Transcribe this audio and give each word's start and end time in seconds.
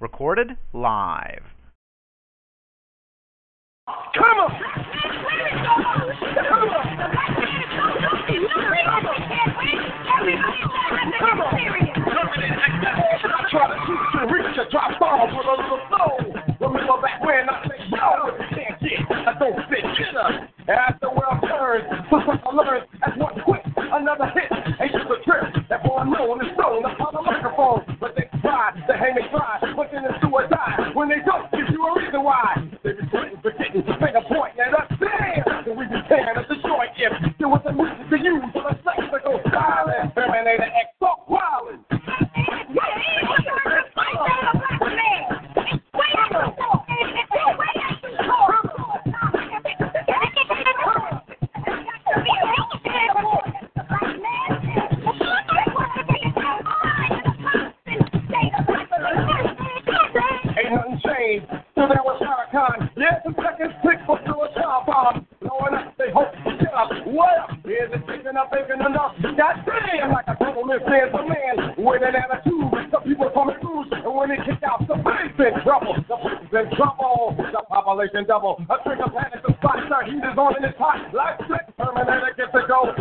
Recorded 0.00 0.56
live. 0.72 1.42
Come 4.14 4.38
on! 4.38 4.50
Come 11.18 11.40
on! 11.40 11.58
Try 13.50 13.64
to 13.66 13.76
shoot 13.86 14.04
to 14.12 14.20
reach 14.32 14.58
a 14.58 14.70
drop 14.70 14.92
bomb 15.00 15.34
with 15.34 15.46
a 15.46 15.56
little 15.56 15.80
flow. 15.88 16.12
Remember 16.60 17.00
back 17.00 17.24
when 17.24 17.48
I 17.48 17.64
said, 17.64 17.80
yo, 17.88 18.36
can't 18.54 18.76
get, 18.78 19.00
I 19.10 19.32
don't 19.38 19.56
fit 19.70 19.84
dinner. 19.96 20.48
As 20.68 20.94
the 21.00 21.08
world 21.08 21.40
turns, 21.48 21.88
I 22.12 22.50
learned 22.52 22.86
as 23.06 23.16
one 23.16 23.40
quick, 23.42 23.64
another 23.76 24.26
hit. 24.34 24.52
Ain't 24.80 24.92
just 24.92 25.08
a 25.08 25.16
trip. 25.24 25.44
That 25.70 25.82
boy 25.82 26.04
known 26.04 26.44
is 26.44 26.52
thrown 26.56 26.84
to 29.14 29.22
hang 29.22 29.30
try, 29.30 29.56
but 29.76 29.88
then 29.92 30.04
it's 30.04 30.20
or. 30.24 30.92
When 30.94 31.08
they 31.08 31.22
don't 31.24 31.50
give 31.52 31.68
you 31.70 31.80
a 31.80 31.90
reason 31.96 32.22
why. 32.22 32.56
They 32.82 32.92
be 32.92 33.06
quitting, 33.08 33.38
forgetting, 33.40 33.82
finger 33.86 34.24
pointing 34.26 34.60
at 34.60 34.74
us. 34.74 34.88
Damn! 34.98 35.68
And 35.68 35.76
we 35.78 35.86
be 35.86 36.00
tearing 36.08 36.36
at 36.36 36.48
the 36.48 36.56
joint 36.60 36.92
if 36.98 37.12
there 37.38 37.48
was 37.48 37.62
a 37.64 37.72
music 37.72 38.10
to 38.10 38.18
use 38.18 38.44
for 38.52 38.68
the 38.68 39.18
go 39.22 39.40
silent. 39.50 40.14
Terminator 40.14 40.68
X, 40.68 40.97
with 71.98 72.08
an 72.08 72.16
attitude. 72.16 72.90
Some 72.90 73.02
people 73.02 73.30
coming 73.34 73.56
through, 73.60 73.84
and 73.90 74.14
when 74.14 74.28
they 74.30 74.36
kick 74.36 74.62
out, 74.62 74.86
bass 74.86 75.34
in 75.38 75.62
trouble. 75.62 75.94
Bass 76.08 76.66
in 76.66 76.76
trouble. 76.76 77.34
The 77.36 77.62
population 77.68 78.24
double. 78.26 78.62
A 78.70 78.82
trigger 78.84 79.10
panic, 79.10 79.42
the 79.46 79.54
spot 79.54 79.78
start 79.86 80.06
heat 80.06 80.16
is 80.16 80.38
on 80.38 80.56
in 80.56 80.62
his 80.62 80.74
hot. 80.78 81.12
Like 81.14 81.38
slick, 81.46 81.66
Terminator 81.76 82.34
gets 82.36 82.52
to 82.52 82.62
go. 82.68 82.94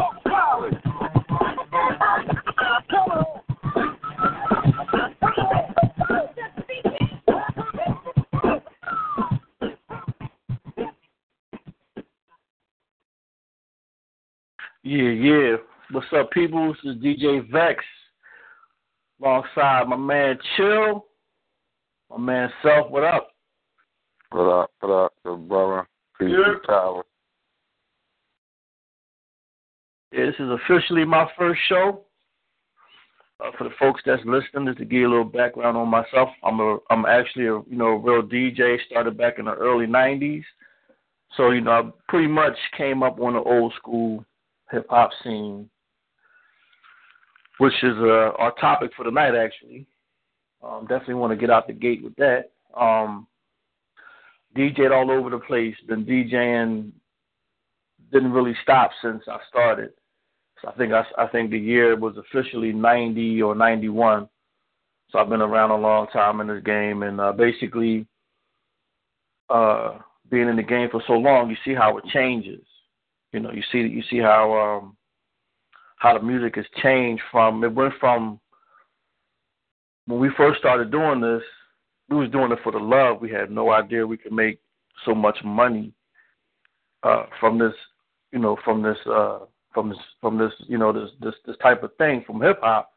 Yeah, 14.83 15.09
yeah. 15.09 15.55
What's 15.91 16.07
up, 16.17 16.31
people? 16.31 16.73
This 16.73 16.95
is 16.95 17.03
DJ 17.03 17.51
Vex 17.51 17.83
alongside 19.21 19.87
my 19.87 19.95
man 19.95 20.37
Chill, 20.55 21.05
my 22.09 22.17
man 22.17 22.49
Self. 22.61 22.89
What 22.89 23.03
up? 23.03 23.29
What 24.31 24.47
up? 24.49 24.71
What 24.79 24.91
up, 24.91 25.13
good 25.25 25.47
brother? 25.47 25.87
Peace 26.19 26.29
Yeah. 26.31 26.53
and 26.53 26.63
power. 26.63 27.03
Yeah, 30.11 30.25
this 30.25 30.35
is 30.39 30.49
officially 30.49 31.05
my 31.05 31.29
first 31.37 31.59
show. 31.67 32.03
Uh, 33.39 33.51
for 33.55 33.65
the 33.65 33.75
folks 33.79 34.01
that's 34.03 34.23
listening, 34.25 34.65
just 34.65 34.79
to 34.79 34.85
give 34.85 35.01
you 35.01 35.07
a 35.07 35.11
little 35.11 35.23
background 35.23 35.77
on 35.77 35.87
myself, 35.87 36.29
I'm 36.43 36.59
a 36.59 36.79
I'm 36.89 37.05
actually 37.05 37.45
a 37.45 37.59
you 37.69 37.77
know 37.77 37.89
a 37.89 37.97
real 37.97 38.23
DJ. 38.23 38.79
Started 38.87 39.15
back 39.15 39.37
in 39.37 39.45
the 39.45 39.53
early 39.53 39.85
'90s, 39.85 40.43
so 41.35 41.51
you 41.51 41.61
know 41.61 41.71
I 41.71 41.91
pretty 42.09 42.27
much 42.27 42.57
came 42.75 43.03
up 43.03 43.19
on 43.19 43.33
the 43.33 43.39
old 43.43 43.73
school 43.75 44.25
hip 44.71 44.87
hop 44.89 45.11
scene, 45.23 45.69
which 47.57 47.73
is 47.83 47.95
uh, 47.99 48.31
our 48.37 48.53
topic 48.59 48.91
for 48.95 49.03
tonight. 49.03 49.35
Actually, 49.35 49.85
um, 50.63 50.85
definitely 50.87 51.15
want 51.15 51.31
to 51.31 51.37
get 51.37 51.49
out 51.49 51.67
the 51.67 51.73
gate 51.73 52.03
with 52.03 52.15
that. 52.15 52.51
Um, 52.75 53.27
DJed 54.55 54.91
all 54.91 55.11
over 55.11 55.29
the 55.29 55.39
place. 55.39 55.75
Been 55.87 56.05
DJing 56.05 56.91
didn't 58.11 58.31
really 58.31 58.55
stop 58.63 58.91
since 59.01 59.23
I 59.27 59.37
started. 59.49 59.91
So 60.61 60.69
I 60.69 60.71
think 60.73 60.93
I, 60.93 61.03
I 61.17 61.27
think 61.27 61.51
the 61.51 61.59
year 61.59 61.95
was 61.95 62.15
officially 62.17 62.71
90 62.71 63.41
or 63.41 63.55
91. 63.55 64.27
So 65.09 65.19
I've 65.19 65.29
been 65.29 65.41
around 65.41 65.71
a 65.71 65.77
long 65.77 66.07
time 66.07 66.41
in 66.41 66.47
this 66.47 66.63
game, 66.63 67.03
and 67.03 67.21
uh, 67.21 67.31
basically, 67.31 68.05
uh, 69.49 69.99
being 70.29 70.49
in 70.49 70.57
the 70.57 70.63
game 70.63 70.89
for 70.91 71.01
so 71.07 71.13
long, 71.13 71.49
you 71.49 71.55
see 71.63 71.73
how 71.73 71.97
it 71.97 72.03
changes. 72.13 72.65
You 73.31 73.39
know, 73.39 73.51
you 73.51 73.63
see 73.71 73.79
you 73.79 74.03
see 74.09 74.17
how 74.17 74.81
um, 74.81 74.96
how 75.97 76.17
the 76.17 76.23
music 76.23 76.55
has 76.55 76.65
changed 76.81 77.23
from 77.31 77.63
it 77.63 77.73
went 77.73 77.93
from 77.99 78.39
when 80.07 80.19
we 80.19 80.29
first 80.35 80.59
started 80.59 80.89
doing 80.89 81.21
this, 81.21 81.43
we 82.09 82.15
was 82.17 82.31
doing 82.31 82.51
it 82.51 82.59
for 82.63 82.71
the 82.71 82.79
love. 82.79 83.21
We 83.21 83.29
had 83.29 83.51
no 83.51 83.71
idea 83.71 84.07
we 84.07 84.17
could 84.17 84.31
make 84.31 84.59
so 85.05 85.13
much 85.13 85.37
money 85.43 85.93
uh, 87.03 87.25
from 87.39 87.59
this, 87.59 87.73
you 88.31 88.39
know, 88.39 88.57
from 88.63 88.81
this, 88.81 88.97
uh, 89.05 89.39
from 89.73 89.89
this, 89.89 89.97
from 90.21 90.37
this, 90.37 90.53
you 90.67 90.77
know, 90.77 90.91
this 90.93 91.11
this 91.21 91.35
this 91.45 91.57
type 91.61 91.83
of 91.83 91.95
thing 91.97 92.23
from 92.25 92.41
hip 92.41 92.59
hop. 92.61 92.91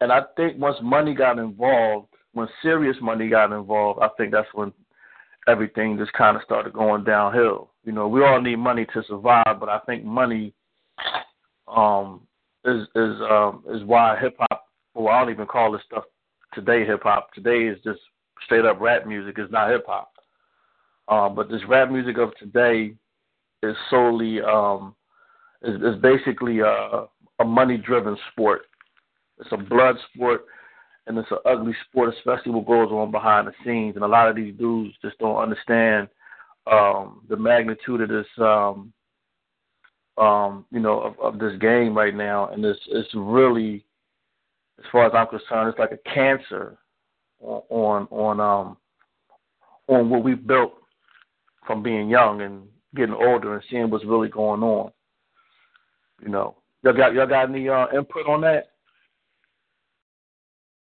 And 0.00 0.10
I 0.10 0.22
think 0.36 0.58
once 0.58 0.76
money 0.82 1.14
got 1.14 1.38
involved, 1.38 2.08
when 2.32 2.48
serious 2.62 2.96
money 3.00 3.28
got 3.28 3.52
involved, 3.52 4.00
I 4.02 4.08
think 4.16 4.32
that's 4.32 4.48
when 4.54 4.72
everything 5.46 5.98
just 5.98 6.12
kind 6.14 6.36
of 6.36 6.42
started 6.42 6.72
going 6.72 7.04
downhill. 7.04 7.70
You 7.84 7.92
know, 7.92 8.08
we 8.08 8.24
all 8.24 8.40
need 8.40 8.56
money 8.56 8.86
to 8.94 9.02
survive, 9.06 9.60
but 9.60 9.68
I 9.68 9.78
think 9.80 10.04
money 10.04 10.54
um, 11.68 12.26
is 12.64 12.82
is 12.94 13.20
um, 13.30 13.64
is 13.70 13.82
why 13.84 14.18
hip 14.20 14.36
hop. 14.38 14.64
Well, 14.94 15.12
I 15.12 15.20
don't 15.20 15.32
even 15.32 15.46
call 15.46 15.72
this 15.72 15.82
stuff 15.86 16.04
today 16.54 16.84
hip 16.84 17.02
hop. 17.02 17.32
Today 17.32 17.64
is 17.66 17.78
just 17.84 18.00
straight 18.44 18.64
up 18.64 18.80
rap 18.80 19.06
music. 19.06 19.36
It's 19.38 19.52
not 19.52 19.70
hip 19.70 19.84
hop. 19.86 20.12
Um, 21.08 21.34
but 21.34 21.48
this 21.48 21.62
rap 21.68 21.90
music 21.90 22.18
of 22.18 22.34
today 22.38 22.94
is 23.62 23.76
solely 23.90 24.40
um, 24.40 24.94
is, 25.62 25.76
is 25.82 26.00
basically 26.00 26.60
a, 26.60 27.06
a 27.40 27.44
money 27.44 27.76
driven 27.76 28.16
sport. 28.30 28.62
It's 29.38 29.52
a 29.52 29.56
blood 29.56 29.96
sport 30.12 30.42
and 31.06 31.18
it's 31.18 31.30
an 31.30 31.38
ugly 31.44 31.74
sport, 31.88 32.14
especially 32.16 32.52
what 32.52 32.66
goes 32.66 32.90
on 32.90 33.10
behind 33.10 33.48
the 33.48 33.52
scenes. 33.64 33.96
And 33.96 34.04
a 34.04 34.08
lot 34.08 34.28
of 34.28 34.36
these 34.36 34.54
dudes 34.56 34.94
just 35.02 35.18
don't 35.18 35.36
understand 35.36 36.08
um, 36.70 37.22
the 37.28 37.36
magnitude 37.36 38.02
of 38.02 38.08
this, 38.08 38.26
um, 38.38 38.92
um, 40.18 40.64
you 40.70 40.80
know, 40.80 41.00
of, 41.00 41.18
of 41.20 41.38
this 41.38 41.58
game 41.60 41.96
right 41.96 42.14
now. 42.14 42.48
And 42.48 42.64
it's 42.64 42.80
it's 42.88 43.08
really, 43.14 43.84
as 44.78 44.84
far 44.90 45.06
as 45.06 45.12
I'm 45.14 45.26
concerned, 45.26 45.70
it's 45.70 45.78
like 45.78 45.92
a 45.92 46.10
cancer 46.14 46.78
on 47.40 48.06
on 48.10 48.40
um 48.40 48.76
on 49.88 50.10
what 50.10 50.24
we 50.24 50.34
built 50.34 50.74
from 51.66 51.82
being 51.82 52.08
young 52.08 52.42
and 52.42 52.62
getting 52.94 53.14
older 53.14 53.54
and 53.54 53.64
seeing 53.70 53.90
what's 53.90 54.04
really 54.04 54.28
going 54.28 54.62
on. 54.62 54.92
You 56.22 56.28
know, 56.28 56.56
y'all 56.82 56.92
got 56.92 57.14
y'all 57.14 57.26
got 57.26 57.48
any 57.48 57.68
uh, 57.68 57.86
input 57.94 58.26
on 58.28 58.40
that? 58.42 58.70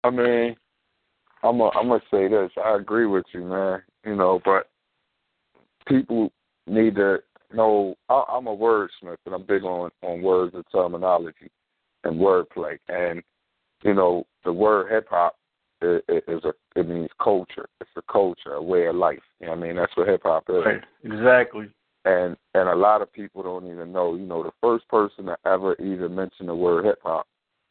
I 0.04 0.10
mean, 0.10 0.56
I'm 1.44 1.60
a, 1.60 1.70
I'm 1.70 1.88
gonna 1.88 2.02
say 2.12 2.28
this. 2.28 2.52
I 2.64 2.76
agree 2.76 3.06
with 3.06 3.26
you, 3.34 3.44
man. 3.44 3.82
You 4.06 4.16
know, 4.16 4.42
but 4.44 4.70
people 5.88 6.32
need 6.68 6.96
to 6.96 7.20
know. 7.54 7.96
I, 8.10 8.24
I'm 8.30 8.48
a 8.48 8.56
wordsmith, 8.56 9.18
and 9.26 9.36
I'm 9.36 9.44
big 9.44 9.64
on 9.64 9.92
on 10.02 10.22
words 10.22 10.56
and 10.56 10.64
terminology 10.72 11.50
and 12.04 12.20
wordplay. 12.20 12.78
And 12.88 13.22
you 13.84 13.94
know, 13.94 14.26
the 14.44 14.54
word 14.54 14.92
hip 14.92 15.08
hop 15.10 15.36
is, 15.82 16.02
is 16.08 16.44
a 16.44 16.54
it 16.76 16.88
means 16.88 17.10
culture. 17.22 17.68
It's 17.82 17.90
a 17.96 18.02
culture, 18.12 18.54
a 18.54 18.62
way 18.62 18.88
of 18.88 18.96
life. 18.96 19.20
You 19.40 19.48
know 19.48 19.54
what 19.54 19.60
I 19.60 19.68
mean? 19.68 19.76
That's 19.76 19.96
what 19.96 20.08
hip 20.08 20.22
hop 20.24 20.46
is. 20.50 20.64
Right. 20.66 20.84
Exactly. 21.04 21.70
And 22.06 22.38
and 22.54 22.70
a 22.70 22.76
lot 22.76 23.02
of 23.02 23.12
people 23.12 23.44
don't 23.44 23.72
even 23.72 23.92
know. 23.92 24.16
You 24.16 24.26
know, 24.26 24.44
the 24.44 24.52
first 24.62 24.88
person 24.88 25.26
to 25.26 25.38
ever 25.46 25.76
even 25.76 26.16
mention 26.16 26.48
the 26.48 26.56
word 26.56 26.86
hip 26.86 27.00
hop 27.04 27.28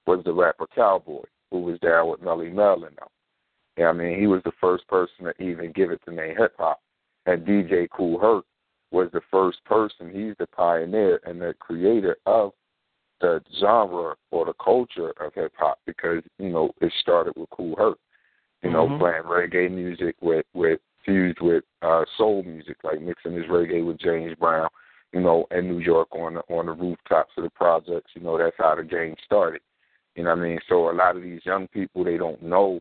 was 0.07 0.23
the 0.25 0.33
rapper 0.33 0.67
Cowboy, 0.75 1.25
who 1.51 1.61
was 1.61 1.79
down 1.81 2.11
with 2.11 2.21
Melle 2.21 2.53
Mel 2.53 2.75
and 2.75 2.97
them. 2.97 3.09
You 3.77 3.85
know 3.85 3.91
I 3.91 3.93
mean? 3.93 4.19
He 4.19 4.27
was 4.27 4.43
the 4.45 4.53
first 4.61 4.87
person 4.89 5.25
to 5.25 5.43
even 5.43 5.73
give 5.73 5.91
it 5.91 6.01
the 6.05 6.13
name 6.13 6.35
hip 6.37 6.55
hop. 6.59 6.81
And 7.27 7.47
DJ 7.47 7.89
Kool 7.91 8.19
Herc 8.19 8.45
was 8.91 9.09
the 9.13 9.21
first 9.31 9.65
person. 9.65 10.11
He's 10.11 10.35
the 10.39 10.47
pioneer 10.47 11.21
and 11.25 11.41
the 11.41 11.55
creator 11.59 12.17
of 12.27 12.53
the 13.21 13.43
genre 13.61 14.15
or 14.31 14.47
the 14.47 14.55
culture 14.55 15.13
of 15.21 15.35
hip 15.35 15.53
hop 15.57 15.79
because 15.87 16.23
you 16.39 16.51
know 16.51 16.71
it 16.81 16.93
started 17.01 17.35
with 17.37 17.51
Kool 17.51 17.75
Herc. 17.77 17.99
You 18.63 18.71
know, 18.71 18.89
Mhm. 18.89 18.99
playing 18.99 19.23
reggae 19.25 19.71
music 19.71 20.17
with 20.21 20.47
with 20.53 20.81
fused 21.05 21.41
with 21.41 21.65
uh 21.83 22.05
soul 22.17 22.43
music, 22.43 22.77
like 22.83 23.01
mixing 23.01 23.33
his 23.33 23.47
reggae 23.47 23.85
with 23.85 23.99
James 23.99 24.35
Brown. 24.35 24.69
You 25.13 25.21
know, 25.21 25.47
in 25.51 25.69
New 25.69 25.79
York 25.79 26.09
on 26.13 26.35
the 26.35 26.43
on 26.49 26.67
the 26.67 26.73
rooftops 26.73 27.33
of 27.37 27.45
the 27.45 27.51
projects. 27.51 28.11
You 28.15 28.23
know, 28.23 28.37
that's 28.37 28.57
how 28.59 28.75
the 28.75 28.85
game 28.85 29.17
started. 29.25 29.63
You 30.15 30.25
know 30.25 30.31
what 30.31 30.41
I 30.41 30.43
mean? 30.43 30.61
So 30.69 30.91
a 30.91 30.93
lot 30.93 31.17
of 31.17 31.23
these 31.23 31.45
young 31.47 31.69
people 31.69 32.05
they 32.05 32.17
don't 32.17 32.43
know 32.43 32.81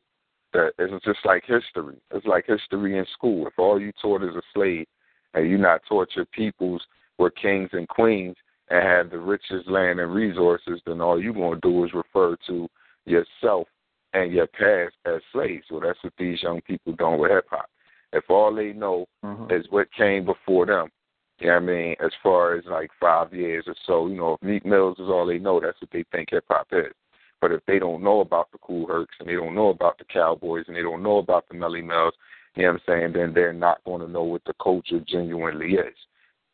that 0.54 0.74
it's 0.80 1.06
just 1.06 1.26
like 1.26 1.46
history. 1.46 1.98
It's 2.12 2.26
like 2.26 2.46
history 2.48 2.98
in 2.98 3.06
school. 3.14 3.48
If 3.48 3.54
all 3.58 3.80
you 3.80 3.92
taught 4.02 4.24
is 4.24 4.36
a 4.36 4.42
slave 4.54 4.88
and 5.34 5.50
you 5.50 5.58
not 5.58 5.82
taught 5.88 6.10
your 6.16 6.26
peoples 6.26 6.82
were 7.18 7.30
kings 7.30 7.70
and 7.74 7.88
queens 7.88 8.36
and 8.70 8.86
had 8.86 9.12
the 9.12 9.18
richest 9.18 9.68
land 9.68 10.00
and 10.00 10.14
resources, 10.14 10.82
then 10.86 11.02
all 11.02 11.22
you're 11.22 11.34
going 11.34 11.60
to 11.60 11.68
do 11.68 11.86
is 11.86 11.94
refer 11.94 12.36
to 12.48 12.68
yourself 13.06 13.68
and 14.14 14.32
your 14.32 14.48
past 14.48 14.96
as 15.06 15.22
slaves. 15.32 15.66
Well, 15.70 15.82
that's 15.82 16.04
what 16.04 16.14
these 16.18 16.42
young 16.42 16.62
people 16.62 16.94
doing 16.94 17.20
with 17.20 17.32
hip 17.32 17.48
hop. 17.50 17.70
If 18.14 18.30
all 18.30 18.54
they 18.54 18.74
know 18.74 19.08
Mhm. 19.24 19.52
is 19.52 19.70
what 19.70 19.92
came 19.92 20.26
before 20.26 20.66
them, 20.66 20.92
you 21.40 21.48
know 21.48 21.54
what 21.54 21.64
I 21.64 21.66
mean, 21.66 21.96
as 22.00 22.14
far 22.24 22.54
as 22.54 22.66
like 22.66 22.92
five 23.00 23.34
years 23.34 23.66
or 23.68 23.76
so, 23.86 24.08
you 24.08 24.16
know, 24.16 24.34
if 24.34 24.42
Meek 24.42 24.66
Mills 24.66 24.98
is 25.00 25.10
all 25.10 25.26
they 25.26 25.40
know, 25.40 25.60
that's 25.60 25.80
what 25.82 25.92
they 25.92 26.04
think 26.04 26.32
hip 26.32 26.46
hop 26.50 26.68
is. 26.72 26.94
But 27.40 27.52
if 27.52 27.64
they 27.66 27.78
don't 27.78 28.02
know 28.02 28.22
about 28.22 28.52
the 28.52 28.58
Kool 28.58 28.88
Hercs 28.88 29.16
and 29.20 29.30
they 29.30 29.36
don't 29.36 29.54
know 29.54 29.70
about 29.70 29.98
the 30.00 30.06
Cowboys 30.06 30.66
and 30.68 30.76
they 30.76 30.82
don't 30.82 31.04
know 31.04 31.18
about 31.18 31.48
the 31.48 31.54
Melle 31.54 31.84
Mels, 31.84 32.16
you 32.56 32.64
know 32.64 32.74
what 32.74 32.82
I'm 32.88 33.02
saying, 33.02 33.14
then 33.14 33.34
they're 33.34 33.54
not 33.54 33.84
going 33.84 34.02
to 34.02 34.12
know 34.12 34.24
what 34.24 34.44
the 34.46 34.54
culture 34.62 35.00
genuinely 35.08 35.74
is. 35.74 35.96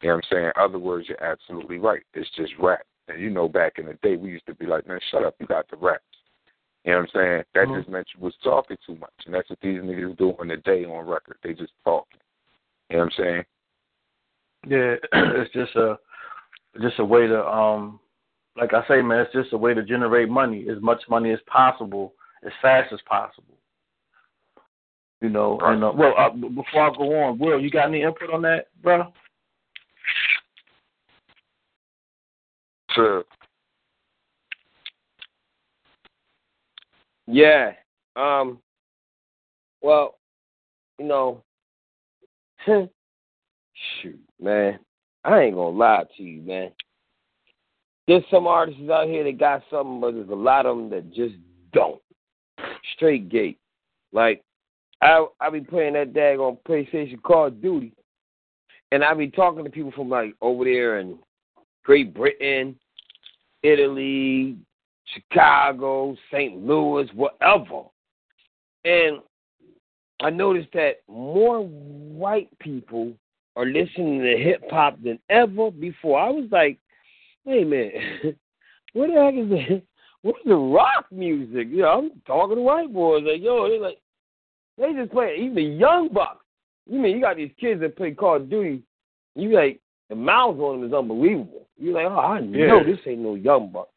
You 0.02 0.10
know 0.10 0.16
what 0.16 0.26
I'm 0.26 0.30
saying? 0.32 0.46
In 0.46 0.52
other 0.62 0.80
words, 0.80 1.08
you're 1.08 1.24
absolutely 1.24 1.78
right. 1.78 2.02
It's 2.14 2.30
just 2.36 2.54
rap. 2.60 2.82
And 3.08 3.22
you 3.22 3.30
know, 3.30 3.48
back 3.48 3.74
in 3.78 3.86
the 3.86 3.94
day, 4.02 4.18
we 4.18 4.32
used 4.32 4.46
to 4.48 4.56
be 4.56 4.66
like, 4.66 4.88
man, 4.88 5.00
shut 5.12 5.24
up, 5.24 5.36
you 5.40 5.46
got 5.46 5.70
the 5.70 5.78
raps. 5.78 6.04
You 6.84 6.92
know 6.92 7.00
what 7.00 7.04
I'm 7.04 7.12
saying? 7.14 7.44
That 7.54 7.68
Mhm. 7.68 7.78
just 7.78 7.90
meant 7.90 8.08
you 8.14 8.22
was 8.22 8.36
talking 8.38 8.78
too 8.86 8.96
much. 8.96 9.14
And 9.26 9.34
that's 9.34 9.50
what 9.50 9.60
these 9.62 9.82
niggas 9.82 10.18
doing 10.18 10.50
today 10.50 10.84
on 10.84 11.08
record. 11.08 11.38
They 11.42 11.54
just 11.54 11.74
talking. 11.86 12.20
You 12.90 12.98
know 12.98 13.04
what 13.06 13.14
I'm 13.20 13.24
saying? 13.24 13.46
Yeah, 14.68 14.96
it's 15.14 15.54
just 15.54 15.76
a 15.76 15.98
just 16.82 17.00
a 17.00 17.06
way 17.06 17.28
to 17.28 17.46
um 17.48 18.00
like 18.56 18.74
I 18.74 18.86
say, 18.88 19.02
man, 19.02 19.22
it's 19.22 19.34
just 19.34 19.54
a 19.54 19.58
way 19.58 19.74
to 19.74 19.84
generate 19.84 20.30
money, 20.30 20.68
as 20.70 20.80
much 20.82 21.02
money 21.10 21.32
as 21.32 21.40
possible, 21.48 22.14
as 22.46 22.52
fast 22.62 22.94
as 22.94 23.02
possible. 23.02 23.53
You 25.24 25.30
know, 25.30 25.58
Right. 25.60 25.74
and 25.76 25.84
uh, 25.86 25.94
well, 25.96 26.14
uh, 26.18 26.32
before 26.32 26.82
I 26.82 26.90
go 26.98 27.24
on, 27.24 27.40
Will, 27.40 27.58
you 27.58 27.70
got 27.72 27.88
any 27.88 28.02
input 28.02 28.30
on 28.30 28.42
that, 28.42 28.68
bro? 28.82 29.06
So, 32.94 33.24
Yeah. 37.26 37.72
Um. 38.18 38.60
Well, 39.82 40.20
you 41.00 41.06
know, 41.06 41.42
shoot, 42.66 44.20
man, 44.42 44.78
I 45.24 45.40
ain't 45.40 45.56
gonna 45.56 45.70
lie 45.70 46.04
to 46.18 46.24
you, 46.24 46.42
man. 46.42 46.72
There's 48.10 48.24
some 48.30 48.46
artists 48.46 48.90
out 48.92 49.08
here 49.08 49.24
that 49.24 49.40
got 49.40 49.64
something, 49.72 50.02
but 50.02 50.16
there's 50.16 50.30
a 50.30 50.36
lot 50.36 50.66
of 50.66 50.76
them 50.76 50.90
that 50.90 51.14
just 51.14 51.36
don't. 51.72 52.02
Straight 52.96 53.30
gate. 53.30 53.58
Like, 54.12 54.44
I 55.04 55.26
I 55.42 55.50
be 55.50 55.60
playing 55.60 55.94
that 55.94 56.14
dag 56.14 56.40
on 56.40 56.58
PlayStation 56.68 57.22
Call 57.22 57.48
of 57.48 57.62
Duty, 57.62 57.94
and 58.92 59.04
I 59.04 59.14
be 59.14 59.28
talking 59.28 59.66
to 59.66 59.70
people 59.70 59.92
from 59.92 60.10
like 60.10 60.34
over 60.42 60.64
there 60.64 61.00
in 61.00 61.20
Great 61.84 62.14
Britain, 62.14 62.78
Italy, 63.64 64.58
Chicago, 65.14 66.16
St. 66.32 66.66
Louis, 66.66 67.10
whatever. 67.14 67.84
And 68.86 69.20
I 70.22 70.30
noticed 70.30 70.70
that 70.74 71.02
more 71.10 71.60
white 71.60 72.48
people 72.60 73.12
are 73.58 73.66
listening 73.66 74.22
to 74.22 74.38
hip 74.38 74.64
hop 74.70 75.02
than 75.04 75.20
ever 75.30 75.70
before. 75.70 76.18
I 76.18 76.30
was 76.30 76.48
like, 76.50 76.80
hey 77.44 77.66
man, 77.66 77.92
what 78.94 79.08
the 79.08 79.22
heck 79.22 79.34
is 79.34 79.50
that? 79.50 79.82
What's 80.22 80.40
the 80.46 80.56
rock 80.56 81.08
music? 81.12 81.68
You 81.70 81.82
know, 81.82 81.90
I'm 81.90 82.22
talking 82.26 82.56
to 82.56 82.62
white 82.62 82.94
boys 82.94 83.26
like, 83.28 83.42
yo, 83.42 83.68
they 83.68 83.78
like 83.78 83.98
they 84.78 84.94
just 84.94 85.12
play 85.12 85.38
even 85.40 85.78
young 85.78 86.10
bucks. 86.12 86.44
You 86.90 87.00
mean 87.00 87.16
you 87.16 87.22
got 87.22 87.38
these 87.38 87.52
kids 87.60 87.82
that 87.82 87.96
play 87.96 88.12
Call 88.12 88.38
of 88.38 88.50
Duty, 88.50 88.82
you 89.36 89.54
like 89.54 89.80
the 90.10 90.16
mouth 90.16 90.58
on 90.60 90.82
them 90.82 90.90
is 90.90 90.94
unbelievable. 90.94 91.68
You're 91.78 91.94
like, 91.94 92.06
oh, 92.06 92.20
I 92.20 92.40
know 92.42 92.78
Yeah. 92.78 92.84
this 92.84 93.00
ain't 93.08 93.22
no 93.22 93.36
young 93.36 93.72
buck. 93.72 93.90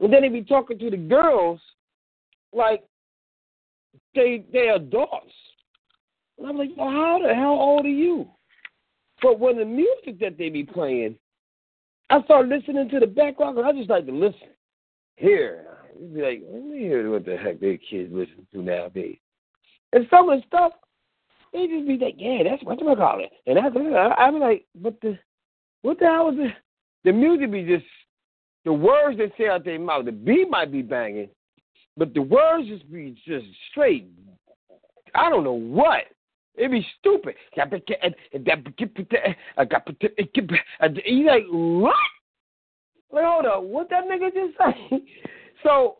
And 0.00 0.12
then 0.12 0.22
they 0.22 0.28
be 0.28 0.42
talking 0.42 0.78
to 0.78 0.90
the 0.90 0.96
girls 0.96 1.60
like 2.52 2.82
they 4.14 4.44
they 4.52 4.68
adults. 4.68 5.32
And 6.38 6.46
I'm 6.48 6.58
like, 6.58 6.70
well, 6.76 6.90
how 6.90 7.20
the 7.22 7.34
hell 7.34 7.50
old 7.50 7.86
are 7.86 7.88
you? 7.88 8.28
But 9.22 9.38
when 9.38 9.56
the 9.56 9.64
music 9.64 10.18
that 10.20 10.36
they 10.36 10.48
be 10.48 10.64
playing, 10.64 11.16
I 12.10 12.22
start 12.24 12.48
listening 12.48 12.88
to 12.90 13.00
the 13.00 13.06
background 13.06 13.56
and 13.56 13.66
I 13.66 13.72
just 13.72 13.88
like 13.88 14.06
to 14.06 14.12
listen. 14.12 14.48
Here. 15.16 15.78
Be 16.12 16.20
like, 16.22 16.42
let 16.50 16.64
me 16.64 16.78
hear 16.80 17.08
what 17.10 17.24
the 17.24 17.36
heck 17.36 17.60
their 17.60 17.76
kids 17.76 18.12
listen 18.12 18.46
to 18.52 18.62
nowadays. 18.62 19.18
And 19.92 20.06
some 20.10 20.30
of 20.30 20.40
the 20.40 20.46
stuff, 20.46 20.72
they 21.52 21.66
just 21.66 21.86
be 21.86 21.98
like, 21.98 22.14
yeah, 22.18 22.42
that's 22.48 22.64
what 22.64 22.80
I 22.80 22.94
call 22.94 23.22
it. 23.22 23.30
And 23.46 23.58
I, 23.58 23.66
I 23.66 24.30
be 24.30 24.38
like, 24.38 24.64
but 24.74 24.98
the, 25.02 25.18
what 25.82 25.98
the 25.98 26.06
hell 26.06 26.30
is 26.30 26.36
it? 26.38 26.54
The 27.04 27.12
music 27.12 27.50
be 27.50 27.64
just, 27.64 27.84
the 28.64 28.72
words 28.72 29.18
they 29.18 29.32
say 29.36 29.48
out 29.48 29.64
their 29.64 29.78
mouth, 29.78 30.04
the 30.04 30.12
beat 30.12 30.48
might 30.48 30.72
be 30.72 30.82
banging, 30.82 31.28
but 31.96 32.14
the 32.14 32.22
words 32.22 32.68
just 32.68 32.90
be 32.90 33.16
just 33.26 33.46
straight. 33.70 34.08
I 35.14 35.28
don't 35.28 35.44
know 35.44 35.52
what. 35.52 36.04
It 36.54 36.70
be 36.70 36.86
stupid. 36.98 37.34
You 37.56 37.64
like 41.26 41.44
what? 41.50 41.94
Like 43.10 43.24
hold 43.24 43.46
up, 43.46 43.62
what 43.62 43.90
that 43.90 44.04
nigga 44.04 44.32
just 44.32 44.58
say? 44.90 45.02
So 45.62 45.98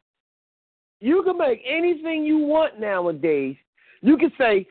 you 1.00 1.23
can 1.25 1.39
make 1.39 1.62
anything 1.67 2.25
you 2.25 2.39
want 2.39 2.81
nowadays. 2.81 3.56
You 4.03 4.17
can 4.17 4.33
say, 4.39 4.67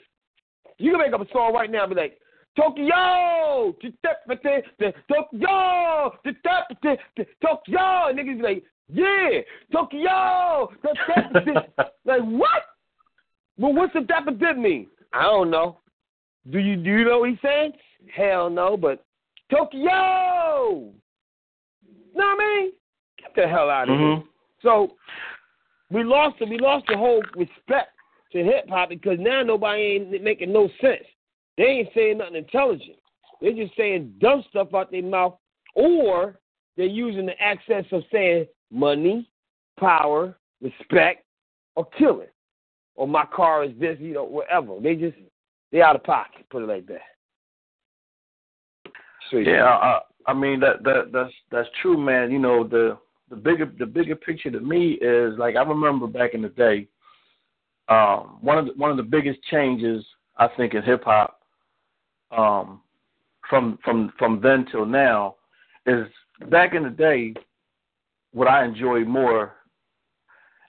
you 0.77 0.91
can 0.91 0.99
make 0.99 1.13
up 1.13 1.21
a 1.21 1.31
song 1.31 1.53
right 1.53 1.71
now 1.71 1.83
and 1.85 1.95
be 1.95 2.01
like, 2.01 2.17
Tokyo, 2.55 3.73
Tokyo, 3.81 4.61
Tokyo, 7.41 8.07
and 8.07 8.19
niggas 8.19 8.37
be 8.37 8.43
like, 8.43 8.63
yeah, 8.93 9.39
Tokyo, 9.71 10.69
like 12.05 12.21
what? 12.21 12.63
Well, 13.57 13.73
what's 13.73 13.93
the 13.93 14.01
dapper 14.01 14.31
dip 14.31 14.57
mean? 14.57 14.87
I 15.13 15.23
don't 15.23 15.49
know. 15.49 15.77
Do 16.49 16.59
you 16.59 16.75
do 16.75 16.89
you 16.89 17.05
know 17.05 17.19
what 17.19 17.29
he's 17.29 17.39
saying? 17.41 17.73
Hell 18.13 18.49
no, 18.49 18.75
but 18.75 19.05
Tokyo. 19.49 19.81
Know 19.83 20.93
what 22.13 22.25
I 22.25 22.37
mean? 22.37 22.71
Get 23.19 23.35
the 23.35 23.47
hell 23.47 23.69
out 23.69 23.89
of 23.89 23.97
here. 23.97 24.07
Mhm. 24.07 24.27
So 24.61 24.97
we 25.89 26.03
lost 26.03 26.39
the 26.39 26.45
we 26.45 26.57
lost 26.57 26.85
the 26.87 26.97
whole 26.97 27.21
respect 27.35 27.91
to 28.31 28.43
hip 28.43 28.69
hop 28.69 28.89
because 28.89 29.17
now 29.19 29.43
nobody 29.43 29.81
ain't 29.81 30.23
making 30.23 30.51
no 30.53 30.69
sense. 30.79 31.03
They 31.57 31.63
ain't 31.63 31.89
saying 31.95 32.19
nothing 32.19 32.35
intelligent. 32.35 32.97
They're 33.41 33.53
just 33.53 33.75
saying 33.75 34.13
dumb 34.19 34.43
stuff 34.49 34.73
out 34.73 34.91
their 34.91 35.03
mouth, 35.03 35.35
or 35.75 36.39
they're 36.77 36.85
using 36.85 37.25
the 37.25 37.39
access 37.41 37.85
of 37.91 38.03
saying 38.11 38.47
money, 38.71 39.29
power, 39.79 40.37
respect, 40.61 41.25
or 41.75 41.85
killing, 41.97 42.27
or 42.95 43.07
my 43.07 43.25
car 43.25 43.63
is 43.63 43.71
this, 43.79 43.97
you 43.99 44.13
know, 44.13 44.23
whatever. 44.23 44.79
They 44.81 44.95
just 44.95 45.17
they 45.71 45.81
out 45.81 45.95
of 45.95 46.03
pocket. 46.03 46.45
Put 46.49 46.63
it 46.63 46.67
like 46.67 46.85
that. 46.87 47.01
Straight 49.27 49.47
Yeah, 49.47 49.65
I, 49.65 49.99
I 50.27 50.33
mean 50.33 50.59
that 50.59 50.83
that 50.83 51.11
that's 51.11 51.33
that's 51.51 51.69
true, 51.81 51.97
man. 51.97 52.31
You 52.31 52.39
know 52.39 52.63
the 52.63 52.97
the 53.29 53.35
bigger 53.35 53.71
the 53.79 53.85
bigger 53.85 54.15
picture 54.15 54.51
to 54.51 54.59
me 54.59 54.93
is 55.01 55.37
like 55.37 55.55
I 55.55 55.63
remember 55.63 56.07
back 56.07 56.33
in 56.33 56.41
the 56.41 56.49
day, 56.49 56.87
um, 57.91 58.37
one 58.41 58.57
of 58.57 58.65
the, 58.65 58.71
one 58.75 58.91
of 58.91 58.97
the 58.97 59.03
biggest 59.03 59.41
changes 59.43 60.05
I 60.37 60.47
think 60.55 60.73
in 60.73 60.83
hip 60.83 61.03
hop, 61.03 61.39
um, 62.31 62.81
from 63.49 63.77
from 63.83 64.13
from 64.17 64.39
then 64.41 64.65
till 64.71 64.85
now, 64.85 65.35
is 65.85 66.07
back 66.49 66.73
in 66.73 66.83
the 66.83 66.89
day, 66.89 67.33
what 68.33 68.47
I 68.47 68.63
enjoyed 68.65 69.07
more 69.07 69.55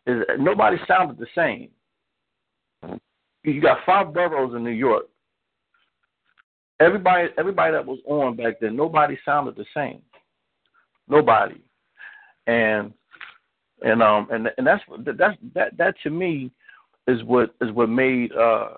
is 0.06 0.22
nobody 0.38 0.78
sounded 0.88 1.18
the 1.18 1.26
same. 1.34 1.70
You 3.44 3.60
got 3.60 3.78
five 3.86 4.12
boroughs 4.12 4.54
in 4.54 4.64
New 4.64 4.70
York 4.70 5.04
everybody 6.82 7.28
everybody 7.38 7.72
that 7.72 7.86
was 7.86 7.98
on 8.06 8.36
back 8.36 8.60
then, 8.60 8.76
nobody 8.76 9.18
sounded 9.24 9.56
the 9.56 9.64
same. 9.74 10.02
Nobody. 11.08 11.60
And 12.46 12.92
and 13.84 14.02
um 14.02 14.28
and 14.30 14.48
and 14.58 14.66
that's 14.66 14.82
that's 15.04 15.36
that 15.54 15.76
that 15.76 15.94
to 16.02 16.10
me 16.10 16.50
is 17.06 17.22
what 17.24 17.54
is 17.60 17.70
what 17.72 17.88
made 17.88 18.32
uh 18.32 18.68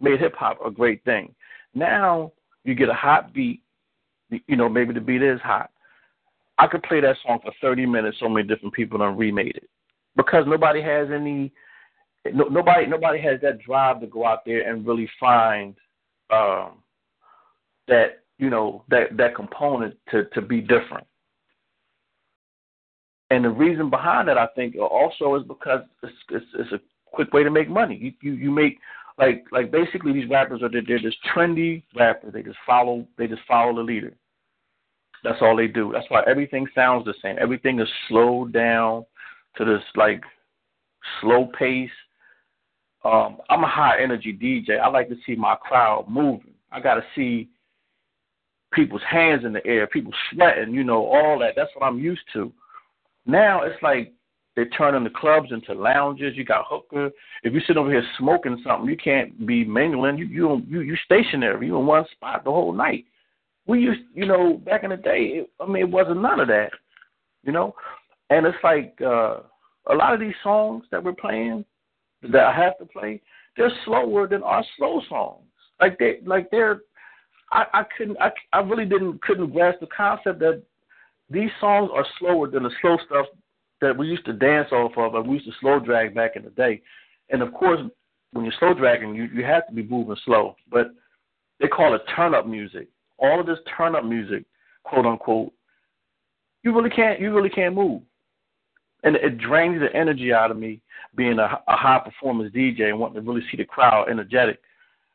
made 0.00 0.20
hip 0.20 0.34
hop 0.34 0.58
a 0.64 0.70
great 0.70 1.04
thing. 1.04 1.34
Now 1.74 2.32
you 2.64 2.74
get 2.74 2.88
a 2.88 2.94
hot 2.94 3.32
beat, 3.32 3.62
you 4.30 4.56
know, 4.56 4.68
maybe 4.68 4.92
the 4.92 5.00
beat 5.00 5.22
is 5.22 5.40
hot. 5.40 5.70
I 6.58 6.66
could 6.66 6.82
play 6.82 7.00
that 7.00 7.16
song 7.24 7.38
for 7.42 7.52
thirty 7.60 7.86
minutes, 7.86 8.18
so 8.20 8.28
many 8.28 8.46
different 8.46 8.74
people 8.74 8.98
done 8.98 9.16
remade 9.16 9.56
it. 9.56 9.68
Because 10.16 10.44
nobody 10.46 10.82
has 10.82 11.08
any 11.14 11.52
no, 12.32 12.44
nobody 12.44 12.86
nobody 12.86 13.20
has 13.20 13.40
that 13.42 13.60
drive 13.60 14.00
to 14.00 14.06
go 14.06 14.26
out 14.26 14.44
there 14.44 14.68
and 14.68 14.86
really 14.86 15.08
find 15.20 15.74
um 16.30 16.82
that 17.86 18.22
you 18.38 18.50
know 18.50 18.84
that 18.88 19.16
that 19.16 19.34
component 19.34 19.96
to 20.10 20.24
to 20.34 20.42
be 20.42 20.60
different. 20.60 21.06
And 23.30 23.44
the 23.44 23.50
reason 23.50 23.90
behind 23.90 24.28
that, 24.28 24.38
I 24.38 24.46
think, 24.56 24.74
also 24.76 25.34
is 25.34 25.46
because 25.46 25.82
it's 26.02 26.12
it's, 26.30 26.46
it's 26.54 26.72
a 26.72 26.80
quick 27.12 27.32
way 27.32 27.42
to 27.42 27.50
make 27.50 27.68
money. 27.68 27.96
You 27.96 28.12
you, 28.20 28.38
you 28.38 28.50
make 28.50 28.78
like 29.18 29.44
like 29.50 29.70
basically 29.70 30.12
these 30.12 30.28
rappers 30.28 30.62
are 30.62 30.70
they're, 30.70 30.98
just 30.98 31.18
trendy 31.34 31.82
rappers. 31.96 32.32
They 32.32 32.42
just 32.42 32.58
follow 32.66 33.06
they 33.16 33.26
just 33.26 33.42
follow 33.46 33.74
the 33.74 33.82
leader. 33.82 34.14
That's 35.24 35.38
all 35.42 35.56
they 35.56 35.66
do. 35.66 35.90
That's 35.92 36.08
why 36.10 36.22
everything 36.28 36.66
sounds 36.74 37.04
the 37.04 37.14
same. 37.22 37.36
Everything 37.40 37.80
is 37.80 37.88
slowed 38.08 38.52
down 38.52 39.04
to 39.56 39.64
this 39.64 39.82
like 39.96 40.22
slow 41.20 41.50
pace. 41.58 41.90
Um, 43.04 43.38
I'm 43.48 43.64
a 43.64 43.68
high 43.68 44.00
energy 44.00 44.32
DJ. 44.32 44.80
I 44.80 44.88
like 44.88 45.08
to 45.08 45.16
see 45.26 45.34
my 45.34 45.56
crowd 45.56 46.06
moving. 46.08 46.54
I 46.70 46.80
got 46.80 46.94
to 46.94 47.04
see 47.14 47.48
people's 48.72 49.02
hands 49.08 49.44
in 49.44 49.52
the 49.52 49.66
air, 49.66 49.86
people 49.86 50.12
sweating, 50.32 50.74
you 50.74 50.84
know, 50.84 51.06
all 51.06 51.38
that. 51.38 51.54
That's 51.56 51.70
what 51.74 51.86
I'm 51.86 51.98
used 51.98 52.22
to. 52.34 52.52
Now 53.26 53.62
it's 53.62 53.80
like 53.82 54.12
they're 54.58 54.68
turning 54.70 55.04
the 55.04 55.10
clubs 55.10 55.52
into 55.52 55.72
lounges. 55.72 56.36
You 56.36 56.44
got 56.44 56.64
hookah. 56.68 57.12
If 57.44 57.54
you 57.54 57.60
sit 57.60 57.76
over 57.76 57.92
here 57.92 58.02
smoking 58.18 58.60
something, 58.66 58.90
you 58.90 58.96
can't 58.96 59.46
be 59.46 59.64
mingling. 59.64 60.18
You 60.18 60.26
you 60.26 60.62
you 60.68 60.80
you 60.80 60.96
stationary. 61.04 61.68
You 61.68 61.78
in 61.78 61.86
one 61.86 62.04
spot 62.10 62.42
the 62.42 62.50
whole 62.50 62.72
night. 62.72 63.04
We 63.68 63.78
used, 63.78 64.00
you 64.14 64.26
know, 64.26 64.54
back 64.54 64.82
in 64.82 64.90
the 64.90 64.96
day. 64.96 65.20
It, 65.20 65.50
I 65.60 65.66
mean, 65.66 65.84
it 65.84 65.88
wasn't 65.88 66.22
none 66.22 66.40
of 66.40 66.48
that, 66.48 66.70
you 67.44 67.52
know. 67.52 67.72
And 68.30 68.46
it's 68.46 68.58
like 68.64 68.98
uh, 69.00 69.42
a 69.88 69.94
lot 69.94 70.12
of 70.12 70.18
these 70.18 70.34
songs 70.42 70.82
that 70.90 71.04
we're 71.04 71.12
playing 71.12 71.64
that 72.22 72.42
I 72.42 72.52
have 72.52 72.78
to 72.78 72.84
play. 72.84 73.22
They're 73.56 73.70
slower 73.84 74.26
than 74.26 74.42
our 74.42 74.64
slow 74.76 75.00
songs. 75.08 75.44
Like 75.80 76.00
they 76.00 76.18
like 76.26 76.50
they're. 76.50 76.80
I 77.52 77.64
I 77.72 77.84
couldn't 77.96 78.18
I 78.20 78.32
I 78.52 78.58
really 78.58 78.86
didn't 78.86 79.22
couldn't 79.22 79.52
grasp 79.52 79.78
the 79.78 79.86
concept 79.86 80.40
that 80.40 80.64
these 81.30 81.50
songs 81.60 81.90
are 81.94 82.06
slower 82.18 82.50
than 82.50 82.64
the 82.64 82.72
slow 82.80 82.96
stuff 83.06 83.26
that 83.80 83.96
we 83.96 84.06
used 84.06 84.24
to 84.26 84.32
dance 84.32 84.68
off 84.72 84.92
of, 84.96 85.14
and 85.14 85.26
we 85.26 85.34
used 85.36 85.46
to 85.46 85.52
slow 85.60 85.78
drag 85.78 86.14
back 86.14 86.36
in 86.36 86.44
the 86.44 86.50
day. 86.50 86.82
And 87.30 87.42
of 87.42 87.52
course, 87.52 87.80
when 88.32 88.44
you're 88.44 88.54
slow 88.58 88.74
dragging, 88.74 89.14
you 89.14 89.24
you 89.24 89.44
have 89.44 89.66
to 89.68 89.72
be 89.72 89.82
moving 89.82 90.16
slow. 90.24 90.56
But 90.70 90.88
they 91.60 91.68
call 91.68 91.94
it 91.94 92.02
turn 92.14 92.34
up 92.34 92.46
music. 92.46 92.88
All 93.18 93.40
of 93.40 93.46
this 93.46 93.58
turn 93.76 93.94
up 93.94 94.04
music, 94.04 94.44
quote 94.84 95.06
unquote, 95.06 95.52
you 96.62 96.74
really 96.74 96.90
can't 96.90 97.20
you 97.20 97.34
really 97.34 97.50
can't 97.50 97.74
move, 97.74 98.02
and 99.04 99.16
it 99.16 99.38
drains 99.38 99.80
the 99.80 99.94
energy 99.96 100.32
out 100.32 100.50
of 100.50 100.56
me 100.56 100.80
being 101.14 101.38
a, 101.38 101.60
a 101.68 101.76
high 101.76 102.00
performance 102.04 102.52
DJ 102.54 102.88
and 102.88 102.98
wanting 102.98 103.22
to 103.22 103.28
really 103.28 103.44
see 103.50 103.56
the 103.56 103.64
crowd 103.64 104.08
energetic. 104.10 104.60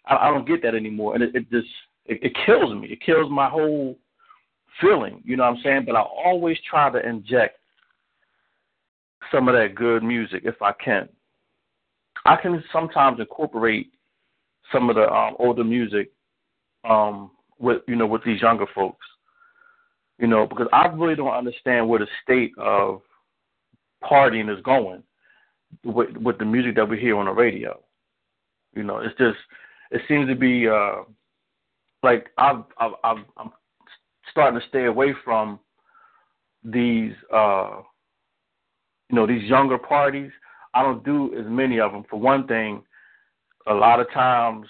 I, 0.06 0.16
I 0.16 0.30
don't 0.32 0.48
get 0.48 0.62
that 0.64 0.76
anymore, 0.76 1.16
and 1.16 1.24
it, 1.24 1.36
it 1.36 1.52
just 1.52 1.68
it, 2.06 2.20
it 2.24 2.34
kills 2.46 2.74
me. 2.74 2.88
It 2.88 3.02
kills 3.02 3.30
my 3.30 3.50
whole 3.50 3.98
feeling. 4.82 5.22
You 5.24 5.38
know 5.38 5.44
what 5.44 5.58
I'm 5.58 5.64
saying? 5.64 5.84
But 5.86 5.96
I 5.96 6.02
always 6.02 6.58
try 6.70 6.90
to 6.90 7.08
inject 7.08 7.60
some 9.34 9.48
of 9.48 9.56
that 9.56 9.76
good 9.76 10.04
music 10.04 10.44
if 10.46 10.62
I 10.62 10.72
can. 10.74 11.10
I 12.26 12.38
can 12.38 12.64
sometimes 12.72 13.20
incorporate 13.20 13.92
some 14.72 14.90
of 14.90 14.96
the 14.96 15.12
um, 15.12 15.36
older 15.40 15.64
music 15.64 16.12
um, 16.88 17.32
with 17.60 17.82
you 17.88 17.96
know 17.96 18.08
with 18.08 18.24
these 18.24 18.42
younger 18.42 18.68
folks. 18.74 19.06
You 20.20 20.28
know, 20.28 20.46
because 20.46 20.68
I 20.72 20.86
really 20.88 21.16
don't 21.16 21.34
understand 21.34 21.90
where 21.90 22.00
the 22.00 22.08
state 22.24 22.52
of 22.58 23.02
partying 24.04 24.56
is 24.56 24.64
going 24.64 25.04
with 25.84 26.16
with 26.18 26.38
the 26.38 26.46
music 26.46 26.76
that 26.76 26.88
we 26.88 27.00
hear 27.00 27.18
on 27.18 27.26
the 27.26 27.32
radio. 27.32 27.80
You 28.76 28.84
know, 28.84 29.00
it's 29.00 29.18
just 29.18 29.38
it 29.92 30.02
seems 30.08 30.30
to 30.30 30.36
be 30.36 30.68
uh 30.68 31.04
like 32.04 32.28
I've 32.38 32.64
I've, 32.78 32.94
I've 33.04 33.26
I'm 33.38 33.52
starting 34.30 34.60
to 34.60 34.68
stay 34.68 34.86
away 34.86 35.14
from 35.26 35.60
these 36.64 37.14
uh 37.34 37.82
you 39.10 39.16
know 39.16 39.28
these 39.28 39.44
younger 39.44 39.78
parties. 39.78 40.32
I 40.74 40.82
don't 40.82 41.04
do 41.04 41.34
as 41.38 41.46
many 41.48 41.80
of 41.80 41.92
them. 41.92 42.04
For 42.10 42.20
one 42.20 42.48
thing, 42.48 42.84
a 43.68 43.74
lot 43.74 44.00
of 44.00 44.12
times 44.12 44.68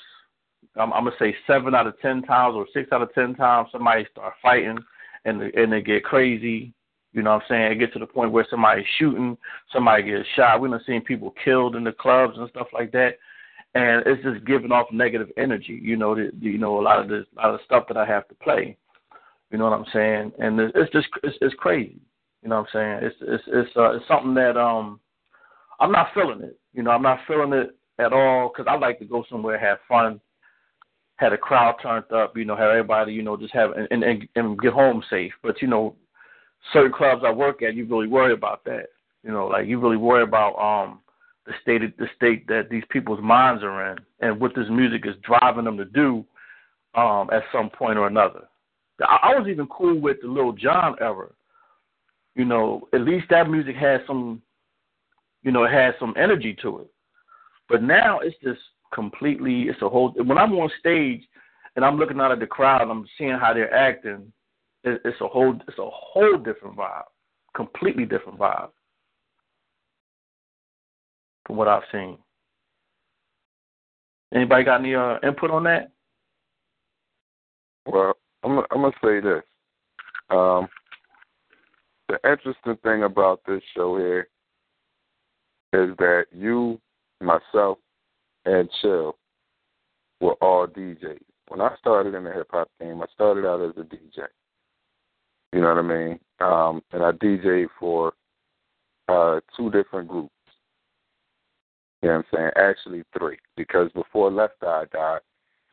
I'm, 0.76 0.92
I'm 0.94 1.06
gonna 1.06 1.16
say 1.20 1.36
seven 1.48 1.76
out 1.76 1.88
of 1.88 2.00
ten 2.02 2.22
times 2.24 2.56
or 2.56 2.66
six 2.74 2.92
out 2.92 3.02
of 3.02 3.14
ten 3.14 3.36
times 3.36 3.70
somebody 3.72 4.06
start 4.12 4.34
fighting 4.42 4.78
and 5.26 5.42
and 5.42 5.72
they 5.72 5.82
get 5.82 6.04
crazy. 6.04 6.74
You 7.14 7.22
know 7.22 7.32
what 7.32 7.44
I'm 7.44 7.48
saying? 7.50 7.72
It 7.72 7.80
gets 7.80 7.94
to 7.94 8.00
the 8.00 8.08
point 8.08 8.32
where 8.32 8.48
somebody's 8.50 8.88
shooting, 8.98 9.38
somebody 9.72 10.04
gets 10.04 10.28
shot. 10.36 10.60
We've 10.60 10.72
been 10.72 10.82
seeing 10.86 11.02
people 11.02 11.36
killed 11.44 11.76
in 11.76 11.84
the 11.84 11.92
clubs 11.92 12.38
and 12.38 12.50
stuff 12.50 12.68
like 12.74 12.92
that. 12.94 13.20
And 13.76 14.04
it's 14.08 14.24
just 14.24 14.46
giving 14.46 14.72
off 14.72 14.88
negative 14.92 15.30
energy, 15.38 15.80
you 15.82 15.96
know, 15.96 16.16
the, 16.16 16.32
you 16.40 16.58
know, 16.58 16.80
a 16.80 16.82
lot 16.82 17.00
of 17.00 17.08
this 17.08 17.26
a 17.38 17.48
lot 17.48 17.54
of 17.54 17.62
stuff 17.66 17.86
that 17.88 17.98
I 17.98 18.06
have 18.06 18.28
to 18.30 18.36
play. 18.36 18.78
You 19.52 19.58
know 19.60 19.66
what 19.66 19.80
I'm 19.80 19.86
saying? 19.94 20.32
And 20.40 20.60
it's 20.60 20.92
just 20.92 21.08
it's, 21.22 21.38
it's 21.42 21.56
crazy. 21.56 22.00
You 22.44 22.50
know 22.50 22.58
what 22.58 22.68
I'm 22.74 23.00
saying? 23.02 23.10
It's 23.10 23.16
it's 23.22 23.44
it's 23.48 23.78
uh, 23.78 23.92
it's 23.96 24.08
something 24.08 24.34
that 24.34 24.58
um 24.58 25.00
I'm 25.80 25.94
not 25.94 26.08
feeling 26.14 26.42
it. 26.42 26.60
You 26.74 26.84
know, 26.84 26.92
I'm 26.92 27.02
not 27.02 27.20
feeling 27.26 27.54
it 27.54 27.76
at 28.00 28.12
all 28.12 28.50
because 28.50 28.70
I 28.70 28.76
like 28.76 29.00
to 29.00 29.06
go 29.06 29.24
somewhere, 29.30 29.58
have 29.58 29.78
fun, 29.88 30.20
had 31.16 31.32
a 31.32 31.38
crowd 31.38 31.76
turned 31.82 32.12
up. 32.12 32.36
You 32.36 32.44
know, 32.44 32.58
have 32.58 32.70
everybody 32.70 33.14
you 33.14 33.24
know 33.24 33.38
just 33.38 33.54
have 33.54 33.72
and 33.72 34.04
and, 34.04 34.28
and 34.36 34.60
get 34.60 34.74
home 34.74 35.02
safe. 35.10 35.32
But 35.42 35.62
you 35.62 35.70
know, 35.70 35.96
certain 36.74 36.92
clubs 36.92 37.24
I 37.26 37.32
work 37.32 37.62
at, 37.62 37.76
you 37.76 37.86
really 37.86 38.08
worry 38.08 38.34
about 38.34 38.66
that. 38.66 38.88
You 39.24 39.32
know, 39.32 39.48
like 39.48 39.66
you 39.66 39.80
really 39.80 39.98
worry 39.98 40.24
about 40.24 40.56
um 40.58 41.00
the 41.46 41.54
state 41.62 41.98
the 41.98 42.08
state 42.18 42.46
that 42.48 42.68
these 42.70 42.84
people's 42.90 43.22
minds 43.22 43.64
are 43.64 43.92
in 43.92 43.98
and 44.20 44.38
what 44.38 44.54
this 44.54 44.68
music 44.70 45.06
is 45.06 45.16
driving 45.24 45.64
them 45.64 45.78
to 45.78 45.86
do 45.86 46.26
um 46.96 47.30
at 47.32 47.44
some 47.54 47.70
point 47.70 47.98
or 47.98 48.08
another. 48.08 48.42
I, 49.00 49.30
I 49.32 49.40
was 49.40 49.48
even 49.48 49.68
cool 49.68 49.98
with 49.98 50.18
the 50.22 50.28
Lil 50.28 50.52
Jon 50.52 50.98
era 51.00 51.30
you 52.36 52.46
know, 52.46 52.88
at 52.94 53.02
least 53.02 53.28
that 53.30 53.50
music 53.50 53.76
has 53.76 54.02
some, 54.08 54.42
you 55.44 55.52
know, 55.52 55.64
it 55.64 55.72
has 55.72 55.94
some 56.00 56.14
energy 56.18 56.56
to 56.62 56.80
it. 56.80 56.88
But 57.70 57.84
now 57.84 58.20
it's 58.20 58.36
just 58.44 58.62
completely, 58.94 59.64
it's 59.64 59.82
a 59.82 59.90
whole. 59.90 60.12
When 60.12 60.38
I'm 60.38 60.54
on 60.54 60.72
stage 60.80 61.24
and 61.76 61.86
I'm 61.86 61.98
looking 61.98 62.20
out 62.20 62.32
at 62.32 62.40
the 62.40 62.48
crowd, 62.48 62.90
I'm 62.90 63.08
seeing 63.18 63.32
how 63.32 63.54
they're 63.54 63.74
acting. 63.74 64.32
It, 64.84 65.02
it's 65.06 65.22
a 65.22 65.28
whole, 65.28 65.60
it's 65.68 65.80
a 65.80 65.90
whole 65.90 66.38
different 66.38 66.78
vibe, 66.78 67.04
completely 67.56 68.06
different 68.06 68.40
vibe 68.40 68.70
from 71.46 71.58
what 71.58 71.68
I've 71.68 71.84
seen. 71.92 72.18
Anybody 74.34 74.64
got 74.64 74.80
any 74.80 74.96
uh, 74.96 75.18
input 75.24 75.52
on 75.52 75.64
that? 75.66 75.92
Well, 77.86 78.14
I'm 78.44 78.60
I'm 78.72 78.82
gonna 78.82 78.92
say 79.04 79.20
this. 79.20 79.44
Um, 80.30 80.68
the 82.14 82.30
interesting 82.30 82.78
thing 82.84 83.04
about 83.04 83.42
this 83.48 83.62
show 83.76 83.98
here 83.98 84.28
is 85.74 85.96
that 85.98 86.26
you, 86.32 86.80
myself, 87.22 87.80
and 88.46 88.70
Chill 88.82 89.16
were 90.22 90.34
all 90.34 90.68
DJs. 90.68 91.20
When 91.48 91.62
I 91.62 91.76
started 91.80 92.14
in 92.14 92.24
the 92.24 92.32
hip 92.32 92.48
hop 92.52 92.70
game, 92.80 93.02
I 93.02 93.06
started 93.14 93.48
out 93.48 93.62
as 93.62 93.76
a 93.78 93.86
DJ. 93.86 94.28
You 95.54 95.62
know 95.62 95.74
what 95.74 95.78
I 95.78 95.82
mean? 95.82 96.20
Um, 96.40 96.82
and 96.92 97.04
I 97.04 97.12
DJed 97.12 97.68
for 97.80 98.14
uh, 99.10 99.40
two 99.58 99.72
different 99.72 100.08
groups. 100.08 100.30
You 102.02 102.10
know 102.10 102.18
what 102.18 102.26
I'm 102.34 102.38
saying? 102.38 102.52
Actually, 102.56 103.04
three. 103.18 103.38
Because 103.58 103.92
before 103.94 104.32
Left 104.32 104.62
Eye 104.62 104.86
died, 104.92 105.22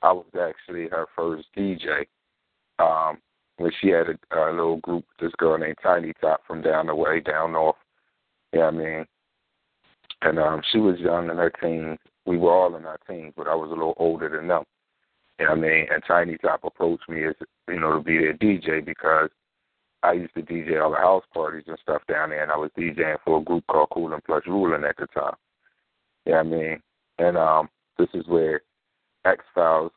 I 0.02 0.12
was 0.12 0.26
actually 0.40 0.88
her 0.88 1.06
first 1.14 1.46
DJ. 1.56 2.06
Um, 2.78 3.18
when 3.60 3.70
she 3.78 3.88
had 3.88 4.06
a, 4.08 4.50
a 4.50 4.52
little 4.52 4.78
group, 4.78 5.04
this 5.20 5.32
girl 5.36 5.58
named 5.58 5.76
Tiny 5.82 6.14
Top 6.18 6.40
from 6.46 6.62
down 6.62 6.86
the 6.86 6.94
way, 6.94 7.20
down 7.20 7.52
north. 7.52 7.76
Yeah, 8.54 8.70
you 8.70 8.78
know 8.78 8.84
I 8.84 8.94
mean, 8.96 9.06
and 10.22 10.38
um, 10.38 10.62
she 10.72 10.78
was 10.78 10.98
young 10.98 11.28
in 11.28 11.36
her 11.36 11.52
teens. 11.62 11.98
We 12.24 12.38
were 12.38 12.52
all 12.52 12.74
in 12.74 12.86
our 12.86 12.98
teens, 13.06 13.34
but 13.36 13.46
I 13.46 13.54
was 13.54 13.68
a 13.68 13.74
little 13.74 13.94
older 13.98 14.30
than 14.30 14.48
them. 14.48 14.64
You 15.38 15.44
know 15.44 15.52
I 15.52 15.54
mean? 15.56 15.86
And 15.92 16.02
Tiny 16.08 16.38
Top 16.38 16.64
approached 16.64 17.06
me 17.08 17.26
as 17.26 17.34
you 17.68 17.78
know 17.78 17.98
to 17.98 18.00
be 18.02 18.16
their 18.16 18.32
DJ 18.32 18.82
because 18.82 19.28
I 20.02 20.12
used 20.12 20.34
to 20.34 20.42
DJ 20.42 20.82
all 20.82 20.92
the 20.92 20.96
house 20.96 21.24
parties 21.34 21.64
and 21.66 21.78
stuff 21.82 22.00
down 22.08 22.30
there, 22.30 22.42
and 22.42 22.50
I 22.50 22.56
was 22.56 22.70
DJing 22.78 23.16
for 23.26 23.40
a 23.40 23.44
group 23.44 23.66
called 23.66 23.90
Cool 23.92 24.14
and 24.14 24.24
Plus 24.24 24.42
Ruling 24.46 24.84
at 24.84 24.96
the 24.96 25.06
time. 25.08 25.34
Yeah, 26.24 26.42
you 26.42 26.50
know 26.50 26.56
I 26.56 26.60
mean, 26.60 26.82
and 27.18 27.36
um, 27.36 27.68
this 27.98 28.08
is 28.14 28.26
where 28.26 28.62
X 29.26 29.44
Files 29.54 29.92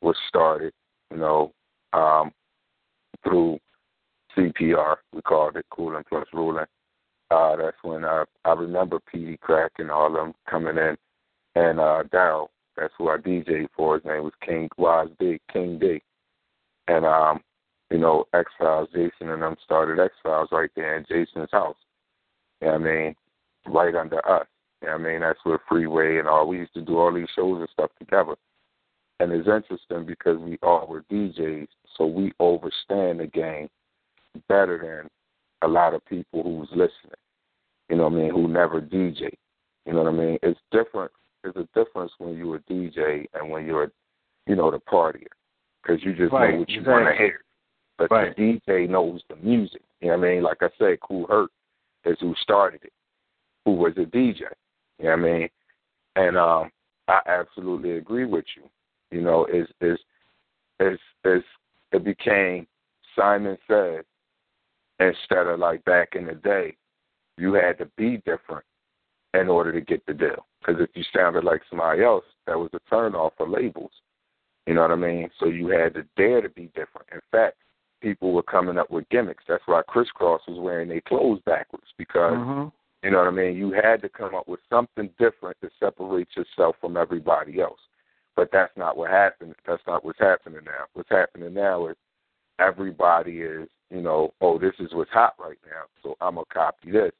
was 0.00 0.16
started. 0.28 0.72
You 1.10 1.18
know, 1.18 1.52
um, 1.92 2.32
through 3.22 3.58
CPR. 4.36 4.96
We 5.12 5.22
called 5.22 5.56
it 5.56 5.66
Cooling 5.70 6.04
Plus 6.08 6.26
Ruling. 6.32 6.66
Uh, 7.30 7.56
that's 7.56 7.76
when 7.82 8.04
I 8.04 8.24
I 8.44 8.52
remember 8.52 9.00
P.D. 9.10 9.38
Crack 9.40 9.72
and 9.78 9.90
all 9.90 10.06
of 10.08 10.12
them 10.12 10.34
coming 10.48 10.76
in, 10.76 10.96
and 11.54 11.80
uh, 11.80 12.02
Daryl. 12.12 12.48
That's 12.76 12.92
who 12.96 13.08
I 13.08 13.18
DJ 13.18 13.66
for. 13.76 13.96
His 13.96 14.04
name 14.04 14.24
was 14.24 14.32
King 14.44 14.68
Wise 14.76 15.08
Big 15.18 15.40
King 15.52 15.78
D, 15.78 16.02
and 16.88 17.04
um, 17.06 17.40
you 17.90 17.98
know 17.98 18.26
X 18.34 18.50
Files. 18.58 18.88
Jason 18.92 19.30
and 19.30 19.42
them 19.42 19.56
started 19.64 20.02
X 20.02 20.14
Files 20.22 20.48
right 20.52 20.70
there 20.76 20.96
in 20.96 21.04
Jason's 21.08 21.50
house. 21.52 21.76
You 22.60 22.68
know 22.68 22.74
I 22.74 22.78
mean? 22.78 23.14
Right 23.66 23.94
under 23.94 24.26
us. 24.28 24.46
You 24.82 24.88
know 24.88 24.94
I 24.94 24.98
mean? 24.98 25.20
That's 25.20 25.38
where 25.44 25.60
Freeway 25.68 26.18
and 26.18 26.28
all 26.28 26.48
we 26.48 26.58
used 26.58 26.74
to 26.74 26.82
do 26.82 26.98
all 26.98 27.12
these 27.12 27.28
shows 27.34 27.60
and 27.60 27.68
stuff 27.72 27.90
together. 27.98 28.36
And 29.20 29.32
it's 29.32 29.48
interesting 29.48 30.04
because 30.06 30.38
we 30.38 30.58
all 30.62 30.86
were 30.86 31.04
DJs, 31.10 31.68
so 31.96 32.06
we 32.06 32.32
understand 32.40 33.20
the 33.20 33.26
game 33.32 33.68
better 34.48 34.78
than 35.02 35.10
a 35.68 35.72
lot 35.72 35.94
of 35.94 36.04
people 36.06 36.42
who's 36.42 36.68
listening. 36.70 37.18
You 37.88 37.96
know 37.96 38.04
what 38.04 38.12
I 38.14 38.16
mean? 38.16 38.30
Who 38.30 38.48
never 38.48 38.80
DJ. 38.80 39.30
You 39.86 39.92
know 39.92 40.02
what 40.02 40.12
I 40.12 40.16
mean? 40.16 40.38
It's 40.42 40.58
different. 40.70 41.10
There's 41.42 41.56
a 41.56 41.68
difference 41.74 42.12
when 42.18 42.36
you're 42.36 42.56
a 42.56 42.60
DJ 42.60 43.26
and 43.34 43.50
when 43.50 43.66
you're, 43.66 43.90
you 44.46 44.56
know, 44.56 44.70
the 44.70 44.78
partier, 44.78 45.26
because 45.82 46.02
you 46.04 46.14
just 46.14 46.32
Right, 46.32 46.52
know 46.52 46.60
what 46.60 46.68
you 46.70 46.78
exactly. 46.80 46.92
want 46.92 47.08
to 47.08 47.22
hear. 47.22 47.44
But 47.98 48.10
Right. 48.10 48.36
the 48.36 48.42
DJ 48.42 48.88
knows 48.88 49.22
the 49.28 49.36
music. 49.36 49.82
You 50.00 50.08
know 50.08 50.18
what 50.18 50.26
I 50.28 50.30
mean? 50.32 50.42
Like 50.42 50.62
I 50.62 50.70
said, 50.78 51.00
Kool 51.00 51.26
Herc 51.26 51.50
is 52.04 52.18
who 52.20 52.34
started 52.36 52.82
it, 52.84 52.92
who 53.64 53.72
was 53.72 53.92
a 53.96 54.06
DJ. 54.06 54.40
You 54.98 55.04
know 55.04 55.10
what 55.10 55.12
I 55.12 55.16
mean? 55.16 55.48
And 56.16 56.36
um, 56.36 56.70
I 57.08 57.20
absolutely 57.26 57.92
agree 57.92 58.24
with 58.24 58.44
you. 58.56 58.68
You 59.10 59.22
know, 59.22 59.46
is 59.46 59.68
is 59.80 59.98
is 60.80 60.98
is 61.24 61.42
it 61.92 62.04
became 62.04 62.66
Simon 63.16 63.58
said 63.68 64.04
instead 64.98 65.46
of 65.46 65.58
like 65.58 65.84
back 65.84 66.14
in 66.14 66.26
the 66.26 66.34
day, 66.34 66.76
you 67.36 67.54
had 67.54 67.78
to 67.78 67.86
be 67.96 68.18
different 68.18 68.64
in 69.34 69.48
order 69.48 69.72
to 69.72 69.80
get 69.80 70.04
the 70.06 70.14
deal. 70.14 70.46
Because 70.60 70.80
if 70.80 70.90
you 70.94 71.02
sounded 71.14 71.44
like 71.44 71.62
somebody 71.68 72.02
else, 72.02 72.24
that 72.46 72.58
was 72.58 72.70
a 72.74 72.80
turn 72.90 73.14
off 73.14 73.32
for 73.36 73.48
labels. 73.48 73.90
You 74.66 74.74
know 74.74 74.82
what 74.82 74.92
I 74.92 74.96
mean? 74.96 75.28
So 75.40 75.46
you 75.46 75.68
had 75.68 75.94
to 75.94 76.04
dare 76.16 76.40
to 76.40 76.48
be 76.48 76.66
different. 76.74 77.08
In 77.12 77.20
fact, 77.30 77.56
people 78.00 78.32
were 78.32 78.42
coming 78.42 78.78
up 78.78 78.90
with 78.90 79.08
gimmicks. 79.08 79.44
That's 79.48 79.62
why 79.66 79.82
Kris 79.88 80.08
Kross 80.18 80.40
was 80.46 80.58
wearing 80.60 80.88
their 80.88 81.00
clothes 81.00 81.40
backwards 81.44 81.88
because 81.98 82.36
hmm 82.36 82.68
you 83.02 83.10
know 83.10 83.18
what 83.18 83.26
I 83.26 83.30
mean? 83.32 83.56
You 83.56 83.72
had 83.72 84.00
to 84.02 84.08
come 84.08 84.34
up 84.34 84.46
with 84.46 84.60
something 84.70 85.10
different 85.18 85.56
to 85.60 85.70
separate 85.80 86.28
yourself 86.36 86.76
from 86.80 86.96
everybody 86.96 87.60
else. 87.60 87.80
But 88.34 88.48
that's 88.52 88.72
not 88.76 88.96
what 88.96 89.10
happened. 89.10 89.54
That's 89.66 89.82
not 89.86 90.04
what's 90.04 90.18
happening 90.18 90.60
now. 90.64 90.86
What's 90.94 91.10
happening 91.10 91.52
now 91.52 91.88
is 91.88 91.96
everybody 92.58 93.40
is, 93.40 93.68
you 93.90 94.00
know, 94.00 94.32
oh, 94.40 94.58
this 94.58 94.74
is 94.78 94.92
what's 94.92 95.10
hot 95.10 95.34
right 95.38 95.58
now, 95.66 95.84
so 96.02 96.16
I'm 96.20 96.36
gonna 96.36 96.46
copy 96.52 96.90
this 96.90 97.12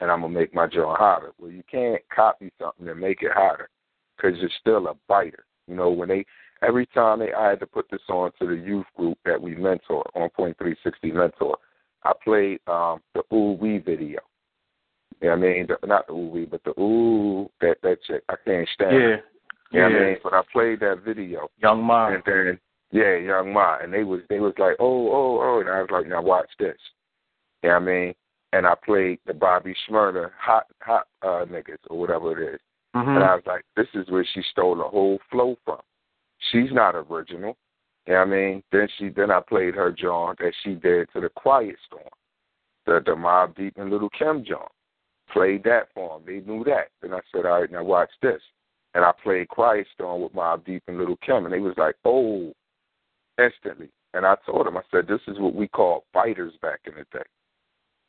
and 0.00 0.10
I'm 0.10 0.22
gonna 0.22 0.32
make 0.32 0.54
my 0.54 0.66
joint 0.66 0.98
hotter. 0.98 1.32
Well, 1.38 1.50
you 1.50 1.62
can't 1.70 2.02
copy 2.14 2.52
something 2.60 2.88
and 2.88 3.00
make 3.00 3.22
it 3.22 3.32
hotter 3.32 3.68
because 4.16 4.38
you're 4.38 4.50
still 4.60 4.86
a 4.88 4.94
biter. 5.08 5.44
You 5.66 5.76
know, 5.76 5.90
when 5.90 6.08
they 6.08 6.24
every 6.62 6.86
time 6.86 7.20
they 7.20 7.32
I 7.32 7.50
had 7.50 7.60
to 7.60 7.66
put 7.66 7.90
this 7.90 8.00
on 8.08 8.32
to 8.38 8.46
the 8.46 8.54
youth 8.54 8.86
group 8.96 9.18
that 9.24 9.40
we 9.40 9.54
mentor 9.54 10.08
on 10.14 10.30
Point 10.30 10.56
Three 10.58 10.76
Sixty 10.82 11.12
Mentor, 11.12 11.56
I 12.04 12.12
played 12.24 12.60
um 12.66 13.00
the 13.14 13.22
Ooh 13.34 13.52
Wee 13.52 13.78
video. 13.78 14.20
You 15.20 15.28
know 15.28 15.36
what 15.36 15.38
I 15.38 15.52
mean? 15.52 15.66
The, 15.66 15.86
not 15.86 16.06
the 16.06 16.14
Ooh 16.14 16.28
Wee, 16.28 16.46
but 16.46 16.64
the 16.64 16.78
Ooh 16.80 17.50
that 17.60 17.76
that 17.82 18.02
chick. 18.06 18.22
I 18.28 18.34
can't 18.44 18.68
stand 18.74 18.92
Yeah. 18.92 19.16
You 19.70 19.80
know 19.80 19.88
what 19.88 19.94
I 19.94 19.98
yeah. 19.98 20.06
mean? 20.06 20.16
But 20.22 20.34
I 20.34 20.42
played 20.52 20.80
that 20.80 21.02
video 21.04 21.48
Young 21.58 21.82
Ma. 21.84 22.08
and 22.08 22.22
then 22.26 22.58
yeah, 22.90 23.16
Young 23.16 23.52
Ma, 23.52 23.78
and 23.80 23.92
they 23.92 24.02
was 24.02 24.20
they 24.28 24.40
was 24.40 24.54
like, 24.58 24.76
oh, 24.80 25.08
oh, 25.08 25.40
oh, 25.42 25.60
and 25.60 25.68
I 25.68 25.80
was 25.80 25.90
like, 25.92 26.06
now 26.08 26.22
watch 26.22 26.48
this. 26.58 26.76
You 27.62 27.68
know 27.68 27.76
what 27.76 27.82
I 27.82 27.86
mean? 27.86 28.14
And 28.52 28.66
I 28.66 28.74
played 28.84 29.20
the 29.26 29.34
Bobby 29.34 29.74
Shmurda 29.88 30.30
hot 30.38 30.66
hot 30.80 31.06
uh 31.22 31.44
niggas 31.46 31.78
or 31.88 31.98
whatever 31.98 32.40
it 32.40 32.54
is. 32.54 32.60
hmm 32.94 33.08
And 33.08 33.24
I 33.24 33.34
was 33.36 33.44
like, 33.46 33.64
this 33.76 33.86
is 33.94 34.08
where 34.08 34.26
she 34.34 34.42
stole 34.50 34.76
the 34.76 34.84
whole 34.84 35.18
flow 35.30 35.56
from. 35.64 35.80
She's 36.50 36.72
not 36.72 36.96
original. 36.96 37.56
You 38.06 38.14
know 38.14 38.18
what 38.20 38.28
I 38.28 38.30
mean? 38.30 38.62
Then 38.72 38.88
she 38.98 39.08
then 39.10 39.30
I 39.30 39.40
played 39.40 39.74
her 39.76 39.92
John 39.92 40.34
that 40.40 40.52
she 40.64 40.74
did 40.74 41.08
to 41.12 41.20
the 41.20 41.28
Quiet 41.28 41.76
Storm. 41.86 42.02
The 42.86 43.00
the 43.04 43.12
Mobb 43.12 43.54
Deep 43.56 43.74
and 43.76 43.90
Little 43.90 44.10
Kim 44.10 44.44
John. 44.44 44.66
Played 45.32 45.62
that 45.64 45.88
for 45.94 46.18
them. 46.18 46.26
They 46.26 46.44
knew 46.44 46.64
that. 46.64 46.88
Then 47.00 47.12
I 47.12 47.20
said, 47.30 47.46
All 47.46 47.60
right, 47.60 47.70
now 47.70 47.84
watch 47.84 48.10
this. 48.20 48.40
And 48.94 49.04
I 49.04 49.12
played 49.22 49.48
Quiet 49.48 49.86
Storm 49.94 50.22
with 50.22 50.34
Mobb 50.34 50.64
Deep 50.64 50.82
and 50.88 50.98
Little 50.98 51.18
Kim 51.24 51.44
and 51.44 51.54
they 51.54 51.60
was 51.60 51.74
like, 51.76 51.96
Oh 52.04 52.52
instantly. 53.38 53.90
And 54.12 54.26
I 54.26 54.34
told 54.44 54.66
them, 54.66 54.76
I 54.76 54.82
said, 54.90 55.06
This 55.06 55.20
is 55.28 55.38
what 55.38 55.54
we 55.54 55.68
call 55.68 56.04
fighters 56.12 56.52
back 56.60 56.80
in 56.86 56.94
the 56.94 57.04
day. 57.16 57.24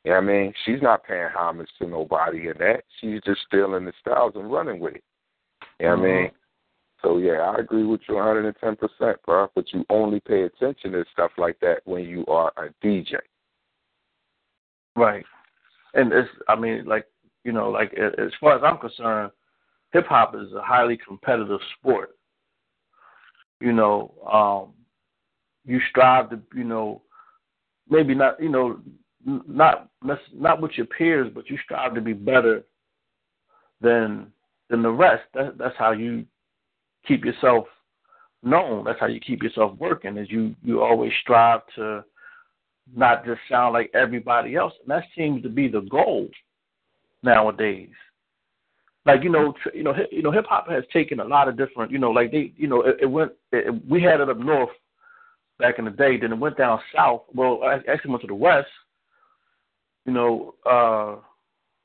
You 0.03 0.11
know 0.11 0.17
what 0.17 0.23
I 0.23 0.27
mean? 0.27 0.53
She's 0.65 0.81
not 0.81 1.03
paying 1.03 1.29
homage 1.35 1.69
to 1.79 1.87
nobody 1.87 2.47
in 2.47 2.57
that. 2.59 2.83
She's 2.99 3.21
just 3.23 3.41
stealing 3.47 3.85
the 3.85 3.93
styles 4.01 4.33
and 4.35 4.51
running 4.51 4.79
with 4.79 4.95
it. 4.95 5.03
You 5.79 5.87
know 5.87 5.97
what 5.97 5.99
I 5.99 6.03
mean? 6.03 6.25
Mm-hmm. 6.25 6.35
So 7.03 7.17
yeah, 7.17 7.53
I 7.55 7.59
agree 7.59 7.83
with 7.83 8.01
you 8.07 8.15
110 8.15 8.75
percent, 8.75 9.17
bro. 9.25 9.47
But 9.55 9.71
you 9.73 9.85
only 9.89 10.19
pay 10.19 10.43
attention 10.43 10.91
to 10.91 11.05
stuff 11.13 11.31
like 11.37 11.59
that 11.61 11.81
when 11.85 12.03
you 12.03 12.25
are 12.27 12.51
a 12.57 12.85
DJ. 12.85 13.15
Right. 14.95 15.25
And 15.93 16.11
it's, 16.13 16.29
I 16.47 16.55
mean, 16.55 16.85
like, 16.85 17.05
you 17.43 17.51
know, 17.51 17.69
like 17.69 17.93
as 17.93 18.31
far 18.39 18.55
as 18.55 18.61
I'm 18.63 18.77
concerned, 18.77 19.31
hip 19.93 20.07
hop 20.07 20.35
is 20.35 20.51
a 20.53 20.61
highly 20.61 20.97
competitive 20.97 21.59
sport. 21.77 22.11
You 23.59 23.73
know, 23.73 24.13
um, 24.31 24.73
you 25.65 25.79
strive 25.89 26.29
to, 26.31 26.39
you 26.55 26.63
know, 26.63 27.01
maybe 27.89 28.15
not, 28.15 28.41
you 28.41 28.49
know, 28.49 28.79
not 29.23 29.89
not 30.33 30.61
with 30.61 30.71
your 30.75 30.87
peers, 30.87 31.31
but 31.33 31.49
you 31.49 31.57
strive 31.63 31.93
to 31.93 32.01
be 32.01 32.13
better 32.13 32.63
than 33.81 34.31
than 34.69 34.81
the 34.81 34.89
rest. 34.89 35.23
That, 35.33 35.57
that's 35.57 35.77
how 35.77 35.91
you 35.91 36.25
keep 37.07 37.23
yourself 37.23 37.65
known. 38.41 38.83
That's 38.83 38.99
how 38.99 39.07
you 39.07 39.19
keep 39.19 39.43
yourself 39.43 39.77
working. 39.77 40.17
Is 40.17 40.31
you 40.31 40.55
you 40.63 40.81
always 40.81 41.11
strive 41.21 41.61
to 41.75 42.03
not 42.95 43.25
just 43.25 43.41
sound 43.49 43.73
like 43.73 43.91
everybody 43.93 44.55
else, 44.55 44.73
and 44.81 44.89
that 44.89 45.03
seems 45.15 45.43
to 45.43 45.49
be 45.49 45.67
the 45.67 45.81
goal 45.81 46.27
nowadays. 47.21 47.89
Like 49.05 49.23
you 49.23 49.29
know, 49.29 49.53
tr- 49.63 49.75
you 49.75 49.83
know, 49.83 49.93
hi- 49.93 50.07
you 50.11 50.21
know, 50.21 50.31
hip 50.31 50.45
hop 50.47 50.69
has 50.69 50.83
taken 50.93 51.19
a 51.19 51.25
lot 51.25 51.47
of 51.47 51.57
different, 51.57 51.91
you 51.91 51.97
know, 51.97 52.11
like 52.11 52.31
they, 52.31 52.53
you 52.55 52.67
know, 52.67 52.81
it, 52.83 52.97
it 53.01 53.05
went. 53.07 53.31
It, 53.51 53.73
we 53.89 54.01
had 54.01 54.19
it 54.19 54.29
up 54.29 54.37
north 54.37 54.69
back 55.59 55.79
in 55.79 55.85
the 55.85 55.91
day, 55.91 56.17
then 56.17 56.33
it 56.33 56.39
went 56.39 56.57
down 56.57 56.79
south. 56.95 57.23
Well, 57.33 57.61
I 57.63 57.79
actually 57.89 58.11
went 58.11 58.21
to 58.21 58.27
the 58.27 58.35
west. 58.35 58.67
You 60.05 60.13
know, 60.13 60.55
uh 60.65 61.17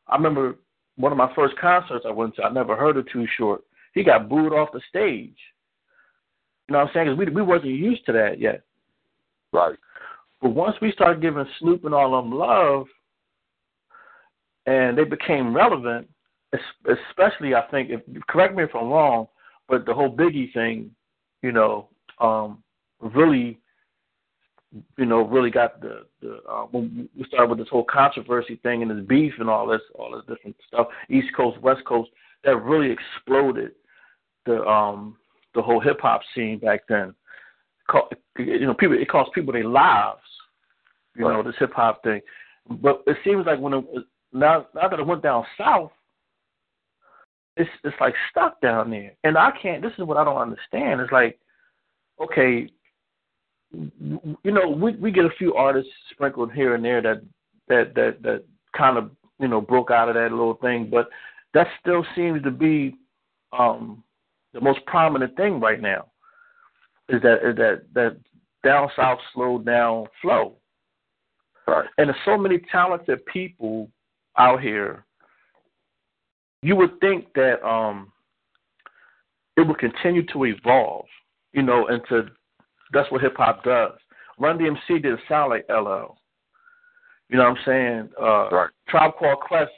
I 0.08 0.16
remember 0.16 0.56
one 0.96 1.12
of 1.12 1.18
my 1.18 1.32
first 1.34 1.56
concerts 1.58 2.06
I 2.08 2.12
went 2.12 2.36
to. 2.36 2.44
I 2.44 2.52
never 2.52 2.76
heard 2.76 2.96
of 2.96 3.10
Too 3.10 3.26
Short. 3.36 3.62
He 3.94 4.02
got 4.02 4.28
booed 4.28 4.52
off 4.52 4.72
the 4.72 4.80
stage. 4.88 5.36
You 6.68 6.72
know 6.72 6.78
what 6.78 6.88
I'm 6.88 6.94
saying? 6.94 7.16
Because 7.16 7.18
we 7.18 7.34
we 7.34 7.42
wasn't 7.42 7.72
used 7.72 8.04
to 8.06 8.12
that 8.12 8.40
yet. 8.40 8.62
Right. 9.52 9.76
But 10.42 10.50
once 10.50 10.76
we 10.80 10.92
started 10.92 11.22
giving 11.22 11.46
Snoop 11.60 11.84
and 11.84 11.94
all 11.94 12.14
of 12.18 12.24
them 12.24 12.34
love, 12.34 12.86
and 14.66 14.96
they 14.96 15.04
became 15.04 15.54
relevant, 15.54 16.08
especially 16.52 17.54
I 17.54 17.62
think, 17.70 17.90
if 17.90 18.00
correct 18.28 18.54
me 18.54 18.62
if 18.62 18.74
I'm 18.74 18.88
wrong, 18.88 19.28
but 19.68 19.86
the 19.86 19.94
whole 19.94 20.14
Biggie 20.14 20.52
thing, 20.52 20.90
you 21.42 21.52
know, 21.52 21.88
um, 22.20 22.62
really, 23.00 23.58
you 24.96 25.06
know, 25.06 25.22
really 25.22 25.50
got 25.50 25.80
the 25.80 26.06
the 26.20 26.38
uh, 26.48 26.64
when 26.70 27.08
we 27.16 27.24
started 27.24 27.50
with 27.50 27.58
this 27.58 27.68
whole 27.68 27.84
controversy 27.84 28.56
thing 28.62 28.82
and 28.82 28.90
this 28.90 29.06
beef 29.06 29.32
and 29.38 29.48
all 29.48 29.66
this 29.66 29.80
all 29.98 30.12
this 30.12 30.24
different 30.26 30.56
stuff, 30.68 30.88
East 31.08 31.28
Coast, 31.36 31.60
West 31.60 31.84
Coast, 31.84 32.10
that 32.44 32.56
really 32.56 32.90
exploded 32.90 33.72
the 34.44 34.62
um 34.64 35.16
the 35.54 35.62
whole 35.62 35.80
hip 35.80 36.00
hop 36.00 36.20
scene 36.34 36.58
back 36.58 36.82
then. 36.88 37.14
You 38.38 38.66
know, 38.66 38.74
people 38.74 39.00
it 39.00 39.08
cost 39.08 39.32
people 39.32 39.52
their 39.52 39.64
lives. 39.64 40.20
You 41.16 41.22
know, 41.22 41.42
this 41.42 41.54
hip 41.58 41.72
hop 41.72 42.02
thing. 42.02 42.20
But 42.68 43.02
it 43.06 43.16
seems 43.24 43.46
like 43.46 43.58
when 43.58 43.72
it 43.72 43.84
now 44.32 44.66
now 44.74 44.88
that 44.88 44.98
it 44.98 45.06
went 45.06 45.22
down 45.22 45.44
south, 45.58 45.92
it's 47.56 47.70
it's 47.84 47.96
like 48.00 48.14
stuck 48.30 48.60
down 48.60 48.90
there. 48.90 49.12
And 49.24 49.36
I 49.36 49.50
can't. 49.60 49.82
This 49.82 49.92
is 49.98 50.04
what 50.04 50.16
I 50.16 50.24
don't 50.24 50.36
understand. 50.36 51.00
It's 51.00 51.12
like, 51.12 51.38
okay, 52.22 52.68
you 53.72 54.52
know, 54.52 54.68
we 54.68 54.96
we 54.96 55.10
get 55.10 55.24
a 55.24 55.30
few 55.38 55.54
artists 55.54 55.90
sprinkled 56.10 56.52
here 56.52 56.74
and 56.74 56.84
there 56.84 57.02
that 57.02 57.22
that 57.68 57.94
that 57.94 58.22
that 58.22 58.44
kind 58.76 58.98
of 58.98 59.10
you 59.38 59.48
know 59.48 59.60
broke 59.60 59.90
out 59.90 60.08
of 60.08 60.14
that 60.14 60.30
little 60.30 60.58
thing, 60.60 60.88
but 60.90 61.08
that 61.54 61.66
still 61.80 62.04
seems 62.14 62.42
to 62.42 62.50
be 62.50 62.94
um 63.58 64.02
the 64.52 64.60
most 64.60 64.84
prominent 64.86 65.36
thing 65.36 65.60
right 65.60 65.80
now. 65.80 66.06
Is 67.08 67.22
that 67.22 67.48
is 67.48 67.56
that 67.56 67.82
that 67.94 68.16
down 68.64 68.90
south 68.96 69.18
slowed 69.32 69.64
down 69.64 70.06
flow. 70.20 70.56
Right. 71.66 71.86
And 71.98 72.08
there's 72.08 72.20
so 72.24 72.36
many 72.36 72.60
talented 72.70 73.24
people 73.26 73.90
out 74.38 74.60
here. 74.60 75.05
You 76.62 76.76
would 76.76 76.98
think 77.00 77.32
that 77.34 77.64
um 77.66 78.12
it 79.56 79.66
would 79.66 79.78
continue 79.78 80.24
to 80.32 80.44
evolve, 80.44 81.06
you 81.52 81.62
know, 81.62 81.86
and 81.86 82.02
to 82.08 82.26
that's 82.92 83.10
what 83.10 83.22
hip 83.22 83.36
hop 83.36 83.64
does. 83.64 83.92
Run 84.38 84.58
DMC 84.58 85.02
didn't 85.02 85.20
sound 85.28 85.50
like 85.50 85.66
LL. 85.68 86.16
You 87.28 87.38
know 87.38 87.50
what 87.50 87.58
I'm 87.58 87.64
saying? 87.64 88.08
Uh 88.20 88.48
Right. 88.50 88.70
Tribe 88.88 89.12
Called 89.18 89.40
Quest, 89.40 89.72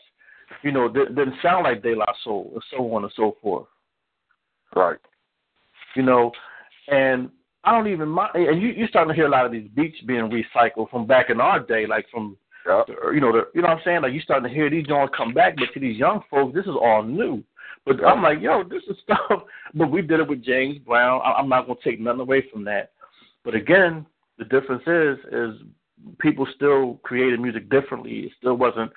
you 0.63 0.73
know, 0.73 0.89
didn't, 0.89 1.15
didn't 1.15 1.41
sound 1.43 1.65
like 1.65 1.83
De 1.83 1.95
La 1.95 2.07
Soul, 2.25 2.51
and 2.55 2.63
so 2.71 2.95
on 2.95 3.05
and 3.05 3.13
so 3.17 3.37
forth 3.43 3.67
Right. 4.75 4.99
you 5.97 6.03
know, 6.03 6.31
and 6.89 7.31
I 7.65 7.73
don't 7.73 7.89
even 7.89 8.09
mind. 8.09 8.31
And 8.35 8.63
you, 8.63 8.69
you're 8.69 8.89
starting 8.89 9.11
to 9.11 9.15
hear 9.15 9.27
a 9.27 9.31
lot 9.31 9.47
of 9.47 9.53
these 9.53 9.69
beats 9.75 10.01
being 10.07 10.31
recycled 10.31 10.91
from 10.91 11.07
back 11.07 11.31
in 11.31 11.41
our 11.41 11.61
day, 11.61 11.87
like 11.87 12.07
from, 12.11 12.37
You 13.13 13.21
know, 13.21 13.33
the, 13.33 13.49
you 13.55 13.63
know 13.63 13.69
what 13.69 13.79
I'm 13.79 13.83
saying? 13.85 14.03
Like 14.03 14.13
you're 14.13 14.23
starting 14.23 14.49
to 14.49 14.55
hear 14.55 14.71
these 14.71 14.87
joints 14.87 15.15
come 15.17 15.33
back, 15.35 15.57
but 15.57 15.73
to 15.75 15.81
these 15.81 15.97
young 15.97 16.23
folks, 16.31 16.55
this 16.55 16.65
is 16.65 16.77
all 16.81 17.03
new. 17.03 17.43
But. 17.87 18.05
I'm 18.05 18.23
like, 18.23 18.41
yo, 18.41 18.65
this 18.65 18.83
is 18.89 18.97
stuff. 19.03 19.43
But 19.75 19.91
we 19.91 20.03
did 20.03 20.21
it 20.21 20.29
with 20.29 20.45
James 20.45 20.79
Brown. 20.79 21.21
I, 21.25 21.33
I'm 21.33 21.49
not 21.49 21.67
gonna 21.67 21.79
take 21.83 22.01
nothing 22.01 22.21
away 22.21 22.45
from 22.53 22.65
that. 22.65 22.93
But 23.45 23.55
again, 23.55 24.05
the 24.39 24.45
difference 24.45 24.83
is, 24.87 25.19
is 25.33 25.61
people 26.19 26.47
still 26.55 27.01
created 27.03 27.41
music 27.41 27.71
differently. 27.71 28.21
It 28.21 28.33
still 28.39 28.55
wasn't 28.55 28.93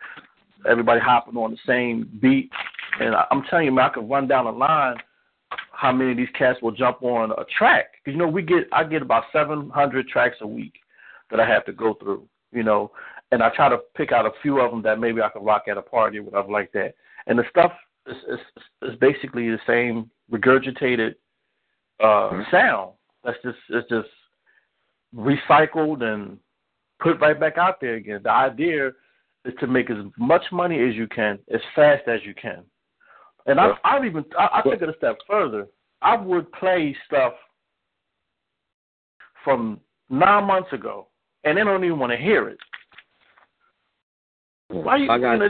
everybody 0.70 1.00
hopping 1.00 1.38
on 1.38 1.52
the 1.52 1.58
same 1.66 2.10
beat 2.22 2.52
and 3.00 3.16
I, 3.16 3.26
I'm 3.32 3.44
telling 3.50 3.66
you, 3.66 3.72
man, 3.72 3.86
I 3.86 3.94
could 3.94 4.10
run 4.10 4.28
down 4.28 4.46
the 4.46 4.52
line 4.52 4.98
how 5.72 5.92
many 5.92 6.12
of 6.12 6.18
these 6.18 6.30
cats 6.38 6.62
will 6.62 6.72
jump 6.72 7.02
on 7.04 7.32
a 7.32 7.46
track. 7.58 7.94
Because 8.04 8.16
you 8.16 8.20
know, 8.20 8.28
we 8.28 8.42
get 8.42 8.68
I 8.72 8.84
get 8.84 9.02
about 9.02 9.24
700 9.34 10.08
tracks 10.08 10.38
a 10.42 10.48
week 10.48 10.74
that 11.30 11.40
I 11.40 11.48
have 11.48 11.66
to 11.66 11.74
go 11.74 11.96
through. 11.96 12.28
You 12.52 12.64
know, 12.64 12.92
and 13.32 13.42
I 13.42 13.50
try 13.50 13.70
to 13.70 13.80
pick 13.96 14.12
out 14.12 14.26
a 14.26 14.32
few 14.42 14.60
of 14.60 14.72
them 14.72 14.82
that 14.84 15.00
maybe 15.00 15.22
I 15.22 15.30
could 15.30 15.46
rock 15.46 15.64
at 15.70 15.78
a 15.78 15.82
party 15.82 16.20
or 16.20 16.24
whatever 16.24 16.52
like 16.52 16.72
that. 16.74 16.96
And 17.28 17.40
the 17.40 17.44
stuff 17.50 17.72
is 18.08 18.18
is, 18.30 18.40
is 18.90 19.00
basically 19.00 19.50
the 19.50 19.60
same 19.66 20.10
regurgitated 20.32 21.16
uh, 22.02 22.30
mm-hmm. 22.32 22.42
sound. 22.52 22.92
That's 23.24 23.38
just 23.44 23.58
it's 23.70 23.90
just 23.90 24.10
recycled 25.16 26.04
and 26.04 26.38
put 27.00 27.20
right 27.20 27.40
back 27.40 27.58
out 27.58 27.80
there 27.82 27.96
again. 27.96 28.22
The 28.24 28.32
idea 28.32 28.92
is 29.46 29.54
to 29.60 29.68
make 29.68 29.90
as 29.90 29.98
much 30.18 30.44
money 30.52 30.88
as 30.88 30.96
you 30.96 31.08
can, 31.08 31.40
as 31.54 31.62
fast 31.76 32.08
as 32.08 32.20
you 32.26 32.34
can. 32.34 32.64
And 33.46 33.58
yeah. 33.58 33.74
I, 33.84 33.98
I've 33.98 34.06
even 34.06 34.26
I, 34.38 34.60
I 34.60 34.62
took 34.62 34.82
it 34.82 34.90
a 34.90 34.98
step 34.98 35.18
further. 35.28 35.68
I 36.02 36.18
would 36.18 36.52
play 36.54 36.96
stuff 37.08 37.34
from 39.44 39.80
nine 40.10 40.46
months 40.46 40.74
ago, 40.74 41.08
and 41.44 41.58
they 41.58 41.64
don't 41.64 41.84
even 41.84 42.00
want 42.00 42.12
to 42.12 42.18
hear 42.18 42.50
it. 42.50 42.58
Why 44.72 44.98
you? 44.98 45.10
I 45.10 45.18
got. 45.18 45.42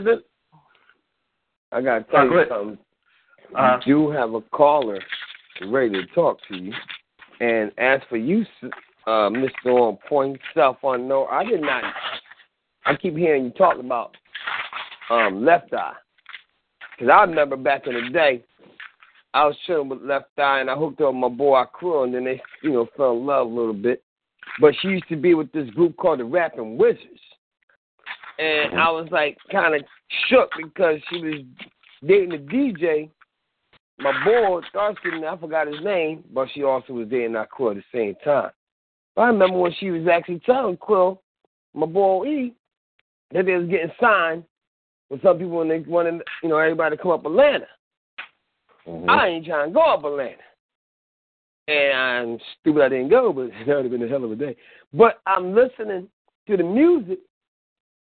I 1.73 1.81
got 1.81 1.99
to 1.99 2.11
tell 2.11 2.25
you 2.25 2.43
something. 2.49 2.77
Uh, 3.57 3.77
you 3.85 3.93
do 3.93 4.11
have 4.11 4.33
a 4.33 4.41
caller 4.41 4.99
ready 5.67 5.91
to 5.91 6.05
talk 6.13 6.37
to 6.49 6.57
you, 6.57 6.73
and 7.39 7.71
as 7.77 8.01
for 8.09 8.17
you, 8.17 8.45
uh, 9.07 9.29
Mr. 9.29 9.67
On 9.67 9.97
Point, 10.07 10.39
self 10.53 10.77
unknown, 10.83 11.27
I 11.29 11.43
did 11.43 11.61
not. 11.61 11.83
I 12.85 12.95
keep 12.95 13.15
hearing 13.15 13.45
you 13.45 13.51
talk 13.51 13.77
about 13.77 14.15
um, 15.09 15.45
Left 15.45 15.73
Eye, 15.73 15.93
because 16.97 17.11
I 17.13 17.23
remember 17.23 17.57
back 17.57 17.87
in 17.87 17.93
the 17.93 18.09
day, 18.09 18.43
I 19.33 19.45
was 19.45 19.55
chilling 19.67 19.89
with 19.89 20.01
Left 20.01 20.27
Eye, 20.37 20.61
and 20.61 20.69
I 20.69 20.75
hooked 20.75 21.01
up 21.01 21.13
with 21.13 21.21
my 21.21 21.29
boy 21.29 21.63
Crew, 21.73 22.03
and 22.03 22.13
then 22.13 22.23
they, 22.23 22.41
you 22.63 22.71
know, 22.71 22.87
fell 22.97 23.11
in 23.11 23.25
love 23.25 23.47
a 23.47 23.49
little 23.49 23.73
bit. 23.73 24.03
But 24.59 24.73
she 24.81 24.89
used 24.89 25.07
to 25.09 25.15
be 25.15 25.33
with 25.33 25.51
this 25.51 25.69
group 25.71 25.95
called 25.97 26.19
the 26.19 26.25
Rapping 26.25 26.77
Wizards, 26.77 27.21
and 28.39 28.79
I 28.79 28.89
was 28.89 29.07
like 29.11 29.37
kind 29.51 29.75
of 29.75 29.81
shook 30.27 30.49
because 30.57 30.99
she 31.09 31.21
was 31.21 31.41
dating 32.05 32.33
a 32.33 32.37
DJ. 32.37 33.09
My 33.99 34.13
boy 34.25 34.61
Starsky, 34.69 35.09
I 35.27 35.37
forgot 35.37 35.67
his 35.67 35.83
name, 35.83 36.23
but 36.33 36.47
she 36.53 36.63
also 36.63 36.93
was 36.93 37.07
dating 37.07 37.35
our 37.35 37.45
crew 37.45 37.71
at 37.71 37.77
the 37.77 37.83
same 37.93 38.15
time. 38.23 38.49
I 39.17 39.27
remember 39.27 39.57
when 39.59 39.73
she 39.79 39.91
was 39.91 40.07
actually 40.07 40.39
telling 40.39 40.77
Quill, 40.77 41.21
my 41.73 41.85
boy 41.85 42.25
E, 42.25 42.53
that 43.33 43.45
they 43.45 43.53
was 43.53 43.67
getting 43.67 43.91
signed 43.99 44.43
with 45.09 45.21
some 45.21 45.37
people 45.37 45.57
when 45.57 45.69
they 45.69 45.79
wanted, 45.79 46.21
you 46.41 46.49
know, 46.49 46.57
everybody 46.57 46.95
to 46.95 47.01
come 47.01 47.11
up 47.11 47.25
Atlanta. 47.25 47.67
Mm-hmm. 48.87 49.09
I 49.09 49.27
ain't 49.27 49.45
trying 49.45 49.69
to 49.69 49.73
go 49.73 49.81
up 49.81 50.03
Atlanta. 50.03 50.37
And 51.67 51.93
I'm 51.93 52.39
stupid 52.59 52.81
I 52.81 52.89
didn't 52.89 53.09
go, 53.09 53.31
but 53.31 53.49
that 53.67 53.75
would 53.75 53.85
have 53.85 53.91
been 53.91 54.03
a 54.03 54.07
hell 54.07 54.23
of 54.23 54.31
a 54.31 54.35
day. 54.35 54.55
But 54.93 55.21
I'm 55.27 55.53
listening 55.53 56.07
to 56.47 56.57
the 56.57 56.63
music 56.63 57.19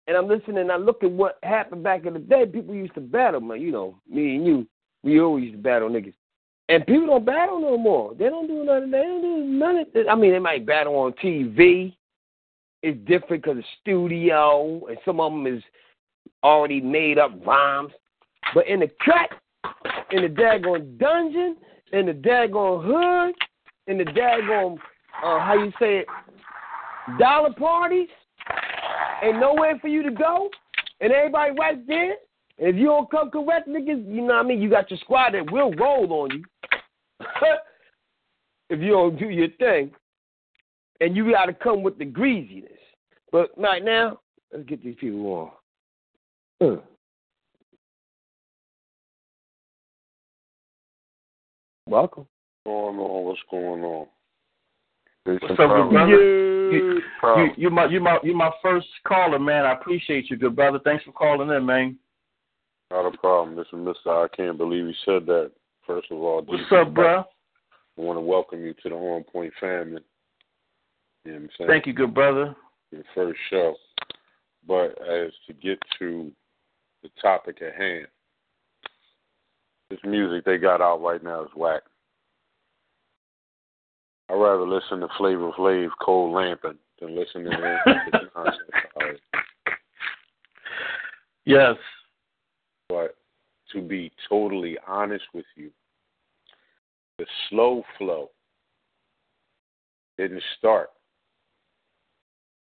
and 0.07 0.17
I'm 0.17 0.29
listening 0.29 0.59
and 0.59 0.73
I 0.73 0.77
look 0.77 1.03
at 1.03 1.11
what 1.11 1.39
happened 1.43 1.83
back 1.83 2.05
in 2.05 2.13
the 2.15 2.19
day. 2.19 2.47
People 2.47 2.75
used 2.75 2.95
to 2.95 3.01
battle, 3.01 3.41
man. 3.41 3.61
You 3.61 3.73
know, 3.73 3.99
me 4.09 4.37
and 4.37 4.47
you, 4.47 4.67
we 5.03 5.21
always 5.21 5.45
used 5.45 5.57
to 5.57 5.63
battle 5.63 5.89
niggas. 5.89 6.15
And 6.69 6.87
people 6.87 7.07
don't 7.07 7.27
battle 7.27 7.61
no 7.61 7.77
more. 7.77 8.15
They 8.15 8.27
don't 8.27 8.47
do 8.47 8.65
nothing. 8.65 8.91
They 8.91 9.03
don't 9.03 9.23
do 9.23 9.45
nothing. 9.45 10.09
I 10.09 10.15
mean, 10.15 10.33
they 10.33 10.39
might 10.39 10.67
battle 10.67 10.97
on 10.97 11.13
TV. 11.13 11.95
It's 12.83 12.99
different 13.07 13.43
because 13.43 13.59
of 13.59 13.65
studio, 13.81 14.87
and 14.89 14.99
some 15.05 15.21
of 15.21 15.33
them 15.33 15.47
is 15.47 15.63
already 16.43 16.81
made 16.81 17.19
up 17.19 17.33
rhymes. 17.47 17.93
But 18.55 18.67
in 18.67 18.81
the 18.81 18.91
cut, 19.05 19.31
in 20.11 20.23
the 20.23 20.29
daggone 20.29 20.99
dungeon, 20.99 21.57
in 21.93 22.07
the 22.07 22.13
daggone 22.13 22.85
hood, 22.85 23.35
in 23.87 23.99
the 23.99 24.05
daggone, 24.05 24.77
uh, 25.25 25.39
how 25.41 25.55
you 25.55 25.73
say 25.79 25.99
it, 25.99 26.07
dollar 27.19 27.53
parties, 27.55 28.09
ain't 29.25 29.41
nowhere 29.41 29.79
for 29.81 29.89
you 29.89 30.03
to 30.03 30.11
go, 30.11 30.51
and 31.01 31.13
everybody 31.13 31.53
right 31.59 31.87
there. 31.87 32.15
If 32.57 32.77
you 32.77 32.87
don't 32.87 33.11
come 33.11 33.31
correct, 33.31 33.69
niggas, 33.69 34.07
you 34.07 34.21
know 34.21 34.35
what 34.35 34.37
I 34.37 34.43
mean? 34.45 34.63
You 34.63 34.71
got 34.71 34.91
your 34.91 34.99
squad 35.01 35.33
that 35.33 35.51
will 35.51 35.73
roll 35.73 36.13
on 36.13 36.31
you. 36.31 36.45
if 38.71 38.81
you 38.81 38.91
don't 38.91 39.19
do 39.19 39.29
your 39.29 39.49
thing. 39.59 39.91
And 41.01 41.17
you 41.17 41.31
got 41.33 41.47
to 41.47 41.53
come 41.53 41.83
with 41.83 41.99
the 41.99 42.05
greasiness. 42.05 42.71
But 43.33 43.51
right 43.57 43.85
now, 43.85 44.21
let's 44.53 44.65
get 44.69 44.83
these 44.83 44.95
people 45.01 45.53
on. 46.61 46.77
Uh. 46.77 46.81
Welcome. 51.87 52.27
What's 52.63 52.97
going 52.97 52.99
on? 52.99 53.25
What's 53.25 53.41
going 53.51 53.85
on? 53.85 54.07
What's 55.27 55.43
up, 55.43 55.57
good 55.57 55.91
brother? 55.91 56.11
You, 56.11 57.01
you, 57.23 57.51
you, 57.57 57.71
my 57.71 57.87
you 57.87 57.99
my 57.99 58.19
you 58.23 58.37
my 58.37 58.51
first 58.61 58.87
caller, 59.09 59.39
man. 59.39 59.65
I 59.65 59.73
appreciate 59.73 60.29
you, 60.29 60.37
good 60.37 60.55
brother. 60.55 60.79
Thanks 60.85 61.03
for 61.05 61.13
calling 61.13 61.49
in, 61.49 61.65
man. 61.65 61.97
Not 62.91 63.07
a 63.07 63.17
problem. 63.17 63.57
This 63.57 63.67
is 63.73 63.79
Mister. 63.79 64.11
I 64.11 64.27
can't 64.37 64.59
believe 64.59 64.87
you 64.87 64.93
said 65.07 65.25
that. 65.27 65.51
First 65.87 66.11
of 66.11 66.19
all, 66.19 66.43
what's 66.43 66.63
up, 66.73 66.93
bro? 66.93 67.21
I 67.21 68.01
want 68.01 68.19
to 68.19 68.21
welcome 68.21 68.63
you 68.65 68.75
to 68.83 68.89
the 68.91 68.95
On 68.95 69.25
Point 69.25 69.55
family. 69.59 70.03
You 71.25 71.33
know 71.33 71.39
what 71.39 71.43
I'm 71.43 71.49
saying? 71.57 71.71
Thank 71.71 71.87
you, 71.87 71.95
good 71.95 72.13
brother. 72.13 72.55
Your 72.91 73.03
first 73.15 73.39
show. 73.49 73.77
But 74.69 74.99
as 75.09 75.33
to 75.47 75.55
get 75.55 75.79
to 75.99 76.31
the 77.03 77.09
topic 77.23 77.63
at 77.63 77.81
hand, 77.81 78.09
this 79.89 80.01
music 80.05 80.45
they 80.45 80.59
got 80.59 80.83
out 80.83 81.01
right 81.01 81.23
now 81.25 81.45
is 81.45 81.51
whack. 81.57 81.83
I'd 84.31 84.35
rather 84.35 84.67
listen 84.67 85.01
to 85.01 85.09
Flavor 85.19 85.51
Flav, 85.53 85.91
Cold 86.01 86.35
Lamping 86.35 86.79
than 87.01 87.17
listen 87.17 87.45
to 87.45 87.51
nonsense. 88.37 89.21
Yes. 91.45 91.77
But 92.89 93.17
to 93.73 93.83
be 93.83 94.11
totally 94.29 94.79
honest 94.87 95.25
with 95.35 95.45
you, 95.57 95.71
the 97.19 97.27
slow 97.49 97.83
flow 97.99 98.31
didn't 100.17 100.43
start 100.59 100.91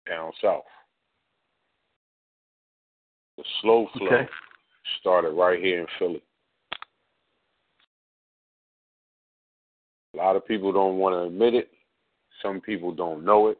down 0.08 0.32
south. 0.41 0.63
The 3.38 3.43
slow 3.62 3.88
flow 3.97 4.08
okay. 4.08 4.30
started 5.00 5.32
right 5.32 5.60
here 5.60 5.80
in 5.82 5.88
Philly. 5.97 6.21
A 10.13 10.17
lot 10.17 10.36
of 10.36 10.45
people 10.45 10.71
don't 10.71 10.97
want 10.97 11.13
to 11.13 11.24
admit 11.24 11.54
it. 11.54 11.69
Some 12.41 12.60
people 12.60 12.91
don't 12.91 13.24
know 13.24 13.47
it. 13.47 13.58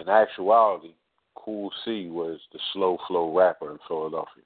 In 0.00 0.08
actuality, 0.08 0.94
Cool 1.34 1.70
C 1.84 2.08
was 2.08 2.38
the 2.52 2.58
slow 2.72 2.98
flow 3.08 3.36
rapper 3.36 3.72
in 3.72 3.78
Philadelphia. 3.88 4.44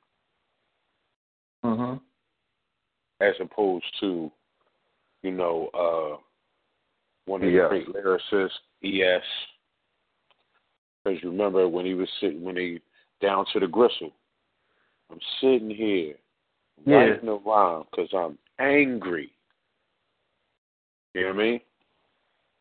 Mm-hmm. 1.64 1.96
As 3.20 3.35
opposed 3.40 3.85
to, 4.00 4.31
you 5.22 5.31
know, 5.31 5.68
uh, 5.74 6.20
one 7.26 7.42
of 7.42 7.52
the 7.52 7.66
great 7.68 7.87
lyricists, 7.88 8.50
ES. 8.83 9.22
Because 11.05 11.22
you 11.22 11.31
remember 11.31 11.68
when 11.68 11.85
he 11.85 11.94
was 11.94 12.09
sitting, 12.20 12.42
when 12.42 12.57
he 12.57 12.81
down 13.20 13.44
to 13.52 13.61
the 13.61 13.66
gristle. 13.66 14.12
I'm 15.11 15.20
sitting 15.40 15.70
here 15.70 16.14
yeah. 16.84 16.96
writing 16.96 17.28
a 17.28 17.34
rhyme 17.34 17.84
because 17.90 18.08
I'm 18.14 18.38
angry. 18.58 19.30
You 21.14 21.22
know 21.22 21.26
what 21.28 21.34
I 21.34 21.38
mean? 21.38 21.60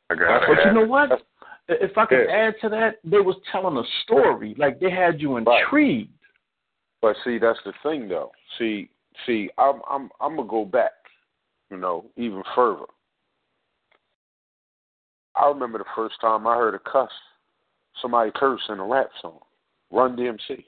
I 0.10 0.16
got 0.16 0.42
but 0.48 0.66
you 0.66 0.74
know 0.74 0.86
what? 0.86 1.10
If 1.68 1.98
I 1.98 2.06
could 2.06 2.26
yeah. 2.30 2.36
add 2.36 2.54
to 2.62 2.70
that, 2.70 2.98
they 3.04 3.20
was 3.20 3.36
telling 3.52 3.78
a 3.78 3.84
story. 4.04 4.56
Like 4.58 4.80
they 4.80 4.92
had 4.92 5.20
you 5.20 5.38
intrigued. 5.38 5.72
Right. 5.72 6.10
But 7.02 7.16
see, 7.24 7.38
that's 7.38 7.60
the 7.66 7.74
thing 7.84 8.08
though. 8.08 8.32
See, 8.58 8.90
see, 9.26 9.50
I'm 9.58 9.82
I'm 9.90 10.10
I'm 10.22 10.36
gonna 10.36 10.48
go 10.48 10.66
back, 10.66 10.92
you 11.70 11.78
know, 11.78 12.06
even 12.18 12.44
further. 12.56 12.86
I 15.36 15.48
remember 15.48 15.78
the 15.78 15.86
first 15.96 16.16
time 16.22 16.48
I 16.48 16.56
heard 16.56 16.76
a 16.76 16.80
cuss, 16.80 17.12
somebody 18.02 18.32
curse 18.34 18.62
in 18.70 18.80
a 18.80 18.86
rap 18.86 19.10
song, 19.22 19.40
Run 19.92 20.16
DMC. 20.16 20.64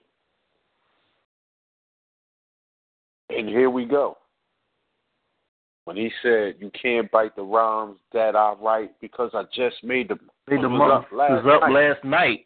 And 3.29 3.47
here 3.47 3.69
we 3.69 3.85
go. 3.85 4.17
When 5.85 5.95
he 5.95 6.11
said, 6.21 6.55
"You 6.59 6.71
can't 6.79 7.09
bite 7.11 7.35
the 7.35 7.43
rhymes 7.43 7.97
that 8.13 8.35
I 8.35 8.53
write 8.61 8.91
because 8.99 9.31
I 9.33 9.43
just 9.53 9.83
made 9.83 10.09
them." 10.09 10.29
Made 10.49 10.63
them 10.63 10.79
up, 10.79 11.07
last, 11.11 11.43
was 11.43 11.59
up 11.61 11.69
night. 11.69 11.73
last 11.73 12.03
night. 12.05 12.45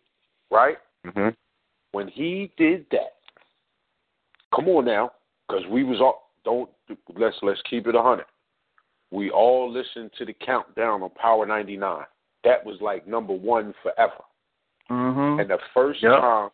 Right. 0.50 0.78
Mm-hmm. 1.06 1.30
When 1.92 2.08
he 2.08 2.52
did 2.58 2.86
that, 2.92 3.14
come 4.56 4.68
on 4.70 4.86
now, 4.86 5.12
because 5.48 5.64
we 5.70 5.84
was 5.84 6.00
all 6.02 6.30
don't 6.44 6.70
let's 7.16 7.36
let's 7.42 7.62
keep 7.70 7.88
it 7.88 7.96
a 7.96 8.02
hundred. 8.02 8.26
We 9.12 9.30
all 9.30 9.72
listened 9.72 10.12
to 10.18 10.26
the 10.26 10.34
countdown 10.34 11.04
on 11.04 11.10
Power 11.12 11.46
ninety 11.46 11.78
nine. 11.78 12.06
That 12.44 12.66
was 12.66 12.78
like 12.82 13.08
number 13.08 13.34
one 13.34 13.74
forever. 13.84 14.24
Mm-hmm. 14.90 15.40
And 15.42 15.50
the 15.50 15.60
first 15.74 16.02
yep. 16.02 16.20
time 16.20 16.50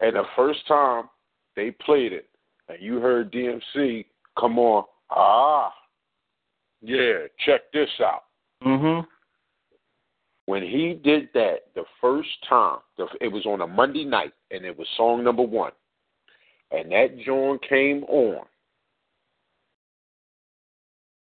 And 0.00 0.16
the 0.16 0.24
first 0.34 0.66
time 0.66 1.04
they 1.56 1.70
played 1.72 2.12
it, 2.12 2.28
and 2.70 2.82
you 2.82 3.00
heard 3.00 3.32
DMC 3.32 4.04
come 4.38 4.58
on, 4.58 4.84
ah, 5.10 5.72
yeah, 6.80 7.26
check 7.44 7.70
this 7.72 7.90
out. 8.00 8.24
Mhm. 8.62 9.06
When 10.46 10.62
he 10.62 10.94
did 10.94 11.32
that 11.34 11.72
the 11.74 11.84
first 12.00 12.42
time, 12.48 12.80
the, 12.96 13.06
it 13.20 13.28
was 13.28 13.46
on 13.46 13.60
a 13.60 13.66
Monday 13.66 14.04
night, 14.04 14.32
and 14.50 14.64
it 14.64 14.76
was 14.76 14.88
song 14.96 15.22
number 15.22 15.42
one, 15.42 15.72
and 16.70 16.90
that 16.92 17.18
joint 17.18 17.62
came 17.62 18.04
on. 18.04 18.46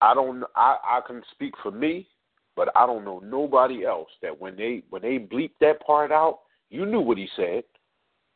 I 0.01 0.13
don't. 0.13 0.43
I 0.55 0.77
I 0.83 1.01
can 1.07 1.23
speak 1.31 1.53
for 1.61 1.71
me, 1.71 2.07
but 2.55 2.69
I 2.75 2.85
don't 2.85 3.05
know 3.05 3.19
nobody 3.19 3.85
else 3.85 4.09
that 4.21 4.37
when 4.37 4.55
they 4.55 4.83
when 4.89 5.01
they 5.01 5.19
bleeped 5.19 5.59
that 5.61 5.79
part 5.85 6.11
out, 6.11 6.41
you 6.69 6.85
knew 6.85 6.99
what 6.99 7.17
he 7.17 7.29
said. 7.35 7.63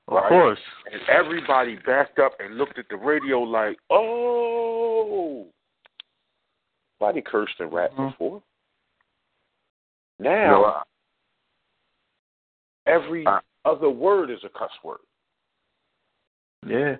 Of 0.07 0.13
Right. 0.13 0.29
course. 0.29 0.59
And 0.91 1.01
everybody 1.09 1.75
backed 1.85 2.19
up 2.19 2.39
and 2.39 2.57
looked 2.57 2.77
at 2.79 2.87
the 2.89 2.95
radio 2.95 3.39
like, 3.39 3.77
oh. 3.89 5.47
Nobody 6.99 7.21
cursed 7.21 7.59
and 7.59 7.71
rapped 7.71 7.95
Mhm. 7.95 8.11
before. 8.11 8.43
Now, 10.19 10.51
know, 10.51 10.65
I, 10.65 10.83
every 12.87 13.27
I- 13.27 13.41
other 13.65 13.89
word 13.89 14.29
is 14.29 14.43
a 14.43 14.49
cuss 14.49 14.71
word. 14.83 15.01
Yeah. 16.65 16.97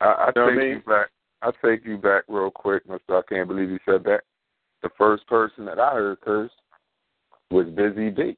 I, 0.00 0.04
I 0.04 0.26
You 0.26 0.32
know 0.36 0.44
what 0.44 0.52
I 0.52 0.56
take 0.56 0.58
mean? 0.58 0.68
you 0.70 0.80
back. 0.82 1.10
I 1.40 1.50
take 1.62 1.84
you 1.84 1.96
back 1.96 2.24
real 2.28 2.50
quick, 2.50 2.84
Mister. 2.86 3.16
I 3.16 3.22
can't 3.22 3.48
believe 3.48 3.70
you 3.70 3.78
said 3.84 4.02
that. 4.04 4.24
The 4.82 4.90
first 4.90 5.26
person 5.28 5.64
that 5.64 5.78
I 5.80 5.92
heard 5.94 6.20
curse 6.20 6.52
was 7.50 7.66
Busy 7.70 8.10
Bee 8.10 8.36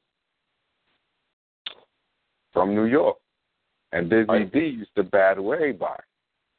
from 2.53 2.73
New 2.73 2.85
York, 2.85 3.17
and 3.91 4.09
Busy 4.09 4.25
Right. 4.27 4.51
B 4.51 4.59
used 4.59 4.95
to 4.95 5.03
battle 5.03 5.53
everybody. 5.53 6.03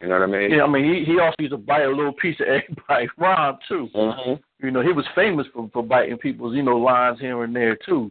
You 0.01 0.09
know 0.09 0.19
what 0.19 0.29
I 0.29 0.33
mean? 0.33 0.51
Yeah, 0.51 0.65
I 0.65 0.69
mean, 0.69 0.85
he 0.85 1.05
he 1.05 1.21
also 1.21 1.37
used 1.39 1.53
to 1.53 1.59
bite 1.59 1.85
a 1.85 1.89
little 1.89 2.13
piece 2.13 2.39
of 2.41 2.47
everybody's 2.49 3.11
rhyme 3.17 3.59
too. 3.69 3.89
Mm-hmm. 3.95 4.67
You 4.67 4.71
know, 4.73 4.83
he 4.83 4.93
was 4.93 5.07
famous 5.15 5.47
for 5.55 5.71
for 5.73 5.83
biting 5.83 6.19
people's 6.19 6.57
you 6.57 6.63
know 6.63 6.77
lines 6.77 7.21
here 7.21 7.45
and 7.45 7.55
there 7.55 7.77
too. 7.77 8.11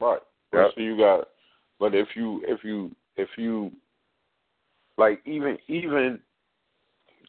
Right. 0.00 0.20
Yep. 0.52 0.70
So 0.74 0.80
you 0.80 0.96
got 0.96 1.28
but 1.82 1.96
if 1.96 2.08
you 2.14 2.40
if 2.46 2.62
you 2.62 2.94
if 3.16 3.28
you 3.36 3.72
like 4.96 5.20
even 5.26 5.58
even 5.66 6.20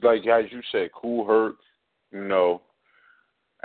like 0.04 0.28
as 0.28 0.46
you 0.52 0.62
said, 0.72 0.92
Kool 0.94 1.26
Herc, 1.26 1.56
you 2.12 2.24
know, 2.24 2.62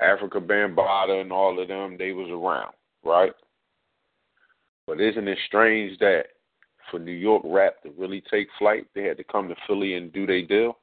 Afrika 0.02 0.40
Bambaataa 0.40 1.20
and 1.20 1.30
all 1.30 1.60
of 1.60 1.68
them, 1.68 1.96
they 1.98 2.12
was 2.12 2.30
around, 2.30 2.72
right? 3.04 3.32
But 4.86 5.00
isn't 5.00 5.28
it 5.28 5.38
strange 5.46 5.98
that 5.98 6.24
for 6.90 6.98
New 6.98 7.12
York 7.12 7.42
rap 7.44 7.82
to 7.82 7.90
really 7.96 8.22
take 8.30 8.48
flight, 8.58 8.86
they 8.94 9.04
had 9.04 9.16
to 9.16 9.24
come 9.24 9.48
to 9.48 9.54
Philly 9.66 9.94
and 9.94 10.12
do 10.12 10.26
their 10.26 10.44
deal? 10.46 10.78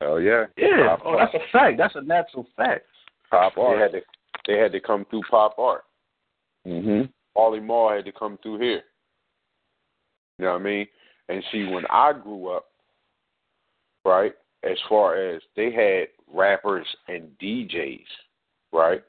Oh 0.00 0.16
yeah. 0.16 0.46
Yeah. 0.56 0.96
Pop 0.96 1.02
Oh, 1.04 1.16
that's 1.18 1.34
a 1.34 1.52
fact. 1.52 1.78
That's 1.78 1.94
a 1.96 2.02
natural 2.02 2.46
fact. 2.56 2.84
Pop 3.30 3.56
art. 3.56 3.76
They 3.76 3.82
art. 3.82 3.92
had 3.92 4.00
to 4.00 4.04
they 4.46 4.58
had 4.58 4.72
to 4.72 4.80
come 4.80 5.06
through 5.10 5.22
pop 5.30 5.58
art. 5.58 5.84
Mm-hmm. 6.66 7.10
Ollie 7.36 7.60
Moore 7.60 7.96
had 7.96 8.04
to 8.04 8.12
come 8.12 8.38
through 8.42 8.60
here. 8.60 8.82
You 10.38 10.46
know 10.46 10.52
what 10.52 10.60
I 10.60 10.64
mean? 10.64 10.86
And 11.28 11.42
see, 11.50 11.64
when 11.64 11.84
I 11.90 12.12
grew 12.12 12.48
up, 12.48 12.66
right, 14.04 14.32
as 14.62 14.76
far 14.88 15.16
as 15.16 15.40
they 15.56 15.72
had 15.72 16.08
rappers 16.32 16.86
and 17.08 17.28
DJs, 17.40 18.04
right, 18.72 19.02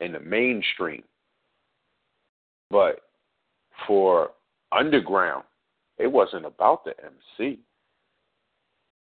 in 0.00 0.12
the 0.12 0.20
mainstream. 0.20 1.02
But 2.70 3.00
for 3.86 4.30
underground, 4.72 5.44
it 5.98 6.10
wasn't 6.10 6.46
about 6.46 6.84
the 6.84 6.92
MC. 7.02 7.58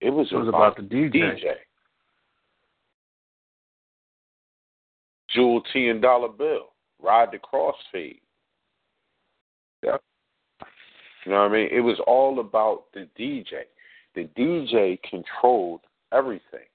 It 0.01 0.11
was, 0.11 0.29
It 0.31 0.37
was 0.37 0.49
about 0.49 0.77
the 0.77 0.83
DJ. 0.83 1.15
DJ. 1.15 1.55
Jewel 5.31 5.63
T 5.73 5.89
and 5.89 6.01
Dollar 6.01 6.29
Bill, 6.29 6.73
Ride 7.03 7.29
the 7.33 7.39
Crossfade. 7.39 8.21
Yep. 9.83 10.03
You 11.27 11.33
know 11.33 11.43
what 11.43 11.51
I 11.51 11.53
mean? 11.53 11.69
It 11.71 11.81
was 11.81 12.01
all 12.07 12.41
about 12.41 12.85
the 12.95 13.09
DJ. 13.19 13.65
The 14.15 14.29
DJ 14.39 14.99
controlled 15.03 15.81
everything. 16.13 16.67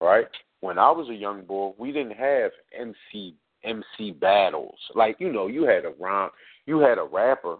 Right? 0.00 0.26
When 0.60 0.78
I 0.78 0.90
was 0.90 1.08
a 1.08 1.14
young 1.14 1.44
boy, 1.44 1.72
we 1.78 1.92
didn't 1.92 2.16
have 2.16 2.50
MC 2.78 3.34
MC 3.64 4.10
battles. 4.10 4.78
Like, 4.94 5.16
you 5.18 5.32
know, 5.32 5.46
you 5.46 5.64
had 5.64 5.86
a 5.86 5.92
rhyme 5.98 6.30
you 6.66 6.78
had 6.78 6.98
a 6.98 7.04
rapper 7.04 7.56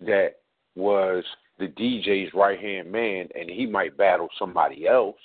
that 0.00 0.36
was 0.74 1.24
the 1.58 1.68
DJ's 1.68 2.32
right 2.34 2.58
hand 2.58 2.90
man 2.90 3.28
and 3.38 3.50
he 3.50 3.66
might 3.66 3.96
battle 3.96 4.28
somebody 4.38 4.86
else. 4.86 5.18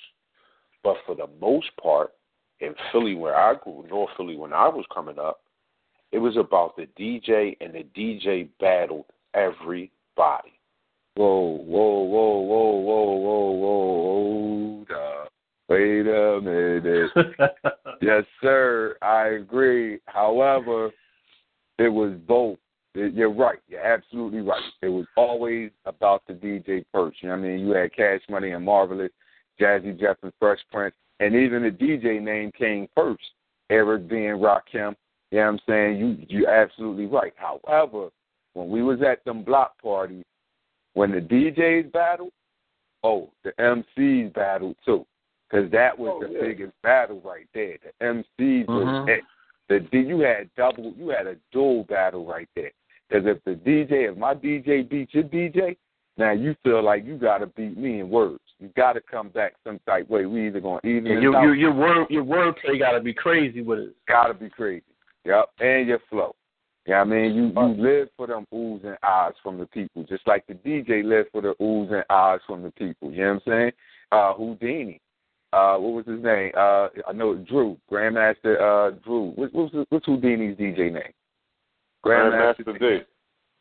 But 0.82 0.96
for 1.06 1.14
the 1.14 1.28
most 1.40 1.70
part, 1.82 2.12
in 2.60 2.74
Philly 2.92 3.14
where 3.14 3.36
I 3.36 3.54
grew, 3.54 3.84
North 3.88 4.10
Philly 4.16 4.36
when 4.36 4.52
I 4.52 4.68
was 4.68 4.84
coming 4.94 5.18
up, 5.18 5.40
it 6.12 6.18
was 6.18 6.36
about 6.36 6.76
the 6.76 6.88
DJ 6.98 7.56
and 7.60 7.74
the 7.74 7.84
DJ 7.98 8.48
battled 8.60 9.06
everybody. 9.34 10.52
Whoa, 11.16 11.62
whoa, 11.64 12.02
whoa, 12.02 12.38
whoa, 12.40 12.76
whoa, 12.76 13.14
whoa, 13.14 13.50
whoa, 13.50 14.86
hold 14.86 14.90
up. 14.90 15.32
Wait 15.68 16.06
a 16.06 16.40
minute. 16.40 17.10
yes, 18.02 18.24
sir. 18.40 18.96
I 19.02 19.28
agree. 19.28 19.98
However, 20.06 20.90
it 21.78 21.88
was 21.88 22.12
both. 22.26 22.58
You're 22.96 23.32
right. 23.32 23.58
You're 23.68 23.84
absolutely 23.84 24.40
right. 24.40 24.62
It 24.82 24.88
was 24.88 25.06
always 25.16 25.70
about 25.84 26.22
the 26.26 26.32
DJ 26.32 26.84
first. 26.92 27.22
You 27.22 27.28
know 27.28 27.36
what 27.36 27.44
I 27.44 27.48
mean? 27.48 27.60
You 27.60 27.72
had 27.72 27.94
Cash 27.94 28.22
Money 28.30 28.52
and 28.52 28.64
Marvelous, 28.64 29.10
Jazzy 29.60 29.98
Jeff 29.98 30.16
and 30.22 30.32
Fresh 30.38 30.60
Prince, 30.72 30.94
and 31.20 31.34
even 31.34 31.62
the 31.62 31.70
DJ 31.70 32.20
name 32.22 32.50
came 32.52 32.88
first. 32.94 33.22
Eric 33.68 34.08
B 34.08 34.26
and 34.26 34.40
Rakim. 34.40 34.94
You 35.30 35.38
know 35.38 35.44
what 35.44 35.48
I'm 35.48 35.60
saying? 35.68 35.98
You 35.98 36.16
you're 36.28 36.50
absolutely 36.50 37.06
right. 37.06 37.32
However, 37.36 38.08
when 38.54 38.70
we 38.70 38.82
was 38.82 39.02
at 39.02 39.24
them 39.24 39.42
block 39.42 39.80
parties, 39.82 40.24
when 40.94 41.10
the 41.10 41.20
DJs 41.20 41.92
battled, 41.92 42.32
oh, 43.02 43.30
the 43.44 43.52
MCs 43.58 44.32
battled 44.32 44.76
too. 44.84 45.04
Because 45.50 45.70
that 45.70 45.96
was 45.96 46.12
Oh, 46.16 46.26
the 46.26 46.32
yeah. 46.32 46.40
biggest 46.40 46.72
battle 46.82 47.20
right 47.24 47.46
there. 47.54 47.76
The 47.82 48.04
MCs 48.04 48.66
was 48.66 48.86
Mhm. 48.86 49.08
it. 49.08 49.24
The 49.68 49.80
D, 49.80 50.00
you 50.00 50.20
had 50.20 50.48
double, 50.54 50.92
you 50.96 51.08
had 51.08 51.26
a 51.26 51.36
dual 51.52 51.84
battle 51.84 52.24
right 52.24 52.48
there. 52.54 52.72
Because 53.08 53.26
if 53.26 53.44
the 53.44 53.52
DJ, 53.52 54.10
if 54.10 54.16
my 54.16 54.34
DJ 54.34 54.88
beats 54.88 55.14
your 55.14 55.24
DJ, 55.24 55.76
now 56.18 56.32
you 56.32 56.56
feel 56.64 56.82
like 56.82 57.04
you 57.04 57.18
got 57.18 57.38
to 57.38 57.46
beat 57.46 57.76
me 57.76 58.00
in 58.00 58.08
words. 58.08 58.40
You 58.58 58.70
got 58.76 58.94
to 58.94 59.00
come 59.00 59.28
back 59.28 59.54
some 59.64 59.78
type 59.86 60.08
way. 60.08 60.24
We 60.24 60.46
either 60.46 60.60
gonna 60.60 60.80
even 60.82 61.06
Yeah, 61.06 61.18
it 61.18 61.22
your 61.22 61.42
your 61.42 61.54
your 61.54 61.74
word 61.74 62.06
your 62.08 62.24
wordplay 62.24 62.78
got 62.78 62.92
to 62.92 63.00
be 63.00 63.12
crazy 63.12 63.60
with 63.60 63.80
it. 63.80 63.96
Gotta 64.08 64.34
be 64.34 64.48
crazy. 64.48 64.84
Yep, 65.24 65.50
and 65.60 65.88
your 65.88 65.98
flow. 66.08 66.34
Yeah, 66.86 67.00
I 67.00 67.04
mean, 67.04 67.34
you 67.34 67.46
you 67.48 67.82
live 67.82 68.08
for 68.16 68.28
them 68.28 68.46
oohs 68.54 68.84
and 68.86 68.96
ahs 69.02 69.34
from 69.42 69.58
the 69.58 69.66
people, 69.66 70.04
just 70.04 70.26
like 70.26 70.46
the 70.46 70.54
DJ 70.54 71.04
lives 71.04 71.28
for 71.32 71.42
the 71.42 71.54
oohs 71.60 71.92
and 71.92 72.04
ahs 72.08 72.40
from 72.46 72.62
the 72.62 72.70
people. 72.70 73.10
You 73.10 73.24
know 73.24 73.34
what 73.34 73.42
I'm 73.46 73.52
saying? 73.52 73.72
Uh, 74.12 74.34
Houdini. 74.34 75.00
Uh, 75.52 75.76
what 75.78 75.92
was 75.92 76.06
his 76.06 76.22
name? 76.22 76.52
Uh, 76.56 76.88
I 77.08 77.12
know 77.12 77.34
Drew, 77.34 77.76
Grandmaster 77.90 78.60
uh, 78.60 78.96
Drew. 79.04 79.32
What, 79.34 79.52
what's 79.52 79.74
what's 79.88 80.06
Houdini's 80.06 80.56
DJ 80.56 80.92
name? 80.92 81.12
Grandmaster 82.06 82.78
D. 82.78 82.98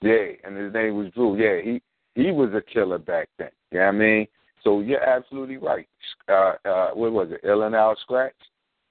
Yeah, 0.01 0.25
and 0.43 0.57
his 0.57 0.73
name 0.73 0.95
was 0.95 1.11
Drew. 1.13 1.37
Yeah, 1.37 1.61
he 1.61 1.81
he 2.15 2.31
was 2.31 2.49
a 2.53 2.61
killer 2.61 2.97
back 2.97 3.29
then. 3.37 3.49
You 3.71 3.79
know 3.79 3.85
what 3.85 3.95
I 3.95 3.97
mean? 3.97 4.27
So 4.63 4.79
you're 4.79 5.03
absolutely 5.03 5.57
right. 5.57 5.87
Uh, 6.27 6.53
uh, 6.65 6.89
what 6.91 7.11
was 7.11 7.29
it? 7.31 7.47
Ill 7.47 7.63
and 7.63 7.75
Out 7.75 7.97
Scratch. 8.01 8.33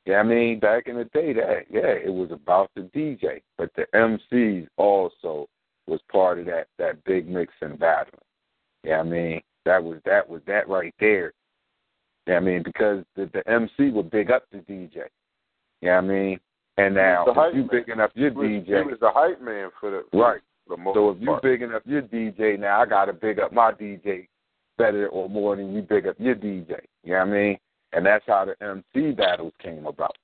Yeah, 0.06 0.16
I 0.16 0.22
mean, 0.22 0.60
back 0.60 0.86
in 0.86 0.96
the 0.96 1.04
day, 1.04 1.32
that 1.32 1.64
yeah, 1.70 1.80
it 1.86 2.12
was 2.12 2.30
about 2.30 2.70
the 2.76 2.82
DJ, 2.94 3.40
but 3.56 3.70
the 3.74 3.86
MCs 3.94 4.68
also 4.76 5.48
was 5.86 6.00
part 6.10 6.38
of 6.38 6.46
that 6.46 6.66
that 6.78 7.02
big 7.04 7.28
mix 7.28 7.52
and 7.60 7.78
battling. 7.78 8.20
Yeah, 8.82 9.00
I 9.00 9.02
mean, 9.02 9.40
that 9.64 9.82
was 9.82 10.00
that 10.04 10.28
was 10.28 10.42
that 10.46 10.68
right 10.68 10.94
there. 11.00 11.32
Yeah, 12.26 12.36
I 12.36 12.40
mean, 12.40 12.62
because 12.62 13.04
the 13.16 13.30
the 13.32 13.48
MC 13.50 13.90
would 13.90 14.10
big 14.10 14.30
up 14.30 14.44
the 14.52 14.58
DJ. 14.58 15.04
Yeah, 15.80 15.98
I 15.98 16.00
mean, 16.02 16.38
and 16.76 16.94
now 16.94 17.24
the 17.24 17.30
if 17.32 17.36
hype 17.36 17.54
you 17.54 17.60
man. 17.60 17.68
bigging 17.70 18.00
up 18.00 18.10
your 18.14 18.30
He 18.30 18.36
was, 18.36 18.46
DJ, 18.46 18.66
he 18.66 18.90
was 18.90 18.98
the 19.00 19.10
hype 19.12 19.40
man 19.42 19.70
for 19.80 19.90
the 19.90 20.04
for 20.10 20.20
right? 20.22 20.40
the 20.68 20.76
most 20.76 20.94
So 20.94 21.10
if 21.10 21.20
you 21.20 21.38
big 21.42 21.62
enough, 21.62 21.76
up 21.76 21.82
your 21.86 22.02
DJ 22.02 22.58
now, 22.58 22.80
I 22.80 22.86
gotta 22.86 23.12
big 23.12 23.38
up 23.38 23.52
my 23.52 23.72
DJ 23.72 24.28
better 24.78 25.08
or 25.08 25.28
more 25.28 25.56
than 25.56 25.74
you 25.74 25.82
big 25.82 26.06
up 26.06 26.16
your 26.18 26.34
DJ. 26.34 26.80
You 27.04 27.12
know 27.12 27.18
what 27.20 27.28
I 27.28 27.30
mean? 27.30 27.58
And 27.92 28.04
that's 28.04 28.24
how 28.26 28.44
the 28.46 28.56
MC 28.60 29.12
battles 29.12 29.52
came 29.62 29.86
about. 29.86 30.16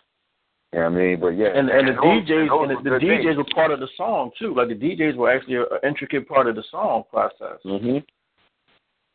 You 0.72 0.80
know 0.80 0.90
what 0.90 0.92
I 0.98 1.02
mean? 1.02 1.20
But 1.20 1.28
yeah, 1.36 1.48
And 1.54 1.68
and 1.68 1.88
the 1.88 1.92
those- 1.92 2.02
DJs 2.02 2.48
those 2.48 2.62
and 2.62 2.70
the, 2.70 2.74
were 2.76 2.82
the 2.82 2.90
good 2.90 3.02
DJs 3.02 3.22
things. 3.24 3.36
were 3.36 3.44
part 3.54 3.70
of 3.70 3.80
the 3.80 3.88
song 3.96 4.30
too. 4.38 4.54
Like 4.54 4.68
the 4.68 4.74
DJs 4.74 5.16
were 5.16 5.30
actually 5.30 5.56
an 5.56 5.64
intricate 5.84 6.26
part 6.28 6.46
of 6.48 6.56
the 6.56 6.64
song 6.70 7.04
process. 7.10 7.58
Mhm. 7.64 8.04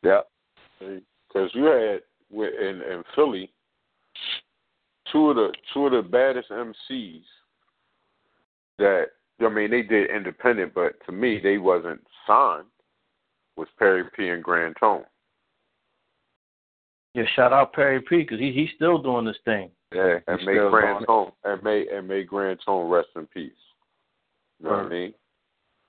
Yep. 0.03 0.27
because 0.79 1.49
you 1.55 1.63
had 1.65 2.01
with- 2.29 2.53
in 2.53 2.81
in 2.81 3.03
Philly 3.15 3.51
two 5.11 5.29
of 5.29 5.35
the 5.35 5.53
two 5.73 5.85
of 5.85 5.91
the 5.91 6.01
baddest 6.01 6.49
MCs 6.49 7.23
that 8.79 9.05
I 9.41 9.49
mean 9.49 9.71
they 9.71 9.81
did 9.81 10.09
independent, 10.09 10.73
but 10.73 10.93
to 11.05 11.11
me 11.11 11.39
they 11.41 11.57
wasn't 11.57 12.01
signed. 12.27 12.65
was 13.57 13.67
Perry 13.77 14.03
P 14.15 14.29
and 14.29 14.43
Grand 14.43 14.75
Tone. 14.79 15.03
Yeah, 17.13 17.23
shout 17.35 17.53
out 17.53 17.73
Perry 17.73 18.01
P 18.01 18.17
because 18.17 18.39
he 18.39 18.51
he's 18.51 18.69
still 18.75 18.97
doing 19.01 19.25
this 19.25 19.37
thing. 19.45 19.69
Yeah, 19.93 20.17
and 20.27 20.39
he's 20.39 20.47
may 20.47 20.55
Grand. 20.69 21.05
Tone 21.05 21.31
and 21.43 21.63
may 21.63 21.85
and 21.87 22.07
may 22.07 22.23
Grand 22.23 22.59
Tone 22.65 22.89
rest 22.89 23.09
in 23.15 23.25
peace. 23.27 23.51
You 24.59 24.69
know 24.69 24.77
what 24.77 24.85
I 24.85 24.89
mean? 24.89 25.13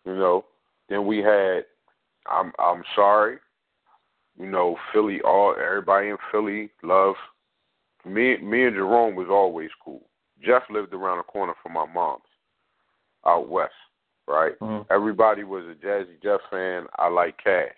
You 0.05 0.15
know. 0.15 0.45
Then 0.89 1.07
we 1.07 1.19
had 1.19 1.65
I'm 2.31 2.53
I'm 2.59 2.83
sorry. 2.95 3.39
You 4.39 4.47
know, 4.47 4.77
Philly 4.93 5.21
all 5.23 5.57
everybody 5.61 6.09
in 6.09 6.17
Philly 6.31 6.71
love 6.83 7.15
me 8.07 8.37
me 8.39 8.65
and 8.65 8.77
Jerome 8.77 9.15
was 9.15 9.29
always 9.29 9.71
cool. 9.85 10.03
Jeff 10.43 10.63
lived 10.71 10.95
around 10.95 11.19
the 11.19 11.25
corner 11.25 11.55
from 11.63 11.73
my 11.73 11.87
mom's 11.87 12.23
out 13.27 13.49
west, 13.49 13.75
right? 14.29 14.59
Mhm. 14.61 14.87
Everybody 14.91 15.45
was 15.45 15.65
a 15.67 15.75
Jazzy 15.75 16.23
Jeff 16.23 16.41
fan. 16.51 16.87
I 16.97 17.09
like 17.09 17.37
Cash. 17.43 17.75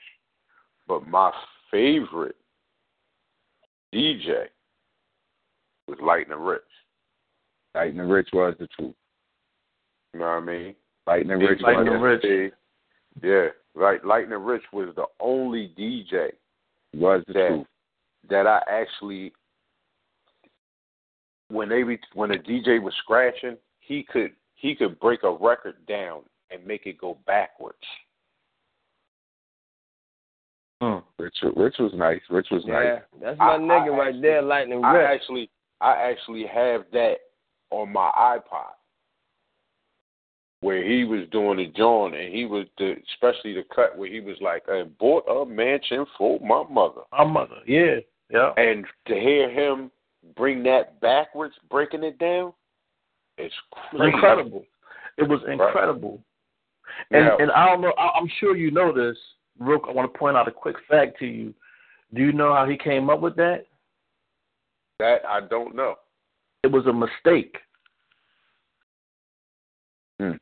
But 0.87 1.07
my 1.07 1.33
favorite 1.71 2.37
DJ 3.93 4.49
was 5.87 5.99
Lightning 6.01 6.38
Rich. 6.38 6.62
Lightning 7.75 8.09
Rich 8.09 8.29
was 8.33 8.55
the 8.59 8.67
truth. 8.69 8.95
You 10.12 10.21
know 10.21 10.27
what 10.27 10.33
I 10.33 10.41
mean? 10.41 10.77
Lightning 11.07 11.38
Rich 11.38 11.61
Lightning 11.61 12.01
was, 12.01 12.21
Rich. 12.23 12.53
Yeah, 13.23 13.49
right. 13.75 14.05
Lightning 14.05 14.38
Rich 14.43 14.64
was 14.73 14.95
the 14.95 15.07
only 15.21 15.69
DJ 15.69 16.33
was 16.95 17.23
the 17.27 17.33
that 17.33 17.49
truth. 17.49 17.67
that 18.29 18.47
I 18.47 18.62
actually 18.69 19.33
when 21.49 21.69
they 21.69 21.83
be, 21.83 21.99
when 22.15 22.31
a 22.33 22.39
DJ 22.39 22.83
was 22.83 22.95
scratching, 23.03 23.57
he 23.81 24.03
could 24.03 24.33
he 24.55 24.75
could 24.75 24.99
break 25.01 25.23
a 25.23 25.31
record 25.31 25.77
down 25.87 26.23
and 26.51 26.67
make 26.67 26.87
it 26.87 26.99
go 26.99 27.19
backwards. 27.27 27.77
Mm. 30.83 31.03
Rich, 31.19 31.37
Rich 31.57 31.75
was 31.79 31.93
nice. 31.95 32.21
Rich 32.31 32.49
was 32.51 32.63
Yeah, 32.67 32.75
nice. 32.75 33.03
that's 33.21 33.39
my 33.39 33.55
I- 33.55 33.59
nigga 33.59 33.87
I 33.87 33.89
right 33.99 34.07
actually- 34.09 34.21
there, 34.23 34.43
Lightning 34.43 34.85
I 34.85 34.93
Rich. 34.97 35.09
actually 35.21 35.51
I 35.81 35.93
actually 36.11 36.47
have 36.47 36.91
that 36.93 37.19
on 37.71 37.93
my 37.93 38.11
iPod. 38.17 38.73
Where 40.61 40.83
he 40.83 41.05
was 41.05 41.29
doing 41.29 41.59
the 41.59 41.67
joint 41.69 42.17
and 42.17 42.35
he 42.35 42.45
was 42.45 42.67
the 42.79 42.97
especially 43.13 43.55
the 43.55 43.63
cut 43.75 43.97
where 43.97 44.09
he 44.11 44.19
was 44.21 44.41
like, 44.41 44.69
I 44.69 44.83
bought 44.99 45.25
a 45.29 45.47
mansion 45.47 46.05
for 46.17 46.41
my 46.41 46.65
mother. 46.69 47.03
My 47.13 47.25
mother, 47.25 47.61
yeah, 47.67 48.01
yeah. 48.31 48.53
And 48.57 48.85
to 49.07 49.15
hear 49.15 49.49
him 49.49 49.91
bring 50.37 50.62
that 50.64 51.01
backwards, 51.01 51.55
breaking 51.71 52.05
it 52.05 52.19
down, 52.19 52.53
it's 53.37 53.55
crazy. 53.91 54.12
incredible. 54.12 54.64
It 55.17 55.29
was 55.29 55.41
incredible. 55.49 56.21
And 57.11 57.25
Now- 57.27 57.37
and 57.38 57.51
I 57.53 57.67
don't 57.67 57.81
know. 57.81 57.93
I, 57.99 58.11
I'm 58.19 58.29
sure 58.41 58.57
you 58.57 58.71
know 58.71 58.93
this. 58.93 59.17
Real, 59.59 59.81
I 59.88 59.93
want 59.93 60.12
to 60.12 60.19
point 60.19 60.37
out 60.37 60.49
a 60.49 60.53
quick 60.53 60.77
fact 60.88 61.19
to 61.19 61.27
you. 61.27 61.53
Do 62.14 62.23
you 62.23 62.33
know 62.33 62.55
how 62.55 62.67
he 62.67 62.77
came 62.77 63.11
up 63.11 63.21
with 63.21 63.37
that? 63.37 63.67
That 64.99 65.25
I 65.29 65.41
don't 65.41 65.75
know. 65.77 65.97
It 66.64 66.69
was 66.73 66.87
a 66.87 66.93
mistake. 66.93 67.57
Hmm. 70.21 70.33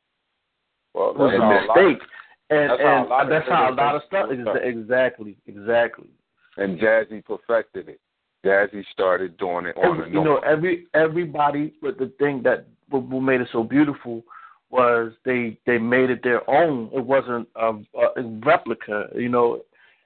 Well, 0.94 1.10
It 1.10 1.18
was 1.18 1.34
a 1.34 1.82
mistake. 1.84 2.02
And 2.48 2.70
that's 2.70 2.80
how 2.80 2.86
a 2.86 3.00
and 3.00 3.08
lot 3.08 3.22
of 3.24 3.28
that's 3.30 3.48
how 3.48 3.70
a 3.70 3.74
lot 3.74 3.94
of 3.96 4.02
stuff. 4.06 4.30
exactly, 4.62 5.36
exactly. 5.46 6.08
And 6.56 6.78
Jazzy 6.78 7.24
perfected 7.24 7.88
it. 7.88 8.00
Jazzy 8.46 8.84
started 8.92 9.36
doing 9.36 9.66
it 9.66 9.76
on 9.76 10.00
Every- 10.00 10.12
you 10.12 10.22
know, 10.22 10.38
every 10.38 10.86
everybody. 10.94 11.74
But 11.82 11.98
the 11.98 12.12
thing 12.18 12.42
that 12.44 12.66
what, 12.88 13.08
made 13.08 13.40
it 13.40 13.48
so 13.52 13.62
beautiful 13.62 14.22
was 14.70 15.12
they 15.24 15.58
they 15.66 15.78
made 15.78 16.10
it 16.10 16.22
their 16.22 16.48
own. 16.48 16.90
It 16.94 17.04
wasn't 17.04 17.48
a, 17.56 17.72
a 18.16 18.22
replica. 18.44 19.08
You 19.14 19.28
know, 19.28 19.62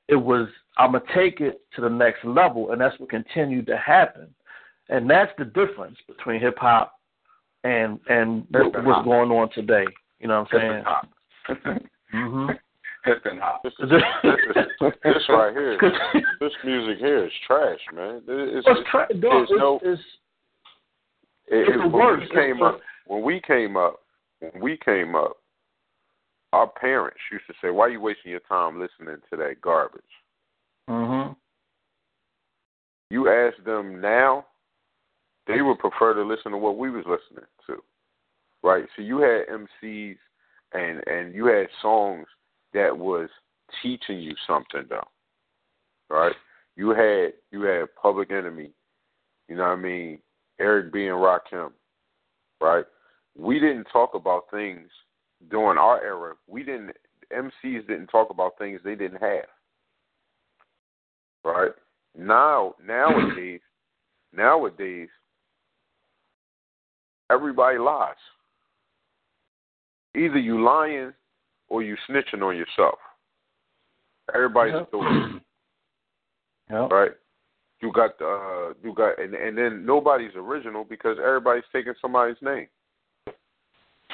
it 0.09 0.17
was 0.17 0.49
I'm 0.79 0.93
gonna 0.93 1.05
take 1.15 1.41
it 1.41 1.61
to 1.77 1.83
the 1.83 1.89
next 1.89 2.25
level, 2.25 2.73
and 2.73 2.81
that's 2.81 2.99
what 2.99 3.11
continued 3.11 3.67
to 3.67 3.77
happen. 3.77 4.29
And 4.89 5.09
that's 5.09 5.33
the 5.39 5.45
difference 5.45 5.99
between 6.09 6.41
hip 6.41 6.59
hop 6.59 6.95
and 7.65 8.01
and 8.09 8.47
what, 8.51 8.65
Hip 8.65 8.75
and 8.77 8.87
what's 8.87 9.05
going 9.05 9.31
on 9.31 9.51
today. 9.53 9.87
You 10.19 10.29
know 10.29 10.47
what 10.51 10.63
I'm 10.63 10.83
hop. 10.85 11.09
saying? 11.47 11.59
Hip 11.65 11.89
mm-hmm. 12.15 12.53
And 13.05 13.41
hop. 13.41 13.63
This, 13.63 13.73
is, 13.79 13.91
this, 13.91 14.35
is, 14.57 14.93
this 15.05 15.29
right 15.29 15.53
here, 15.53 15.79
this 16.41 16.53
music 16.65 16.99
here 16.99 17.25
is 17.27 17.33
trash, 17.47 17.79
man. 17.95 18.23
It's, 18.27 18.67
What's 18.67 18.81
tra- 18.91 19.09
dog, 19.21 19.43
it's 19.43 19.51
it's, 19.51 19.59
no- 19.59 19.81
it's, 19.83 20.01
it, 21.47 21.55
it's 21.57 21.71
it- 21.71 21.79
the 21.79 21.83
when 21.89 21.93
worst. 21.93 22.31
we 22.35 22.41
came 22.41 22.63
up, 22.63 22.81
when 23.07 23.23
we 23.23 23.41
came 23.47 23.77
up, 23.77 24.01
when 24.41 24.63
we 24.63 24.77
came 24.85 25.15
up, 25.15 25.37
our 26.53 26.67
parents 26.69 27.19
used 27.31 27.47
to 27.47 27.55
say, 27.63 27.71
"Why 27.71 27.85
are 27.87 27.91
you 27.91 28.01
wasting 28.01 28.31
your 28.33 28.41
time 28.41 28.79
listening 28.81 29.17
to 29.31 29.37
that 29.37 29.61
garbage?" 29.61 30.03
hmm 30.89 31.33
You 33.11 33.29
ask 33.31 33.63
them 33.65 34.01
now, 34.01 34.47
they 35.47 35.63
would 35.63 35.79
prefer 35.79 36.15
to 36.15 36.23
listen 36.23 36.53
to 36.53 36.59
what 36.59 36.77
we 36.77 36.91
was 36.91 37.05
listening 37.07 37.47
to, 37.67 37.77
right? 38.63 38.85
So 38.97 39.03
you 39.03 39.19
had 39.21 39.47
MCs 39.49 40.17
and 40.73 41.03
and 41.07 41.35
you 41.35 41.47
had 41.47 41.67
songs 41.83 42.27
that 42.75 42.97
was 42.97 43.29
teaching 43.83 44.21
you 44.21 44.35
something 44.47 44.85
though, 44.89 45.07
right? 46.09 46.35
You 46.77 46.91
had 46.91 47.33
you 47.51 47.63
had 47.63 47.95
Public 48.01 48.31
Enemy, 48.31 48.71
you 49.49 49.57
know 49.57 49.63
what 49.63 49.71
I 49.71 49.77
mean? 49.77 50.19
Eric 50.61 50.93
B 50.93 51.07
and 51.07 51.17
Rakim, 51.17 51.73
right? 52.61 52.85
We 53.37 53.59
didn't 53.59 53.87
talk 53.93 54.15
about 54.15 54.45
things 54.51 54.89
during 55.51 55.79
our 55.79 56.03
era. 56.03 56.35
We 56.47 56.63
didn't 56.63 56.93
MCs 57.33 57.87
didn't 57.87 58.09
talk 58.09 58.31
about 58.31 58.59
things 58.59 58.81
they 58.85 58.95
didn't 58.95 59.23
have, 59.23 59.47
right? 61.45 61.73
Now 62.17 62.75
nowadays, 62.85 63.61
nowadays, 64.33 65.09
everybody 67.31 67.79
lies. 67.79 68.15
Either 70.17 70.39
you 70.39 70.63
lying 70.65 71.13
or 71.71 71.83
you 71.83 71.97
snitching 72.09 72.43
on 72.43 72.57
yourself. 72.57 72.99
Everybody's 74.35 74.75
Yep. 74.75 74.89
a 74.89 74.91
dope, 74.93 75.43
Yep. 76.71 76.91
right? 76.93 77.11
You 77.81 77.91
got 77.93 78.19
the 78.19 78.27
uh, 78.27 78.75
you 78.85 78.93
got 78.95 79.19
and 79.19 79.35
and 79.35 79.57
then 79.57 79.87
nobody's 79.87 80.35
original 80.37 80.85
because 80.85 81.17
everybody's 81.19 81.65
taking 81.73 81.95
somebody's 82.03 82.37
name. 82.43 82.67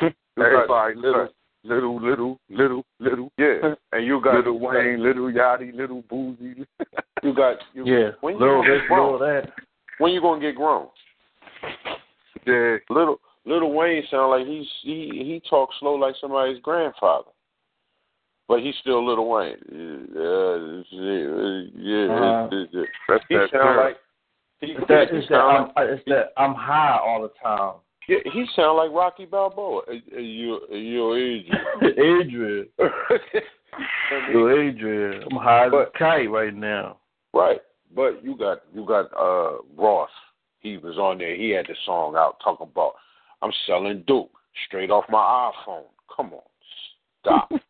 You 0.00 0.10
got- 0.38 0.44
Everybody 0.52 0.94
little, 0.96 1.28
little, 1.64 2.00
little, 2.00 2.38
little, 2.50 2.84
little. 3.00 3.32
yeah, 3.38 3.74
and 3.92 4.06
you 4.06 4.20
got 4.22 4.34
little 4.36 4.60
Wayne, 4.60 5.02
little 5.02 5.32
Yachty, 5.32 5.74
little 5.74 6.02
Boosie. 6.04 6.64
You 7.22 7.34
got 7.34 7.56
you, 7.72 7.84
Yeah, 7.86 8.10
When 8.20 8.34
you 8.34 8.40
little 8.40 8.62
gonna 8.62 8.72
this, 8.74 8.80
get 8.82 8.88
grown? 8.88 9.12
little 9.12 9.26
that. 9.26 9.52
When 9.98 10.12
you 10.12 10.20
gonna 10.20 10.40
get 10.40 10.54
grown? 10.54 10.88
yeah. 12.46 12.76
Little 12.90 13.18
Little 13.46 13.72
Wayne 13.72 14.02
sound 14.10 14.30
like 14.30 14.46
he's 14.46 14.66
he 14.82 15.08
he 15.24 15.42
talks 15.48 15.74
slow 15.80 15.94
like 15.94 16.14
somebody's 16.20 16.60
grandfather, 16.62 17.30
but 18.48 18.60
he's 18.60 18.74
still 18.80 19.06
Little 19.06 19.28
Wayne. 19.28 19.56
Uh, 20.14 20.82
yeah, 20.90 21.66
yeah. 21.76 22.48
That's 23.08 23.24
he 23.28 23.34
that 23.36 23.48
sound 23.52 23.76
like 23.76 23.96
he, 24.60 24.74
that, 24.88 25.08
he 25.10 25.18
that, 25.18 25.28
sound 25.28 25.56
I'm, 25.56 25.72
like 25.76 25.98
it's 25.98 26.04
that 26.06 26.32
I'm 26.36 26.54
high 26.54 26.98
all 27.04 27.22
the 27.22 27.30
time. 27.42 27.74
yeah, 28.08 28.18
he 28.32 28.46
sound 28.54 28.78
like 28.78 28.90
Rocky 28.90 29.24
Balboa. 29.26 29.82
Uh, 29.88 29.92
uh, 30.14 30.18
You 30.18 30.60
your 30.70 31.18
age. 31.18 31.46
Adrian. 31.82 32.68
Yo, 34.32 34.48
Adrian. 34.48 35.22
I'm 35.30 35.38
high 35.38 35.66
as 35.66 35.72
a 35.72 35.86
kite 35.98 36.30
right 36.30 36.54
now. 36.54 36.98
Right. 37.34 37.60
But 37.94 38.24
you 38.24 38.36
got 38.36 38.62
you 38.74 38.86
got 38.86 39.06
uh 39.16 39.58
Ross. 39.76 40.10
He 40.60 40.78
was 40.78 40.96
on 40.98 41.18
there. 41.18 41.36
He 41.36 41.50
had 41.50 41.66
the 41.66 41.74
song 41.84 42.16
out 42.16 42.36
talking 42.42 42.68
about 42.70 42.94
I'm 43.42 43.52
selling 43.66 44.04
dope 44.06 44.32
straight 44.66 44.90
off 44.90 45.04
my 45.08 45.50
iPhone. 45.52 45.84
Come 46.14 46.32
on, 46.32 46.42
stop. 47.20 47.50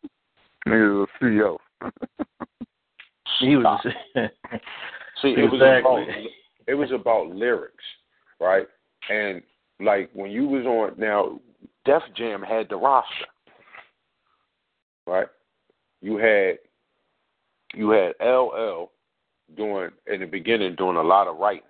Niggas 0.67 1.07
a 1.21 1.23
CEO. 1.23 1.57
He 3.39 3.55
was. 3.55 3.79
See, 5.21 5.29
it 5.29 5.51
was 5.51 5.61
about 5.61 6.01
Exactly. 6.01 6.29
it 6.67 6.73
was 6.73 6.91
about 6.91 7.29
lyrics, 7.29 7.83
right? 8.39 8.67
And 9.09 9.41
like 9.79 10.09
when 10.13 10.31
you 10.31 10.47
was 10.47 10.65
on 10.65 10.99
now, 10.99 11.39
Def 11.85 12.03
Jam 12.15 12.41
had 12.41 12.67
the 12.69 12.75
roster, 12.75 13.25
right? 15.05 15.27
You 16.01 16.17
had 16.17 16.57
you 17.73 17.89
had 17.91 18.13
LL 18.21 18.91
doing 19.55 19.89
in 20.07 20.21
the 20.21 20.25
beginning 20.25 20.75
doing 20.75 20.97
a 20.97 21.03
lot 21.03 21.27
of 21.27 21.37
writing, 21.37 21.61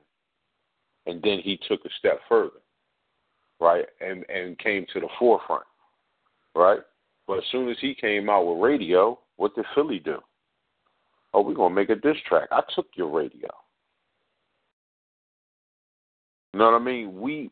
and 1.05 1.21
then 1.21 1.39
he 1.39 1.59
took 1.67 1.85
a 1.85 1.89
step 1.99 2.19
further, 2.27 2.59
right? 3.59 3.85
And 4.01 4.25
and 4.29 4.57
came 4.59 4.85
to 4.93 4.99
the 4.99 5.09
forefront, 5.19 5.63
right? 6.55 6.79
But 7.27 7.39
as 7.39 7.43
soon 7.51 7.69
as 7.69 7.77
he 7.81 7.93
came 7.93 8.29
out 8.29 8.45
with 8.47 8.63
radio, 8.63 9.19
what 9.35 9.53
did 9.53 9.65
Philly 9.75 9.99
do? 9.99 10.19
Oh, 11.33 11.41
we're 11.41 11.53
gonna 11.53 11.75
make 11.75 11.89
a 11.89 11.95
diss 11.95 12.17
track. 12.27 12.47
I 12.51 12.61
took 12.73 12.87
your 12.95 13.09
radio. 13.09 13.49
You 16.53 16.59
know 16.59 16.71
what 16.71 16.81
I 16.81 16.83
mean? 16.83 17.19
We 17.19 17.51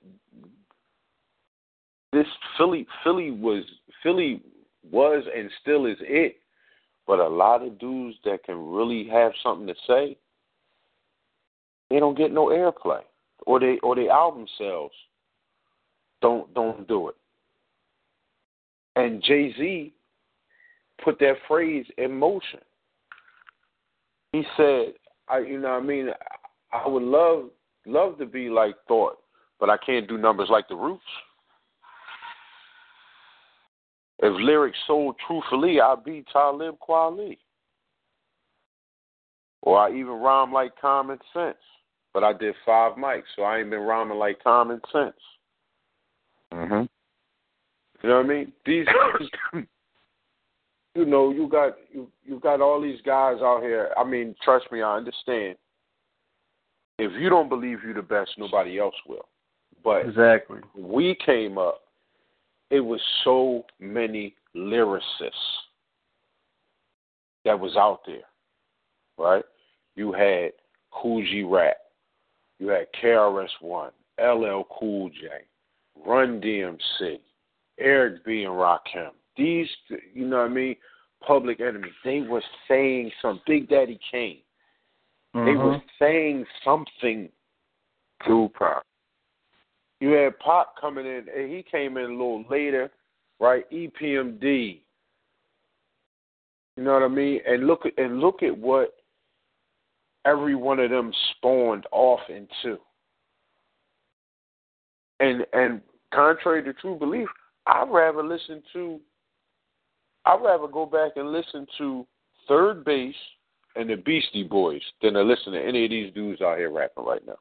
this 2.13 2.25
Philly 2.57 2.87
Philly 3.03 3.31
was 3.31 3.63
Philly 4.01 4.41
was 4.89 5.23
and 5.35 5.49
still 5.61 5.85
is 5.85 5.97
it 5.99 6.37
But 7.05 7.19
a 7.19 7.27
lot 7.27 7.61
of 7.61 7.77
dudes 7.77 8.17
that 8.23 8.43
can 8.43 8.71
really 8.71 9.07
have 9.09 9.33
something 9.43 9.67
to 9.67 9.75
say, 9.85 10.17
they 11.89 11.99
don't 11.99 12.17
get 12.17 12.31
no 12.31 12.47
airplay, 12.47 13.01
or 13.45 13.59
they 13.59 13.77
or 13.83 13.95
they 13.95 14.09
album 14.09 14.47
sales 14.57 14.91
don't 16.21 16.51
don't 16.53 16.87
do 16.87 17.09
it. 17.09 17.15
And 18.95 19.21
Jay 19.21 19.53
Z 19.57 19.93
put 21.03 21.19
that 21.19 21.35
phrase 21.47 21.85
in 21.97 22.11
motion. 22.11 22.61
He 24.31 24.43
said, 24.57 24.93
"I, 25.27 25.39
you 25.39 25.59
know, 25.59 25.71
what 25.71 25.83
I 25.83 25.85
mean, 25.85 26.09
I 26.71 26.87
would 26.87 27.03
love 27.03 27.49
love 27.85 28.17
to 28.17 28.25
be 28.25 28.49
like 28.49 28.75
Thought, 28.87 29.17
but 29.59 29.69
I 29.69 29.77
can't 29.77 30.07
do 30.07 30.17
numbers 30.17 30.49
like 30.49 30.67
the 30.67 30.75
Roots." 30.75 31.03
If 34.19 34.33
lyrics 34.39 34.77
sold 34.87 35.17
truthfully, 35.27 35.81
I'd 35.81 36.03
be 36.03 36.23
Talib 36.31 36.77
Kweli. 36.79 37.37
Or 39.61 39.79
I 39.79 39.89
even 39.89 40.13
rhyme 40.13 40.53
like 40.53 40.79
common 40.79 41.19
sense. 41.33 41.57
But 42.13 42.23
I 42.23 42.31
did 42.31 42.55
five 42.65 42.93
mics, 42.93 43.23
so 43.35 43.43
I 43.43 43.59
ain't 43.59 43.71
been 43.71 43.81
rhyming 43.81 44.17
like 44.17 44.41
common 44.41 44.79
sense. 44.91 45.19
Mhm. 46.53 46.87
You 48.03 48.09
know 48.09 48.17
what 48.17 48.25
I 48.25 48.29
mean? 48.29 48.53
These 48.65 48.85
you 50.95 51.05
know, 51.05 51.31
you 51.31 51.47
got 51.47 51.73
you 51.91 52.09
you 52.23 52.39
got 52.39 52.61
all 52.61 52.81
these 52.81 53.01
guys 53.05 53.37
out 53.41 53.61
here. 53.61 53.91
I 53.97 54.03
mean, 54.03 54.35
trust 54.43 54.71
me, 54.71 54.81
I 54.81 54.97
understand. 54.97 55.57
If 56.97 57.11
you 57.19 57.29
don't 57.29 57.49
believe 57.49 57.79
you're 57.83 57.93
the 57.93 58.01
best, 58.01 58.31
nobody 58.37 58.79
else 58.79 58.95
will. 59.07 59.27
But 59.83 60.07
exactly, 60.07 60.59
we 60.75 61.17
came 61.25 61.57
up 61.57 61.81
it 62.71 62.79
was 62.79 63.01
so 63.23 63.63
many 63.79 64.35
lyricists 64.55 64.99
that 67.43 67.59
was 67.59 67.75
out 67.77 67.99
there, 68.05 68.23
right? 69.17 69.43
You 69.95 70.11
had 70.11 70.51
G 71.03 71.43
Rap, 71.43 71.77
you 72.59 72.67
had 72.69 72.87
KRS 73.01 73.49
One, 73.61 73.91
LL 74.19 74.63
Cool 74.79 75.09
J, 75.09 75.27
Run 76.05 76.41
DMC, 76.41 77.19
Eric 77.79 78.25
B 78.25 78.43
and 78.43 78.53
Rakim. 78.53 79.09
These, 79.37 79.67
you 80.13 80.25
know 80.25 80.37
what 80.37 80.51
I 80.51 80.53
mean? 80.53 80.75
Public 81.25 81.59
Enemy. 81.59 81.89
They 82.03 82.21
were 82.21 82.43
saying 82.67 83.11
some. 83.21 83.41
Big 83.47 83.69
Daddy 83.69 83.99
Kane. 84.11 84.39
mm-hmm. 85.35 85.45
They 85.45 85.55
were 85.55 85.81
saying 85.99 86.45
something. 86.63 87.29
Tupac. 88.25 88.83
You 89.99 90.11
had 90.11 90.37
Pop 90.39 90.75
coming 90.79 91.05
in, 91.05 91.25
and 91.35 91.51
he 91.51 91.63
came 91.69 91.97
in 91.97 92.05
a 92.05 92.07
little 92.07 92.45
later, 92.49 92.91
right? 93.39 93.69
EPMD. 93.71 94.79
You 96.77 96.83
know 96.83 96.93
what 96.93 97.03
I 97.03 97.07
mean? 97.07 97.39
And 97.47 97.67
look 97.67 97.85
at 97.85 97.97
and 97.97 98.19
look 98.19 98.43
at 98.43 98.57
what 98.57 98.95
every 100.25 100.55
one 100.55 100.79
of 100.79 100.89
them 100.89 101.13
spawned 101.31 101.85
off 101.91 102.19
into. 102.29 102.77
And 105.19 105.45
and 105.53 105.81
contrary 106.13 106.63
to 106.63 106.73
true 106.73 106.97
belief, 106.97 107.29
I'd 107.67 107.89
rather 107.89 108.23
listen 108.23 108.61
to 108.73 108.99
I'd 110.25 110.41
rather 110.41 110.67
go 110.67 110.85
back 110.85 111.11
and 111.15 111.31
listen 111.31 111.67
to 111.77 112.05
Third 112.47 112.83
Bass 112.83 113.15
and 113.75 113.89
the 113.89 113.95
Beastie 113.95 114.43
Boys 114.43 114.81
than 115.01 115.13
to 115.13 115.21
listen 115.21 115.53
to 115.53 115.61
any 115.61 115.85
of 115.85 115.91
these 115.91 116.13
dudes 116.13 116.41
out 116.41 116.57
here 116.57 116.71
rapping 116.71 117.05
right 117.05 117.25
now. 117.25 117.35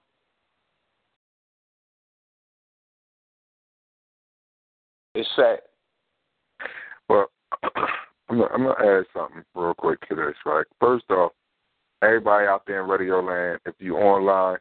It's 5.14 5.28
sad. 5.36 5.60
Well, 7.08 7.30
I'm 8.28 8.38
gonna, 8.38 8.74
add 8.80 9.04
something 9.14 9.44
real 9.54 9.74
quick 9.74 10.00
to 10.08 10.16
this. 10.16 10.34
Right. 10.44 10.66
First 10.80 11.04
off, 11.10 11.32
everybody 12.02 12.46
out 12.46 12.64
there 12.66 12.82
in 12.82 12.88
Radio 12.88 13.20
Land, 13.20 13.60
if 13.64 13.74
you're 13.78 14.02
online, 14.02 14.58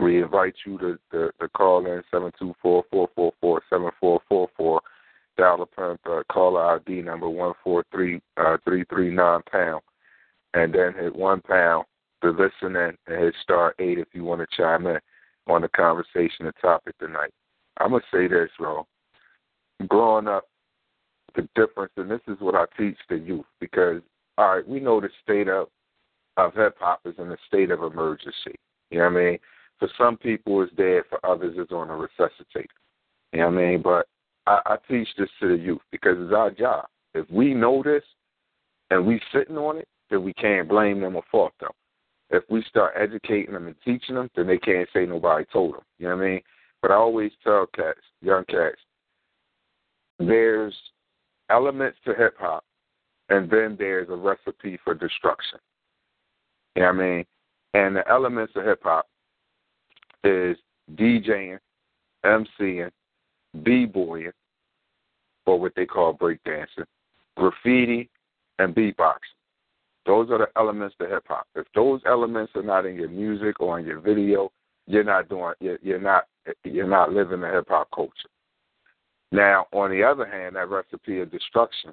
we 0.00 0.22
invite 0.22 0.54
you 0.64 0.78
to 0.78 0.98
to, 1.12 1.30
to 1.40 1.48
call 1.48 1.86
in 1.86 2.02
seven 2.10 2.32
two 2.38 2.54
four 2.62 2.84
four 2.90 3.08
four 3.14 3.32
four 3.40 3.62
seven 3.70 3.90
four 4.00 4.20
four 4.28 4.48
four. 4.56 4.80
Dial 5.36 5.58
the 5.58 5.66
pump, 5.66 6.00
uh, 6.06 6.22
caller 6.32 6.76
ID 6.76 7.02
number 7.02 7.28
one 7.28 7.52
four 7.62 7.84
three 7.92 8.20
uh, 8.36 8.56
and 10.54 10.74
then 10.74 10.94
hit 10.94 11.14
one 11.14 11.42
pound 11.42 11.84
to 12.22 12.30
listen 12.30 12.74
in, 12.76 12.96
and 13.06 13.24
hit 13.24 13.34
star 13.42 13.74
eight 13.78 13.98
if 13.98 14.08
you 14.12 14.24
want 14.24 14.40
to 14.40 14.56
chime 14.56 14.86
in 14.86 14.98
on 15.46 15.62
the 15.62 15.68
conversation 15.68 16.46
and 16.46 16.54
topic 16.60 16.96
tonight. 16.98 17.30
I'm 17.78 17.90
gonna 17.90 18.02
say 18.10 18.28
this, 18.28 18.50
bro 18.58 18.86
growing 19.88 20.28
up, 20.28 20.44
the 21.34 21.48
difference, 21.54 21.92
and 21.96 22.10
this 22.10 22.20
is 22.28 22.36
what 22.40 22.54
I 22.54 22.64
teach 22.78 22.96
the 23.08 23.16
youth, 23.16 23.44
because 23.60 24.00
all 24.38 24.56
right, 24.56 24.68
we 24.68 24.80
know 24.80 25.00
the 25.00 25.10
state 25.22 25.48
of 25.48 25.68
of 26.36 26.54
hip 26.54 26.76
hop 26.78 27.00
is 27.06 27.14
in 27.18 27.30
a 27.30 27.36
state 27.46 27.70
of 27.70 27.82
emergency. 27.82 28.56
You 28.90 28.98
know 28.98 29.04
what 29.04 29.20
I 29.20 29.24
mean? 29.24 29.38
For 29.78 29.88
some 29.98 30.16
people, 30.16 30.62
it's 30.62 30.74
dead. 30.74 31.02
For 31.10 31.24
others, 31.24 31.54
it's 31.58 31.72
on 31.72 31.90
a 31.90 31.92
resuscitator. 31.92 32.66
You 33.32 33.40
know 33.40 33.50
what 33.50 33.58
I 33.58 33.66
mean? 33.66 33.82
But 33.82 34.06
I, 34.46 34.60
I 34.64 34.76
teach 34.88 35.08
this 35.18 35.28
to 35.40 35.48
the 35.48 35.62
youth 35.62 35.82
because 35.90 36.16
it's 36.18 36.34
our 36.34 36.50
job. 36.50 36.86
If 37.14 37.30
we 37.30 37.54
know 37.54 37.82
this 37.82 38.02
and 38.90 39.06
we 39.06 39.20
sitting 39.32 39.56
on 39.56 39.78
it, 39.78 39.88
then 40.10 40.22
we 40.22 40.32
can't 40.34 40.68
blame 40.68 41.00
them 41.00 41.16
or 41.16 41.22
fault 41.30 41.52
them. 41.60 41.72
If 42.30 42.44
we 42.50 42.62
start 42.68 42.94
educating 42.96 43.54
them 43.54 43.66
and 43.66 43.76
teaching 43.84 44.14
them, 44.14 44.30
then 44.34 44.46
they 44.46 44.58
can't 44.58 44.88
say 44.92 45.06
nobody 45.06 45.44
told 45.52 45.74
them. 45.74 45.82
You 45.98 46.08
know 46.08 46.16
what 46.16 46.24
I 46.24 46.28
mean? 46.28 46.40
But 46.82 46.90
I 46.90 46.94
always 46.94 47.32
tell 47.42 47.66
cats, 47.74 48.00
young 48.20 48.44
cats, 48.46 48.76
there's 50.18 50.74
elements 51.50 51.98
to 52.04 52.14
hip 52.14 52.34
hop, 52.38 52.64
and 53.28 53.50
then 53.50 53.76
there's 53.78 54.08
a 54.08 54.16
recipe 54.16 54.78
for 54.82 54.94
destruction. 54.94 55.58
You 56.74 56.82
know 56.82 56.88
what 56.88 57.02
I 57.02 57.08
mean? 57.08 57.24
And 57.74 57.96
the 57.96 58.08
elements 58.08 58.52
of 58.56 58.64
hip 58.64 58.80
hop 58.82 59.06
is 60.26 60.56
DJing, 60.94 61.58
MCing, 62.24 62.90
b-boying, 63.62 64.32
or 65.46 65.60
what 65.60 65.72
they 65.76 65.86
call 65.86 66.14
breakdancing, 66.14 66.84
graffiti, 67.36 68.10
and 68.58 68.74
beatboxing. 68.74 69.36
Those 70.06 70.30
are 70.30 70.38
the 70.38 70.48
elements 70.56 70.94
to 71.00 71.08
hip 71.08 71.24
hop. 71.26 71.46
If 71.54 71.66
those 71.74 72.00
elements 72.06 72.52
are 72.54 72.62
not 72.62 72.86
in 72.86 72.94
your 72.94 73.08
music 73.08 73.60
or 73.60 73.78
in 73.78 73.86
your 73.86 74.00
video, 74.00 74.50
you're 74.86 75.04
not 75.04 75.28
doing. 75.28 75.54
You're, 75.60 75.78
you're 75.82 76.00
not. 76.00 76.24
You're 76.62 76.86
not 76.86 77.12
living 77.12 77.40
the 77.40 77.48
hip 77.48 77.66
hop 77.68 77.88
culture. 77.92 78.12
Now, 79.32 79.66
on 79.72 79.90
the 79.90 80.04
other 80.04 80.24
hand, 80.24 80.54
that 80.54 80.70
recipe 80.70 81.20
of 81.20 81.32
destruction, 81.32 81.92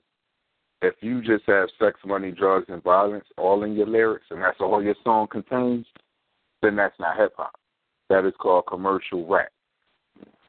if 0.83 0.93
you 1.01 1.21
just 1.21 1.45
have 1.47 1.69
sex, 1.79 1.99
money, 2.05 2.29
drugs, 2.29 2.67
and 2.69 2.83
violence 2.83 3.25
all 3.35 3.63
in 3.63 3.73
your 3.73 3.87
lyrics, 3.87 4.25
and 4.29 4.39
that's 4.39 4.59
all 4.59 4.83
your 4.83 4.95
song 5.03 5.27
contains, 5.27 5.87
then 6.61 6.75
that's 6.75 6.99
not 6.99 7.17
hip 7.17 7.33
hop. 7.35 7.55
That 8.09 8.25
is 8.25 8.33
called 8.39 8.65
commercial 8.67 9.27
rap. 9.27 9.51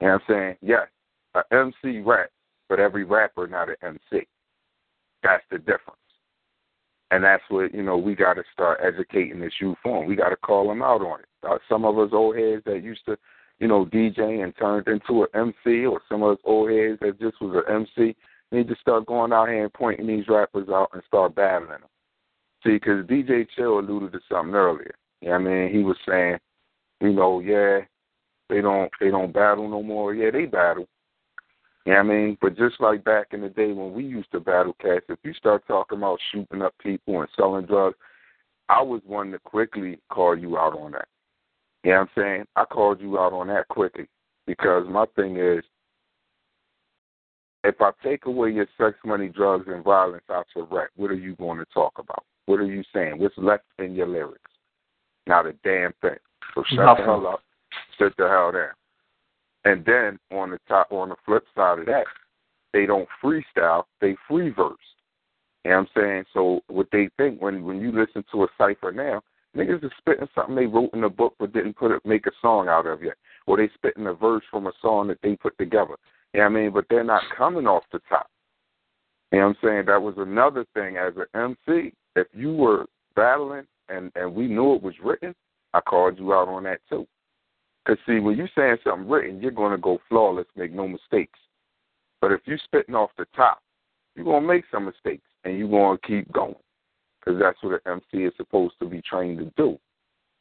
You 0.01 0.09
know 0.09 0.13
what 0.13 0.13
I'm 0.13 0.21
saying? 0.29 0.57
Yes, 0.61 0.89
an 1.35 1.43
MC 1.85 2.01
rap, 2.01 2.31
but 2.69 2.81
every 2.81 3.05
rapper 3.05 3.47
not 3.47 3.69
an 3.69 3.77
MC. 3.83 4.27
That's 5.23 5.45
the 5.51 5.59
difference. 5.59 5.99
And 7.11 7.23
that's 7.23 7.43
what, 7.49 7.73
you 7.73 7.83
know, 7.83 7.97
we 7.97 8.15
got 8.15 8.35
to 8.35 8.43
start 8.53 8.81
educating 8.83 9.41
this 9.41 9.53
youth 9.61 9.79
on. 9.85 10.07
We 10.07 10.17
got 10.17 10.31
to 10.31 10.37
call 10.37 10.69
them 10.69 10.83
out 10.83 11.01
on 11.01 11.21
it. 11.21 11.27
Uh, 11.49 11.59
some 11.69 11.85
of 11.85 11.99
us 11.99 12.11
old 12.13 12.37
heads 12.37 12.63
that 12.67 12.83
used 12.83 13.05
to 13.07 13.17
you 13.59 13.69
know, 13.69 13.87
DJ 13.87 14.43
and 14.43 14.55
turned 14.57 14.89
into 14.89 15.23
an 15.23 15.29
MC, 15.65 15.87
or 15.87 16.01
some 16.09 16.23
of 16.23 16.33
us 16.33 16.43
old 16.45 16.71
heads 16.71 16.99
that 17.01 17.21
just 17.21 17.41
was 17.41 17.63
an 17.67 17.75
MC, 17.75 18.17
need 18.53 18.69
to 18.69 18.77
start 18.81 19.07
going 19.07 19.33
out 19.33 19.49
here 19.49 19.65
and 19.65 19.73
pointing 19.73 20.07
these 20.07 20.29
rappers 20.29 20.69
out 20.69 20.91
and 20.93 21.03
start 21.07 21.35
battling 21.35 21.71
them. 21.71 21.81
See, 22.65 22.73
because 22.73 23.07
DJ 23.07 23.47
Chill 23.55 23.79
alluded 23.79 24.13
to 24.13 24.21
something 24.31 24.55
earlier. 24.55 24.95
You 25.21 25.29
know 25.29 25.39
what 25.39 25.41
I 25.41 25.45
mean, 25.45 25.73
he 25.73 25.83
was 25.83 25.97
saying, 26.09 26.39
you 27.05 27.13
know, 27.13 27.41
yeah, 27.41 27.81
they 28.49 28.61
don't 28.61 28.91
they 29.01 29.11
don't 29.11 29.33
battle 29.33 29.69
no 29.69 29.83
more. 29.83 30.15
Yeah, 30.15 30.31
they 30.31 30.47
battle. 30.47 30.89
You 31.85 31.93
know 31.93 31.99
I 31.99 32.03
mean? 32.03 32.39
But 32.41 32.57
just 32.57 32.81
like 32.81 33.05
back 33.05 33.29
in 33.33 33.43
the 33.43 33.51
day 33.51 33.73
when 33.73 33.93
we 33.93 34.05
used 34.05 34.33
to 34.33 34.41
battle 34.41 34.75
cats, 34.81 35.05
if 35.09 35.19
you 35.23 35.35
start 35.35 35.67
talking 35.67 35.99
about 35.99 36.19
shooting 36.33 36.63
up 36.63 36.75
people 36.83 37.21
and 37.21 37.29
selling 37.37 37.67
drugs, 37.67 37.97
I 38.69 38.81
was 38.81 39.03
one 39.05 39.33
to 39.33 39.39
quickly 39.39 39.99
call 40.11 40.37
you 40.37 40.57
out 40.57 40.79
on 40.79 40.93
that. 40.93 41.09
You 41.83 41.91
know 41.91 42.01
what 42.01 42.09
I'm 42.17 42.23
saying? 42.23 42.45
I 42.57 42.65
called 42.65 43.01
you 43.01 43.19
out 43.19 43.35
on 43.35 43.49
that 43.49 43.69
quickly 43.69 44.07
because 44.47 44.87
my 44.89 45.05
thing 45.15 45.37
is 45.37 45.63
if 47.65 47.81
I 47.81 47.91
take 48.03 48.25
away 48.27 48.51
your 48.51 48.67
sex, 48.79 48.97
money, 49.05 49.29
drugs, 49.29 49.67
and 49.69 49.85
violence 49.85 50.25
out 50.31 50.47
your 50.57 50.67
rap, 50.67 50.89
what 50.97 51.11
are 51.11 51.15
you 51.15 51.35
going 51.37 51.59
to 51.59 51.67
talk 51.73 51.93
about? 51.99 52.25
What 52.47 52.61
are 52.61 52.67
you 52.67 52.83
saying? 52.95 53.19
What's 53.19 53.37
left 53.37 53.65
in 53.79 53.95
your 53.95 54.07
lyrics? 54.07 54.51
Not 55.27 55.47
a 55.47 55.53
damn 55.65 55.93
thing. 56.01 56.19
So 56.55 56.65
shut 56.69 56.85
Nothing. 56.85 57.07
the 57.07 57.13
hell 57.13 57.27
up. 57.27 57.43
Sit 57.99 58.17
the 58.17 58.29
hell 58.29 58.53
down. 58.53 58.73
And 59.65 59.85
then 59.85 60.19
on 60.37 60.51
the 60.51 60.59
top, 60.69 60.93
on 60.93 61.09
the 61.09 61.17
flip 61.25 61.45
side 61.55 61.79
of 61.79 61.87
that, 61.87 62.05
they 62.73 62.87
don't 62.87 63.09
freestyle. 63.23 63.85
They 64.01 64.17
free 64.29 64.51
verse. 64.51 64.77
You 65.65 65.71
know 65.71 65.79
what 65.79 65.89
I'm 65.97 66.03
saying? 66.03 66.25
So 66.35 66.61
what 66.69 66.89
they 66.93 67.09
think 67.17 67.41
when 67.41 67.65
when 67.65 67.81
you 67.81 67.91
listen 67.91 68.25
to 68.33 68.45
a 68.45 68.49
cipher 68.59 68.93
now, 68.93 69.23
Niggas 69.57 69.85
is 69.85 69.93
spitting 69.99 70.29
something 70.35 70.55
they 70.55 70.67
wrote 70.67 70.93
in 70.95 71.05
a 71.05 71.09
book 71.09 71.35
but 71.39 71.53
didn't 71.53 71.77
put 71.77 71.93
it, 71.93 72.05
make 72.05 72.27
a 72.27 72.33
song 72.43 72.69
out 72.69 72.87
of 72.87 73.03
yet. 73.03 73.15
Or 73.47 73.57
they 73.57 73.69
spitting 73.75 74.07
a 74.07 74.13
verse 74.13 74.43
from 74.51 74.67
a 74.67 74.73
song 74.83 75.09
that 75.09 75.19
they 75.23 75.37
put 75.37 75.57
together. 75.59 75.97
You 76.33 76.41
know 76.41 76.51
what 76.51 76.59
I 76.59 76.61
mean? 76.63 76.71
But 76.73 76.87
they're 76.91 77.05
not 77.05 77.23
coming 77.37 77.67
off 77.67 77.85
the 77.93 78.01
top. 78.09 78.29
You 79.31 79.39
know 79.39 79.49
what 79.49 79.57
I'm 79.63 79.69
saying? 79.69 79.87
That 79.87 80.03
was 80.03 80.15
another 80.17 80.65
thing 80.75 80.97
as 80.97 81.13
an 81.17 81.57
MC. 81.69 81.93
If 82.17 82.27
you 82.33 82.53
were 82.53 82.87
battling 83.15 83.65
and 83.89 84.11
and 84.15 84.35
we 84.35 84.47
knew 84.47 84.75
it 84.75 84.83
was 84.83 84.95
written, 85.03 85.35
I 85.73 85.81
called 85.81 86.19
you 86.19 86.33
out 86.33 86.49
on 86.49 86.65
that 86.65 86.81
too. 86.89 87.07
Cause 87.87 87.99
see, 88.07 88.19
when 88.19 88.37
you're 88.37 88.49
saying 88.57 88.77
something 88.83 89.09
written, 89.09 89.41
you're 89.41 89.51
gonna 89.51 89.79
go 89.79 89.99
flawless, 90.09 90.47
make 90.57 90.73
no 90.73 90.89
mistakes. 90.89 91.39
But 92.21 92.33
if 92.33 92.41
you're 92.47 92.59
spitting 92.65 92.95
off 92.95 93.11
the 93.19 93.27
top, 93.37 93.61
you're 94.17 94.25
gonna 94.25 94.47
make 94.47 94.65
some 94.71 94.87
mistakes 94.87 95.27
and 95.45 95.59
you're 95.59 95.69
gonna 95.69 95.99
keep 95.99 96.31
going. 96.33 96.55
Cause 97.25 97.37
that's 97.41 97.63
what 97.63 97.81
an 97.85 98.01
MC 98.13 98.25
is 98.25 98.33
supposed 98.37 98.75
to 98.81 98.87
be 98.87 99.03
trained 99.03 99.39
to 99.39 99.53
do. 99.57 99.79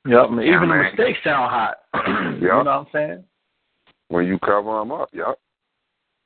Yep, 0.06 0.26
even 0.32 0.44
Yeah, 0.46 0.60
the 0.60 0.66
mistakes 0.68 1.20
sound 1.24 1.50
hot. 1.50 1.78
You 2.42 2.50
know 2.50 2.58
what 2.58 2.68
I'm 2.68 2.88
saying? 2.92 3.24
When 4.10 4.28
you 4.28 4.38
cover 4.40 4.80
them 4.80 4.92
up, 4.92 5.10
yep. 5.14 5.40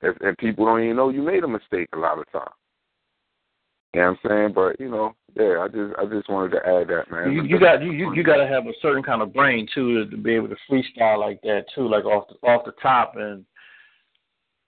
If, 0.01 0.15
and 0.21 0.37
people 0.37 0.65
don't 0.65 0.83
even 0.83 0.95
know 0.95 1.09
you 1.09 1.21
made 1.21 1.43
a 1.43 1.47
mistake 1.47 1.89
a 1.93 1.97
lot 1.97 2.19
of 2.19 2.31
times. 2.31 2.49
You 3.97 4.03
know 4.03 4.09
what 4.09 4.19
I'm 4.25 4.29
saying? 4.29 4.53
But 4.53 4.79
you 4.79 4.91
know, 4.91 5.15
yeah, 5.35 5.57
I 5.63 5.67
just 5.69 5.97
I 5.97 6.05
just 6.05 6.29
wanted 6.29 6.51
to 6.51 6.57
add 6.57 6.87
that, 6.89 7.09
man. 7.09 7.31
You, 7.31 7.41
you 7.41 7.59
got 7.59 7.81
you, 7.81 7.91
you 7.91 8.13
you 8.13 8.23
got 8.23 8.37
to 8.37 8.45
have 8.45 8.67
a 8.67 8.73
certain 8.79 9.01
kind 9.01 9.23
of 9.23 9.33
brain 9.33 9.67
too 9.73 10.05
to, 10.05 10.11
to 10.11 10.17
be 10.17 10.35
able 10.35 10.49
to 10.49 10.55
freestyle 10.69 11.19
like 11.19 11.41
that 11.41 11.65
too, 11.73 11.89
like 11.89 12.05
off 12.05 12.27
the 12.27 12.47
off 12.47 12.63
the 12.63 12.73
top, 12.79 13.15
and 13.15 13.43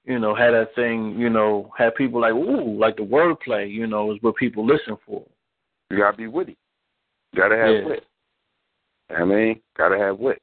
you 0.04 0.18
know, 0.18 0.34
have 0.34 0.54
that 0.54 0.74
thing, 0.74 1.16
you 1.16 1.30
know, 1.30 1.72
have 1.78 1.94
people 1.96 2.20
like 2.22 2.34
ooh, 2.34 2.76
like 2.80 2.96
the 2.96 3.04
wordplay, 3.04 3.72
you 3.72 3.86
know, 3.86 4.12
is 4.12 4.18
what 4.22 4.36
people 4.36 4.66
listen 4.66 4.98
for. 5.06 5.24
You 5.92 6.00
gotta 6.00 6.18
be 6.18 6.26
witty. 6.26 6.58
You 7.34 7.40
gotta 7.40 7.56
have 7.56 7.76
Yeah. 7.76 7.86
wit. 7.86 8.08
I 9.16 9.26
mean, 9.26 9.62
gotta 9.78 10.00
have 10.00 10.18
wit. 10.18 10.42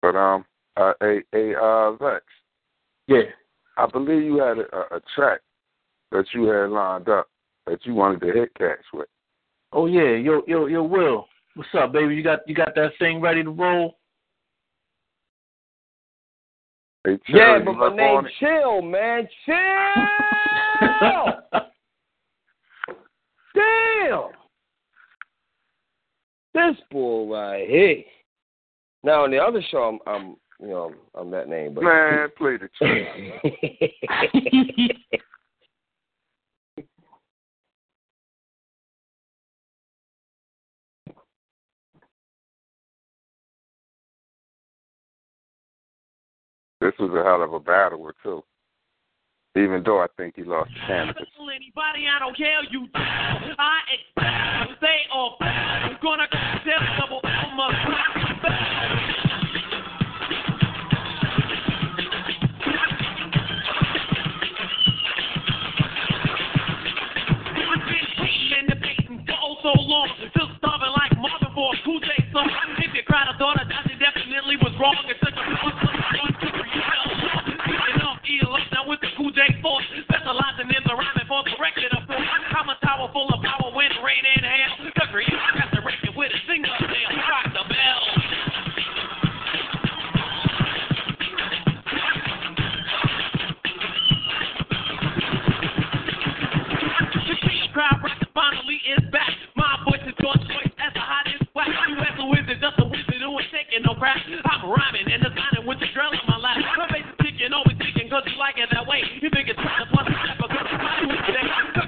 But 0.00 0.14
um, 0.14 0.44
uh, 0.76 0.92
a 1.02 1.22
a 1.34 1.60
uh, 1.60 1.92
Vex, 1.96 2.24
Yeah. 3.08 3.22
I 3.76 3.86
believe 3.86 4.22
you 4.22 4.38
had 4.38 4.58
a, 4.58 4.94
a 4.94 5.00
track 5.16 5.40
that 6.12 6.24
you 6.32 6.44
had 6.44 6.70
lined 6.70 7.08
up 7.08 7.28
that 7.66 7.84
you 7.84 7.94
wanted 7.94 8.20
to 8.20 8.32
hit 8.32 8.54
cats 8.54 8.84
with. 8.92 9.08
Oh 9.72 9.86
yeah, 9.86 10.16
yo 10.16 10.42
yo 10.46 10.66
yo 10.66 10.82
Will, 10.82 11.26
what's 11.54 11.68
up, 11.78 11.92
baby? 11.92 12.14
You 12.14 12.22
got 12.22 12.40
you 12.46 12.54
got 12.54 12.74
that 12.74 12.92
thing 12.98 13.20
ready 13.20 13.42
to 13.42 13.50
roll? 13.50 13.98
Hey, 17.04 17.18
Yeah, 17.28 17.38
Cherry, 17.38 17.64
but 17.64 17.72
you 17.72 17.78
my 17.78 17.86
up 17.88 17.94
name 17.94 18.16
on 18.16 18.26
it? 18.26 18.32
Chill, 18.40 18.82
man. 18.82 19.28
Chill. 19.44 19.56
Damn. 23.54 24.30
This 26.54 26.76
bull 26.90 27.28
right 27.28 27.68
here. 27.68 28.02
Now 29.04 29.24
on 29.24 29.30
the 29.30 29.38
other 29.38 29.62
show, 29.70 30.00
I'm, 30.06 30.12
I'm 30.12 30.36
you 30.60 30.68
know, 30.68 30.92
I'm, 31.14 31.20
I'm 31.20 31.30
that 31.30 31.48
name, 31.48 31.74
but 31.74 31.84
Man, 31.84 32.28
play 32.36 32.56
the 32.56 32.68
tune. 32.78 33.32
This 46.80 46.92
was 47.00 47.10
a 47.10 47.24
hell 47.24 47.42
of 47.42 47.52
a 47.52 47.58
battle 47.58 48.02
or 48.02 48.14
two. 48.22 48.44
Even 49.56 49.82
though 49.84 50.00
I 50.00 50.06
think 50.16 50.36
he 50.36 50.44
lost 50.44 50.70
to 50.70 50.92
Canibus. 50.92 51.26
Anybody, 51.42 52.06
I 52.06 52.20
don't 52.20 52.36
care. 52.36 52.62
You, 52.70 52.86
I 52.94 53.80
expect 53.90 54.70
to 54.70 54.76
stay 54.78 55.00
off. 55.12 55.34
I'm 55.40 55.98
gonna 56.00 56.28
double 57.00 57.20
almost. 57.24 57.74
I've 67.58 67.82
been 67.82 68.06
waiting 68.22 68.52
and 68.58 68.68
debating 68.68 69.26
for 69.26 69.34
oh 69.42 69.56
so 69.62 69.72
long, 69.82 70.08
still 70.30 70.50
starving 70.58 70.94
like 70.94 71.18
Marvin 71.18 71.50
for 71.54 71.74
a 71.74 71.76
song. 72.32 72.50
If 72.78 72.94
you 72.94 73.02
cried, 73.04 73.26
I 73.34 73.36
thought 73.38 73.58
I 73.58 73.64
definitely 73.98 74.56
was 74.62 74.72
wrong. 74.78 74.94
It 75.08 75.16
took 75.18 75.34
a 75.34 76.07
with 79.18 79.34
J 79.34 79.42
force, 79.62 79.84
specializing 80.06 80.70
in 80.70 80.82
the 80.86 80.94
rhyming 80.94 81.26
for 81.26 81.42
corrected 81.56 81.90
of 81.90 82.06
course. 82.06 82.22
I'm 82.54 82.68
a 82.68 82.76
tower 82.86 83.10
full 83.12 83.26
of 83.34 83.42
power, 83.42 83.74
wind, 83.74 83.94
rain, 84.04 84.22
and 84.22 84.46
hail. 84.46 84.86
The 84.86 84.92
the 84.94 85.82
record 85.82 86.14
with 86.14 86.30
a 86.30 86.40
single 86.46 86.70
nail. 86.86 87.10
Rock 87.26 87.50
the 87.50 87.64
bell. 87.66 88.02
The 97.26 97.36
king 97.42 97.66
crowd 97.74 97.98
rock 98.02 98.22
finally 98.34 98.78
is 98.86 99.02
back. 99.10 99.34
My 99.56 99.82
voice 99.82 100.02
is 100.06 100.14
your 100.22 100.34
choice 100.46 100.72
as 100.78 100.94
the 100.94 101.02
hottest 101.02 101.42
whack. 101.54 101.68
You 101.88 101.98
as 101.98 102.14
a 102.18 102.26
wizard, 102.26 102.58
just 102.60 102.78
a 102.78 102.84
wizard 102.86 103.18
who 103.18 103.38
ain't 103.38 103.50
taking 103.50 103.82
no 103.82 103.94
crap. 103.98 104.18
I'm 104.46 104.62
rhyming 104.70 105.10
and 105.10 105.22
designing 105.22 105.66
with 105.66 105.80
the 105.80 105.90
girl 105.94 106.10
in 106.12 106.22
my 106.28 106.38
lap. 106.38 106.58
My 106.76 106.86
face 106.88 107.02
is 107.02 107.16
kicking, 107.18 107.52
always 107.52 107.77
kicking, 108.08 108.10
cause 108.10 108.22
you 108.26 108.38
like 108.38 108.56
it 108.58 108.68
that 108.72 108.86
way. 108.86 109.02
You 109.20 109.30
think 109.30 109.48
it's 109.48 109.56
time 109.56 109.86
to 109.86 109.92
plus 109.92 110.06
a 110.08 110.12
step, 110.24 110.36
but 110.40 110.50
cause 110.50 110.66
I'm 110.70 111.08
with 111.08 111.18
today. 111.26 111.40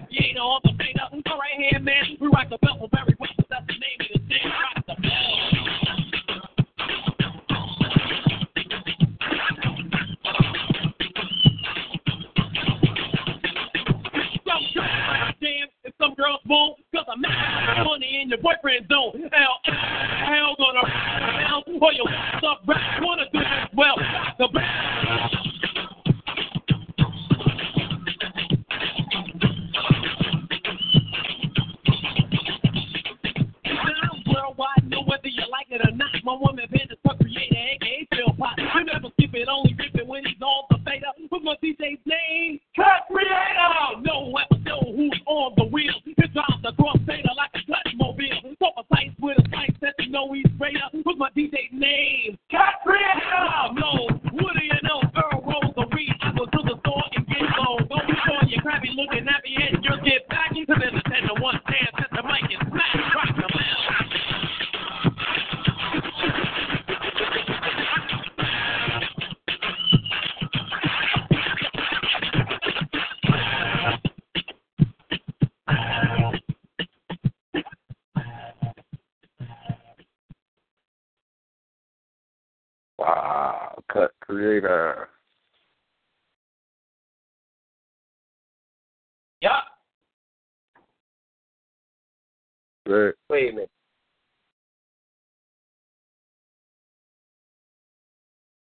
Creator 0.09 0.41
on 0.41 0.61
the 0.65 0.73
beta, 0.73 1.09
the 1.13 1.31
right 1.31 1.73
hand 1.73 1.85
man. 1.85 2.05
We 2.21 2.29
rock 2.29 2.49
the 2.51 2.59
bell 2.59 2.79
for 2.79 2.89
very 2.93 3.15
well, 3.19 3.31
that's 3.49 3.67
the 3.67 3.73
name 3.75 4.01
of 4.01 4.09
the 4.13 4.29
thing. 4.29 4.45
Rock 4.45 4.87
the 4.87 4.95
bell. 5.03 5.37
Some 16.01 16.15
girls 16.15 16.41
won't, 16.49 16.79
cause 16.95 17.05
I'm 17.13 17.21
making 17.21 17.85
money 17.85 18.23
in 18.23 18.31
your 18.31 18.39
boyfriend's 18.39 18.89
zone. 18.89 19.29
Hell, 19.33 19.61
hell 19.65 20.57
gonna 20.57 20.89
hell, 20.89 21.63
or 21.67 21.93
your 21.93 22.07
rap 22.09 23.03
wanna 23.03 23.25
do 23.31 23.41
well. 23.77 23.97
The 24.39 24.49
I'm 24.49 24.70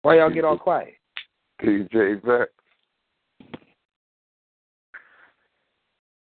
Why 0.06 0.18
y'all 0.18 0.30
get 0.30 0.44
all 0.44 0.56
quiet? 0.56 0.94
DJ 1.60 2.22
Vex. 2.22 2.52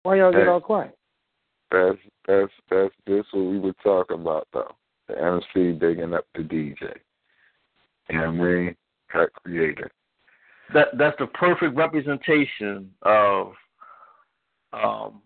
Why 0.04 0.18
y'all 0.18 0.30
get 0.30 0.42
Hey. 0.42 0.46
all 0.46 0.60
quiet? 0.60 0.96
That's 1.72 1.98
that's 2.28 2.52
that's 2.70 2.94
this 3.06 3.26
what 3.32 3.40
we 3.40 3.58
were 3.58 3.72
talking 3.82 4.20
about 4.20 4.46
though. 4.52 4.70
The 5.08 5.20
MC 5.20 5.72
digging 5.72 6.14
up 6.14 6.28
the 6.36 6.42
DJ. 6.42 6.96
And 8.08 8.20
we 8.34 8.38
what 8.38 8.46
I 8.46 8.54
mean? 8.54 8.76
Cut 9.08 9.32
creator. 9.32 9.90
That 10.72 10.96
that's 10.96 11.18
the 11.18 11.26
perfect 11.26 11.74
representation 11.74 12.94
of 13.02 13.52
um 14.72 15.22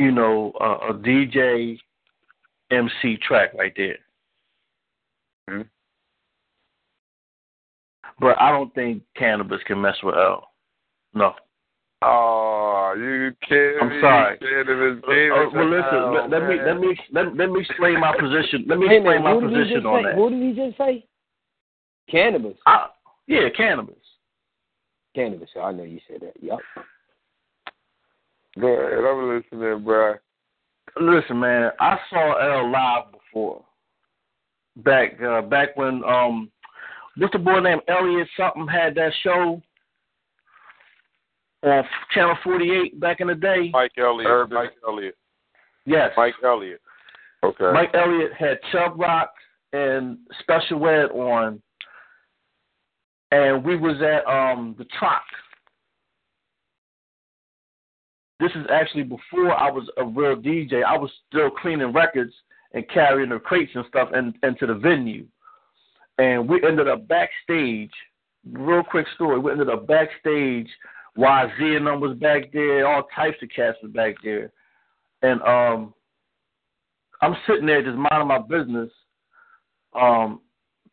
you 0.00 0.10
know, 0.10 0.52
a, 0.60 0.88
a 0.90 0.94
DJ 0.94 1.78
MC 2.72 3.18
track 3.18 3.54
right 3.54 3.72
there. 3.76 3.98
Mhm. 5.48 5.68
But 8.20 8.40
I 8.40 8.50
don't 8.50 8.72
think 8.74 9.02
Canibus 9.18 9.64
can 9.66 9.80
mess 9.80 9.96
with 10.02 10.14
L. 10.14 10.48
No. 11.14 11.32
Oh, 12.02 12.94
you 12.96 13.32
kidding 13.48 13.78
I'm 13.80 14.00
sorry. 14.00 14.38
Canibus 14.38 14.98
Uh, 14.98 15.50
well, 15.54 15.70
listen. 15.70 15.88
Oh, 15.92 16.26
let, 16.28 16.30
let 16.30 16.48
me 16.48 16.56
let 16.64 16.78
me 16.78 16.96
let, 17.12 17.36
let 17.36 17.50
me 17.50 17.60
explain 17.60 17.98
my 17.98 18.14
position. 18.18 18.64
Let 18.68 18.78
me 18.78 18.88
Hey 18.88 18.96
explain 18.98 19.22
man, 19.22 19.24
my 19.24 19.32
who 19.32 19.40
did 19.48 19.50
he 19.50 19.56
position 19.62 19.86
on 19.86 20.02
say? 20.02 20.08
that. 20.08 20.14
Who 20.16 20.30
did 20.30 20.42
he 20.42 20.68
just 20.68 20.78
say? 20.78 21.06
Canibus. 22.12 22.56
I, 22.66 22.88
yeah, 23.26 23.48
Canibus. 23.58 23.96
Canibus. 25.16 25.48
I 25.60 25.72
know 25.72 25.82
you 25.84 26.00
said 26.08 26.20
that. 26.20 26.42
Yup. 26.42 26.58
Go 28.58 28.66
ahead, 28.66 29.04
I'm 29.04 29.36
listening, 29.36 29.84
bro. 29.84 30.14
Listen, 31.00 31.38
man, 31.38 31.70
I 31.80 31.98
saw 32.10 32.60
L 32.60 32.70
live 32.70 33.12
before. 33.12 33.64
Back 34.76 35.20
uh, 35.22 35.42
back 35.42 35.76
when 35.76 36.02
um, 36.04 36.50
what's 37.16 37.32
the 37.32 37.38
boy 37.38 37.60
named 37.60 37.82
Elliot 37.88 38.28
something 38.36 38.66
had 38.66 38.94
that 38.94 39.12
show 39.22 39.62
on 41.62 41.84
Channel 42.12 42.36
48 42.42 43.00
back 43.00 43.20
in 43.20 43.28
the 43.28 43.34
day. 43.34 43.70
Mike 43.72 43.92
Elliott. 43.98 44.30
Urban. 44.30 44.54
Mike 44.54 44.72
Elliott. 44.86 45.16
Yes, 45.86 46.10
Mike 46.16 46.34
Elliott. 46.44 46.80
Okay. 47.42 47.70
Mike 47.72 47.90
Elliott 47.94 48.32
had 48.38 48.58
Chubb 48.72 48.98
Rock 48.98 49.32
and 49.72 50.18
Special 50.40 50.86
Ed 50.86 51.10
on, 51.12 51.60
and 53.30 53.64
we 53.64 53.76
was 53.76 53.96
at 54.02 54.30
um 54.30 54.74
the 54.78 54.84
Troc. 54.98 55.22
This 58.40 58.50
is 58.52 58.66
actually 58.72 59.02
before 59.02 59.52
I 59.52 59.70
was 59.70 59.88
a 59.98 60.04
real 60.04 60.36
DJ. 60.36 60.82
I 60.82 60.96
was 60.96 61.10
still 61.28 61.50
cleaning 61.50 61.92
records 61.92 62.32
and 62.72 62.88
carrying 62.88 63.30
the 63.30 63.38
crates 63.38 63.72
and 63.74 63.84
stuff 63.88 64.10
in, 64.14 64.32
into 64.42 64.66
the 64.66 64.74
venue. 64.74 65.26
And 66.20 66.46
we 66.46 66.62
ended 66.62 66.86
up 66.86 67.08
backstage. 67.08 67.90
Real 68.52 68.82
quick 68.82 69.06
story. 69.14 69.38
We 69.38 69.52
ended 69.52 69.70
up 69.70 69.86
backstage. 69.86 70.68
YZ 71.16 71.76
and 71.76 71.86
them 71.86 72.00
was 72.00 72.16
back 72.18 72.52
there. 72.52 72.86
All 72.86 73.04
types 73.16 73.38
of 73.42 73.48
cats 73.56 73.78
was 73.82 73.90
back 73.92 74.16
there. 74.22 74.52
And 75.22 75.40
um, 75.42 75.94
I'm 77.22 77.34
sitting 77.46 77.64
there 77.64 77.82
just 77.82 77.96
minding 77.96 78.28
my 78.28 78.38
business, 78.38 78.90
um, 79.98 80.40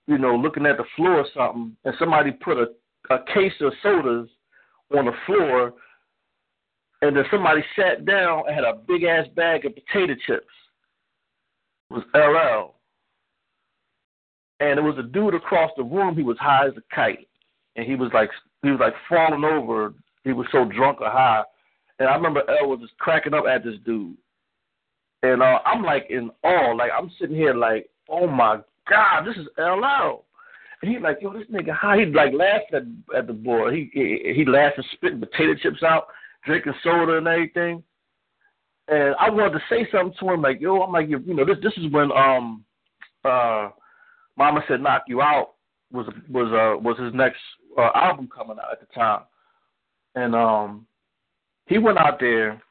you 0.07 0.17
know, 0.17 0.33
looking 0.33 0.65
at 0.65 0.77
the 0.77 0.85
floor 0.95 1.19
or 1.19 1.25
something, 1.35 1.75
and 1.83 1.93
somebody 1.99 2.31
put 2.31 2.57
a, 2.57 2.67
a 3.13 3.19
case 3.33 3.53
of 3.59 3.73
sodas 3.83 4.29
on 4.97 5.05
the 5.05 5.13
floor, 5.25 5.73
and 7.01 7.17
then 7.17 7.25
somebody 7.29 7.61
sat 7.75 8.05
down 8.05 8.43
and 8.47 8.55
had 8.55 8.63
a 8.63 8.79
big 8.87 9.03
ass 9.03 9.27
bag 9.35 9.65
of 9.65 9.73
potato 9.75 10.15
chips. 10.25 10.45
It 11.91 11.93
was 11.93 12.03
LL. 12.15 12.76
And 14.59 14.79
it 14.79 14.81
was 14.81 14.97
a 14.97 15.03
dude 15.03 15.35
across 15.35 15.71
the 15.77 15.83
room, 15.83 16.15
he 16.15 16.23
was 16.23 16.37
high 16.39 16.67
as 16.67 16.73
a 16.77 16.95
kite. 16.95 17.27
And 17.75 17.85
he 17.85 17.95
was 17.95 18.09
like 18.13 18.29
he 18.63 18.71
was 18.71 18.79
like 18.79 18.93
falling 19.07 19.43
over. 19.43 19.93
He 20.23 20.33
was 20.33 20.47
so 20.51 20.65
drunk 20.65 20.99
or 21.01 21.09
high. 21.09 21.43
And 21.99 22.07
I 22.07 22.15
remember 22.15 22.43
L 22.49 22.69
was 22.69 22.79
just 22.81 22.97
cracking 22.97 23.33
up 23.33 23.45
at 23.45 23.63
this 23.63 23.75
dude. 23.85 24.17
And 25.23 25.41
uh, 25.41 25.59
I'm 25.65 25.83
like 25.83 26.07
in 26.09 26.31
awe. 26.43 26.73
Like 26.75 26.91
I'm 26.97 27.11
sitting 27.19 27.35
here 27.35 27.53
like, 27.53 27.89
oh 28.09 28.27
my 28.27 28.59
God, 28.89 29.25
this 29.25 29.37
is 29.37 29.47
LL. 29.57 30.23
And 30.81 30.91
he's 30.91 31.01
like, 31.01 31.17
yo, 31.21 31.33
this 31.33 31.47
nigga 31.51 31.71
high. 31.71 31.99
He 31.99 32.05
like 32.05 32.33
laughed 32.33 32.73
at 32.73 32.83
at 33.15 33.27
the 33.27 33.33
boy. 33.33 33.71
He 33.71 33.89
he, 33.93 34.33
he 34.35 34.45
laughed 34.45 34.77
and 34.77 34.85
spitting 34.93 35.19
potato 35.19 35.55
chips 35.55 35.83
out, 35.83 36.07
drinking 36.45 36.73
soda 36.83 37.17
and 37.17 37.27
everything. 37.27 37.83
And 38.87 39.15
I 39.19 39.29
wanted 39.29 39.53
to 39.53 39.63
say 39.69 39.87
something 39.91 40.15
to 40.19 40.33
him 40.33 40.41
like, 40.41 40.61
yo, 40.61 40.81
I'm 40.81 40.93
like, 40.93 41.09
you 41.09 41.19
know, 41.19 41.45
this 41.45 41.57
this 41.63 41.73
is 41.77 41.91
when 41.91 42.11
um 42.11 42.63
uh 43.25 43.69
Mama 44.37 44.61
said 44.67 44.81
knock 44.81 45.03
you 45.07 45.21
out 45.21 45.55
was 45.91 46.07
was 46.29 46.47
uh 46.51 46.79
was 46.81 46.97
his 46.99 47.13
next 47.13 47.39
uh, 47.77 47.89
album 47.95 48.29
coming 48.33 48.57
out 48.63 48.71
at 48.71 48.79
the 48.79 48.93
time. 48.93 49.21
And 50.15 50.35
um 50.35 50.85
he 51.65 51.77
went 51.77 51.97
out 51.97 52.19
there 52.19 52.61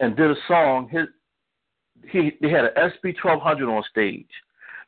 and 0.00 0.16
did 0.16 0.30
a 0.30 0.36
song. 0.48 0.88
His 0.90 1.06
he 2.10 2.32
they 2.40 2.50
had 2.50 2.64
an 2.64 2.90
SP 2.90 3.12
twelve 3.20 3.42
hundred 3.42 3.68
on 3.68 3.82
stage 3.90 4.28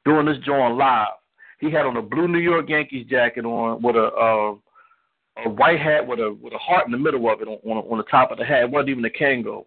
doing 0.05 0.27
this 0.27 0.39
joint 0.45 0.77
live. 0.77 1.09
He 1.61 1.71
had 1.71 1.87
on 1.87 1.97
a 1.97 2.03
blue 2.03 2.29
New 2.29 2.39
York 2.39 2.69
Yankees 2.69 3.07
jacket 3.09 3.45
on 3.45 3.83
with 3.83 3.97
a 3.97 4.07
uh, 4.07 4.55
a 5.45 5.49
white 5.49 5.81
hat 5.81 6.07
with 6.07 6.19
a 6.19 6.37
with 6.41 6.53
a 6.53 6.59
heart 6.59 6.87
in 6.87 6.93
the 6.93 6.99
middle 6.99 7.31
of 7.31 7.41
it 7.41 7.49
on 7.49 7.59
on, 7.65 7.85
on 7.91 7.99
the 7.99 8.05
top 8.05 8.31
of 8.31 8.39
the 8.39 8.45
hat. 8.45 8.65
It 8.65 8.71
wasn't 8.71 8.91
even 8.91 9.05
a 9.05 9.11
Kangol. 9.11 9.67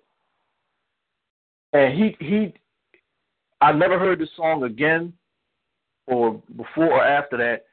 And 1.73 1.93
he 1.93 2.15
he 2.19 2.53
I 3.61 3.71
never 3.71 3.97
heard 3.97 4.19
the 4.19 4.27
song 4.35 4.63
again 4.63 5.13
or 6.07 6.41
before 6.55 6.93
or 6.93 7.03
after 7.03 7.37
that. 7.37 7.65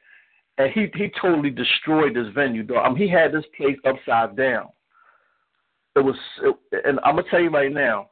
And 0.57 0.71
he 0.71 0.87
he 0.95 1.11
totally 1.21 1.49
destroyed 1.49 2.15
this 2.15 2.27
venue. 2.33 2.65
Though. 2.65 2.77
I 2.77 2.89
mean, 2.89 2.97
he 2.97 3.09
had 3.09 3.31
this 3.31 3.45
place 3.57 3.77
upside 3.85 4.35
down. 4.37 4.69
It 5.95 5.99
was, 5.99 6.15
it, 6.41 6.85
and 6.85 6.99
I'm 7.03 7.15
gonna 7.15 7.27
tell 7.29 7.41
you 7.41 7.49
right 7.49 7.71
now. 7.71 8.09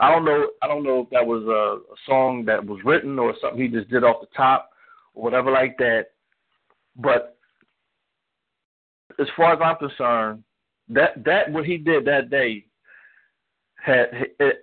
I 0.00 0.12
don't 0.12 0.24
know. 0.24 0.48
I 0.62 0.68
don't 0.68 0.84
know 0.84 1.00
if 1.00 1.10
that 1.10 1.26
was 1.26 1.42
a, 1.44 1.92
a 1.92 1.96
song 2.06 2.44
that 2.46 2.64
was 2.64 2.78
written 2.84 3.18
or 3.18 3.34
something 3.40 3.60
he 3.60 3.68
just 3.68 3.90
did 3.90 4.04
off 4.04 4.20
the 4.20 4.28
top 4.36 4.70
or 5.14 5.24
whatever 5.24 5.50
like 5.50 5.76
that. 5.78 6.06
But 6.96 7.36
as 9.18 9.26
far 9.36 9.52
as 9.52 9.58
I'm 9.62 9.76
concerned, 9.76 10.44
that 10.88 11.24
that 11.24 11.50
what 11.50 11.64
he 11.64 11.78
did 11.78 12.04
that 12.04 12.30
day 12.30 12.64
had 13.80 14.06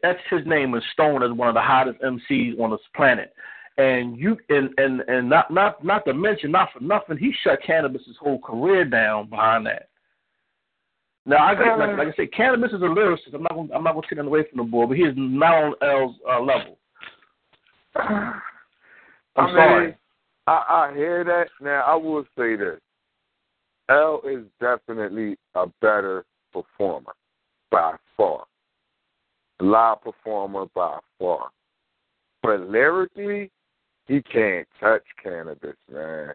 that's 0.01 0.19
his 0.29 0.45
name 0.45 0.73
is 0.75 0.83
stone 0.93 1.23
as 1.23 1.31
one 1.31 1.47
of 1.47 1.53
the 1.53 1.61
hottest 1.61 1.99
MCs 2.01 2.59
on 2.59 2.71
this 2.71 2.79
planet. 2.95 3.33
And 3.77 4.17
you 4.17 4.37
and 4.49 4.69
and 4.77 5.01
and 5.01 5.29
not 5.29 5.51
not 5.51 5.83
not 5.83 6.05
to 6.05 6.13
mention 6.13 6.51
not 6.51 6.69
for 6.71 6.79
nothing, 6.79 7.17
he 7.17 7.33
shut 7.43 7.59
Canibus's 7.67 8.15
whole 8.19 8.39
career 8.39 8.85
down 8.85 9.29
behind 9.29 9.65
that. 9.65 9.89
Now 11.25 11.45
I 11.45 11.55
got 11.55 11.79
like, 11.79 11.97
like 11.97 12.07
I 12.09 12.15
said, 12.15 12.31
Canibus 12.37 12.73
is 12.73 12.81
a 12.81 12.85
lyricist. 12.85 13.33
I'm 13.33 13.41
not 13.41 13.53
gonna, 13.53 13.73
I'm 13.73 13.83
not 13.83 13.95
gonna 13.95 14.07
take 14.09 14.19
him 14.19 14.27
away 14.27 14.43
from 14.49 14.57
the 14.57 14.63
boy, 14.63 14.85
but 14.85 14.95
he 14.95 15.03
is 15.03 15.13
not 15.17 15.53
on 15.53 15.73
L's 15.81 16.15
uh, 16.29 16.39
level. 16.39 16.77
I'm 17.95 18.41
I 19.35 19.45
mean, 19.45 19.55
sorry. 19.55 19.97
I, 20.47 20.51
I 20.51 20.93
hear 20.95 21.23
that. 21.23 21.47
Now 21.59 21.83
I 21.85 21.95
will 21.95 22.23
say 22.37 22.55
this: 22.55 22.79
L 23.89 24.21
is 24.29 24.43
definitely 24.61 25.37
a 25.55 25.65
better 25.81 26.25
performer 26.53 27.13
by 27.71 27.95
far, 28.15 28.45
live 29.59 30.01
performer 30.01 30.67
by 30.75 30.99
far. 31.19 31.49
But 32.43 32.69
lyrically, 32.69 33.51
he 34.07 34.21
can't 34.21 34.67
touch 34.79 35.03
Canibus, 35.23 35.73
man. 35.91 36.33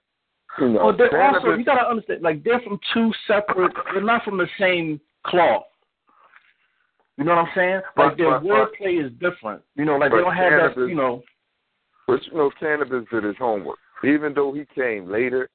You 0.59 0.69
know, 0.71 0.87
Well, 0.87 0.97
they're 0.97 1.11
Canibus, 1.11 1.35
also 1.45 1.55
you 1.55 1.65
gotta 1.65 1.89
understand, 1.89 2.23
like 2.23 2.43
they're 2.43 2.61
from 2.61 2.79
two 2.93 3.13
separate. 3.27 3.73
They're 3.93 4.03
not 4.03 4.25
from 4.25 4.39
the 4.39 4.49
same 4.59 5.01
cloth. 5.27 5.65
You 7.17 7.25
know 7.25 7.35
what 7.37 7.47
I'm 7.47 7.53
saying? 7.55 7.81
Like 7.97 8.11
But- 8.13 8.17
their 8.19 8.31
but- 8.41 8.43
wordplay 8.43 9.05
is 9.05 9.13
different. 9.19 9.63
You 9.77 9.85
know, 9.85 9.97
like 9.97 10.11
they 10.11 10.19
don't 10.19 10.35
have 10.35 10.75
that. 10.75 10.81
You 10.89 10.95
know, 10.95 11.23
But 12.07 12.27
you 12.27 12.33
know, 12.35 12.51
Canibus 12.61 13.09
did 13.11 13.25
his 13.25 13.37
homework. 13.37 13.79
Even 14.03 14.33
though 14.35 14.53
he 14.53 14.65
came 14.75 15.11
later, 15.11 15.49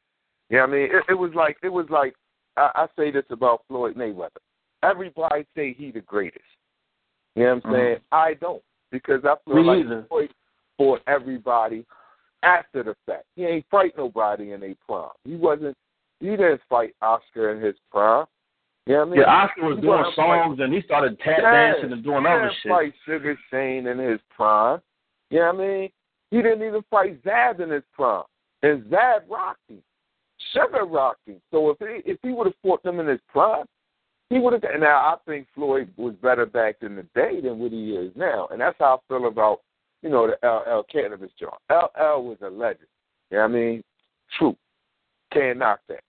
you 0.50 0.58
know 0.58 0.64
what 0.64 0.70
I 0.70 0.74
mean? 0.74 0.84
It, 0.96 1.04
it 1.10 1.14
was 1.16 1.32
like 1.34 1.58
it 1.64 1.70
was 1.70 1.88
like 1.90 2.16
I, 2.56 2.70
I 2.76 2.88
say 2.96 3.12
this 3.12 3.26
about 3.32 3.64
Floyd 3.68 3.96
Mayweather. 3.96 4.38
Everybody 4.84 5.46
say 5.56 5.74
he 5.74 5.92
the 5.92 6.02
greatest. 6.02 6.46
You 7.36 7.44
know 7.44 7.56
what 7.56 7.66
I'm 7.66 7.74
saying? 7.74 7.98
I 8.12 8.34
don't 8.36 8.62
because 8.92 9.22
I 9.26 9.36
feel 9.44 9.56
Mm-hmm. 9.56 9.58
Me 9.58 9.64
like 9.64 9.86
either. 9.86 10.06
Floyd 10.08 10.30
fought 10.78 11.02
everybody 11.08 11.86
after 12.44 12.84
the 12.84 12.96
fact. 13.06 13.26
He 13.36 13.44
ain't 13.46 13.66
fight 13.72 13.94
nobody 13.98 14.52
in 14.52 14.64
a 14.64 14.76
prime. 14.88 15.10
He 15.24 15.36
wasn't. 15.36 15.76
He 16.20 16.28
didn't 16.30 16.62
fight 16.70 16.96
Oscar 17.02 17.52
in 17.52 17.62
his 17.62 17.76
prime. 17.92 18.26
You 18.88 18.94
know 18.94 19.00
what 19.00 19.08
I 19.08 19.12
mean? 19.12 19.20
yeah, 19.22 19.26
Oscar 19.26 19.66
was 19.66 19.76
He 19.78 19.82
doing 19.82 20.04
fight- 20.04 20.16
songs 20.16 20.60
and 20.60 20.74
he 20.74 20.82
started 20.84 21.20
tap 21.20 21.40
Yeah, 21.42 21.52
dancing 21.74 21.92
and 21.92 22.04
doing 22.04 22.22
he 22.22 22.28
other 22.28 22.42
didn't 22.44 22.56
shit. 22.62 22.72
fight 22.72 22.94
Sugar 23.06 23.40
Shane 23.50 23.88
in 23.88 23.98
his 23.98 24.20
prime. 24.30 24.80
You 25.32 25.40
know 25.40 25.46
what 25.54 25.56
I 25.56 25.68
mean? 25.68 25.90
He 26.32 26.38
didn't 26.42 26.62
even 26.68 26.84
fight 26.92 27.20
Zab 27.24 27.60
in 27.62 27.70
his 27.72 27.84
prime. 27.94 28.24
And 28.62 28.88
Zab 28.90 29.24
rocked 29.30 29.60
him. 29.70 29.82
Sugar 30.54 30.86
rocked 30.86 31.28
him. 31.28 31.42
So 31.52 31.72
if 31.72 31.78
he 31.80 32.10
if 32.10 32.20
he 32.22 32.32
would 32.32 32.46
have 32.48 32.56
fought 32.62 32.84
them 32.84 33.00
in 33.00 33.08
his 33.08 33.20
prime, 33.28 33.66
he 34.30 34.38
would 34.40 34.54
have. 34.54 34.64
And 34.64 34.82
now 34.82 34.98
I 34.98 35.16
think 35.26 35.48
Floyd 35.56 35.90
was 35.98 36.14
better 36.22 36.46
back 36.46 36.76
in 36.82 36.96
the 36.96 37.04
day 37.16 37.42
than 37.42 37.58
what 37.60 37.72
he 37.72 37.92
is 37.96 38.12
now, 38.16 38.48
and 38.52 38.62
that's 38.62 38.78
how 38.80 38.96
I 39.02 39.08
feel 39.08 39.28
about 39.28 39.62
you 40.06 40.12
know 40.12 40.28
the 40.28 40.48
LL 40.48 40.86
Canibus 40.94 41.32
joint. 41.40 41.54
LL 41.72 42.22
was 42.24 42.38
a 42.44 42.50
legend. 42.50 42.88
You 43.32 43.38
know 43.38 43.44
what 43.44 43.50
I 43.50 43.54
mean? 43.54 43.84
True. 44.38 44.56
Can't 45.34 45.58
knock 45.58 45.80
that. 45.90 46.02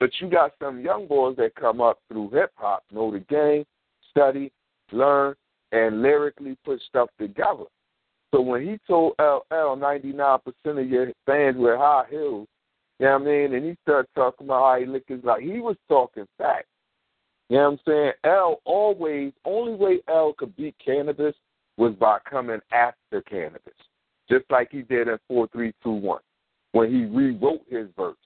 But 0.00 0.10
you 0.18 0.28
got 0.28 0.54
some 0.60 0.80
young 0.80 1.06
boys 1.06 1.36
that 1.36 1.54
come 1.54 1.80
up 1.80 2.00
through 2.08 2.30
hip 2.30 2.50
hop, 2.56 2.82
know 2.92 3.12
the 3.12 3.20
game, 3.20 3.64
study, 4.10 4.50
learn, 4.90 5.36
and 5.70 6.02
lyrically 6.02 6.58
put 6.64 6.80
stuff 6.88 7.08
together. 7.20 7.64
So 8.34 8.40
when 8.40 8.62
he 8.62 8.78
told 8.88 9.14
LL 9.20 9.76
99% 9.76 10.40
of 10.64 10.88
your 10.88 11.12
fans 11.24 11.56
wear 11.56 11.78
high 11.78 12.06
heels, 12.10 12.48
you 12.98 13.06
know 13.06 13.12
what 13.12 13.22
I 13.22 13.24
mean? 13.24 13.54
And 13.54 13.64
he 13.64 13.76
started 13.82 14.08
talking 14.16 14.48
about 14.48 14.72
how 14.72 14.80
he 14.80 14.86
lick 14.86 15.04
his 15.06 15.22
like 15.22 15.42
he 15.42 15.60
was 15.60 15.76
talking 15.88 16.26
facts. 16.36 16.66
You 17.48 17.58
know 17.58 17.70
what 17.70 17.70
I'm 17.70 17.78
saying? 17.86 18.12
L 18.24 18.60
always 18.64 19.32
only 19.44 19.74
way 19.74 20.00
L 20.08 20.34
could 20.36 20.56
beat 20.56 20.74
Canibus 20.84 21.34
was 21.80 21.94
by 21.94 22.18
coming 22.28 22.60
after 22.72 23.22
Canibus. 23.22 23.72
Just 24.30 24.44
like 24.50 24.68
he 24.70 24.82
did 24.82 25.08
in 25.08 25.18
four 25.26 25.48
three 25.48 25.72
two 25.82 25.90
one 25.90 26.20
when 26.72 26.90
he 26.90 27.06
rewrote 27.06 27.62
his 27.68 27.88
verse. 27.96 28.16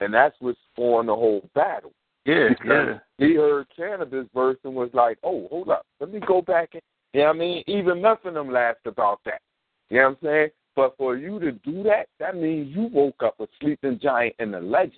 And 0.00 0.12
that's 0.12 0.34
what 0.40 0.56
spawned 0.72 1.08
the 1.08 1.14
whole 1.14 1.48
battle. 1.54 1.92
Yeah, 2.26 2.48
because 2.48 2.98
yeah. 3.18 3.26
He 3.26 3.34
heard 3.36 3.66
Canibus 3.78 4.28
verse 4.34 4.58
and 4.64 4.74
was 4.74 4.90
like, 4.92 5.18
"Oh, 5.22 5.46
hold 5.48 5.68
up, 5.68 5.86
let 6.00 6.12
me 6.12 6.20
go 6.20 6.42
back 6.42 6.70
and." 6.72 6.82
You 7.12 7.20
know 7.20 7.26
what 7.28 7.36
I 7.36 7.38
mean? 7.38 7.64
Even 7.68 8.02
nothing 8.02 8.34
them 8.34 8.50
laughed 8.50 8.86
about 8.86 9.20
that. 9.24 9.40
You 9.88 9.98
know 9.98 10.02
what 10.02 10.08
I'm 10.08 10.16
saying? 10.24 10.48
But 10.74 10.96
for 10.96 11.16
you 11.16 11.38
to 11.38 11.52
do 11.52 11.84
that, 11.84 12.08
that 12.18 12.34
means 12.34 12.74
you 12.74 12.88
woke 12.92 13.22
up 13.22 13.38
a 13.38 13.46
sleeping 13.60 14.00
giant 14.02 14.34
and 14.40 14.52
a 14.56 14.60
legend. 14.60 14.94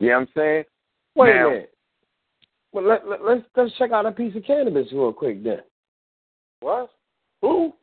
You 0.00 0.08
know 0.08 0.14
what 0.16 0.20
I'm 0.20 0.28
saying? 0.36 0.64
Wait 1.16 1.34
Now- 1.34 1.46
a 1.46 1.50
minute. 1.50 1.70
Well, 2.72 2.84
let, 2.84 3.08
let, 3.08 3.24
let's 3.24 3.42
let's 3.56 3.72
check 3.78 3.92
out 3.92 4.04
a 4.04 4.12
piece 4.12 4.36
of 4.36 4.42
Canibus 4.42 4.92
real 4.92 5.12
quick 5.12 5.42
then. 5.42 5.60
What? 6.60 6.90
Who? 7.44 7.74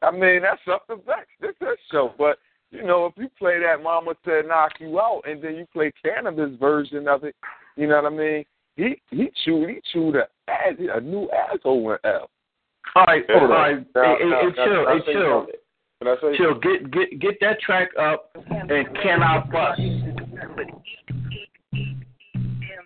I 0.00 0.10
mean, 0.10 0.40
that's 0.40 0.62
up 0.72 0.86
to 0.86 0.96
Vex. 0.96 1.26
This 1.42 1.50
is 1.60 1.78
show. 1.90 2.14
But, 2.16 2.38
you 2.70 2.82
know, 2.82 3.04
if 3.04 3.12
you 3.18 3.28
play 3.38 3.60
that 3.60 3.82
Mama 3.82 4.14
Said 4.24 4.46
Knock 4.48 4.72
You 4.80 4.98
Out 4.98 5.24
and 5.26 5.44
then 5.44 5.56
you 5.56 5.66
play 5.74 5.92
Canibus 6.02 6.58
version 6.58 7.06
of 7.06 7.22
it, 7.24 7.36
you 7.76 7.86
know 7.86 8.00
what 8.00 8.12
I 8.12 8.16
mean? 8.16 8.44
He 8.76 8.94
he 9.10 9.30
chewed 9.44 9.68
he 9.68 9.80
chewed 9.92 10.16
a 10.16 10.26
a 10.48 11.00
new 11.02 11.28
asshole 11.30 11.84
with 11.84 12.00
L. 12.04 12.30
All 12.96 13.04
right, 13.04 13.24
Hold 13.28 13.50
all 13.50 13.56
on. 13.58 13.86
Now- 13.94 14.16
hey, 14.18 14.24
now- 14.24 14.40
hey, 14.40 14.64
chill, 14.64 14.86
hey, 14.88 14.98
say 15.06 15.12
chill. 15.12 15.40
something? 15.40 15.54
Can 15.98 16.08
I 16.08 16.16
say 16.20 16.36
Chill, 16.38 16.54
get 16.58 16.90
get 16.90 17.20
get 17.20 17.40
that 17.42 17.60
track 17.60 17.90
up 18.00 18.30
and 18.34 18.88
can 19.02 19.22
I 19.22 19.38
bust? 19.52 19.80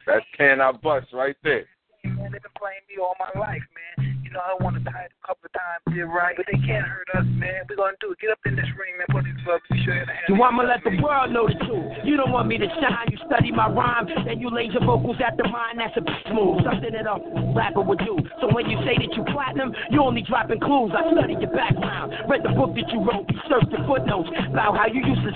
That's 0.05 0.26
Can 0.37 0.61
I 0.61 0.72
Bust 0.72 1.07
right 1.12 1.37
there. 1.45 1.64
Man, 2.05 2.32
they've 2.32 2.43
been 2.43 2.51
playing 2.59 2.82
me 2.89 3.01
all 3.01 3.14
my 3.18 3.41
life, 3.41 3.62
man. 3.99 4.16
I 4.37 4.55
want 4.62 4.76
to 4.76 4.82
tie 4.84 5.09
it 5.09 5.12
a 5.16 5.26
couple 5.26 5.49
of 5.49 5.53
times, 5.57 5.80
did 5.89 6.05
right, 6.05 6.37
but 6.37 6.47
they 6.47 6.61
can't 6.61 6.84
hurt 6.84 7.09
us, 7.16 7.24
man. 7.41 7.64
We're 7.68 7.76
gonna 7.76 7.97
do 8.01 8.12
it. 8.12 8.18
Get 8.20 8.30
up 8.30 8.41
in 8.45 8.57
this 8.57 8.68
ring, 8.76 9.01
man. 9.01 9.09
Put 9.09 9.24
these 9.24 9.41
gloves 9.45 9.64
and 9.70 9.80
show 9.84 9.93
your. 9.97 10.07
You 10.28 10.37
want 10.37 10.57
me 10.57 10.64
to 10.64 10.68
let 10.68 10.82
the 10.84 10.95
world 11.01 11.32
know 11.32 11.49
the 11.49 11.57
truth. 11.64 12.05
You 12.05 12.16
don't 12.16 12.32
want 12.32 12.49
me 12.49 12.59
to 12.59 12.68
shine. 12.68 13.09
You 13.09 13.18
study 13.24 13.51
my 13.51 13.68
rhyme, 13.68 14.07
then 14.26 14.41
you 14.41 14.53
laser 14.53 14.80
vocals 14.84 15.16
at 15.24 15.37
the 15.37 15.49
mind. 15.49 15.80
That's 15.80 15.97
a 15.97 16.05
bitch 16.05 16.28
move, 16.34 16.61
something 16.68 16.93
that 16.93 17.09
a 17.09 17.16
rapper 17.57 17.80
would 17.82 18.01
do. 18.05 18.20
So 18.41 18.53
when 18.53 18.68
you 18.68 18.76
say 18.84 19.01
that 19.01 19.11
you 19.16 19.24
platinum, 19.32 19.72
you 19.91 20.03
only 20.03 20.22
dropping 20.22 20.61
clues. 20.61 20.93
I 20.93 21.09
studied 21.12 21.41
your 21.41 21.53
background, 21.53 22.12
read 22.28 22.45
the 22.45 22.53
book 22.53 22.76
that 22.76 22.89
you 22.93 23.01
wrote, 23.01 23.24
researched 23.32 23.72
the 23.72 23.80
footnotes 23.89 24.28
about 24.53 24.76
how 24.76 24.87
you 24.87 25.01
used 25.01 25.24
to 25.24 25.32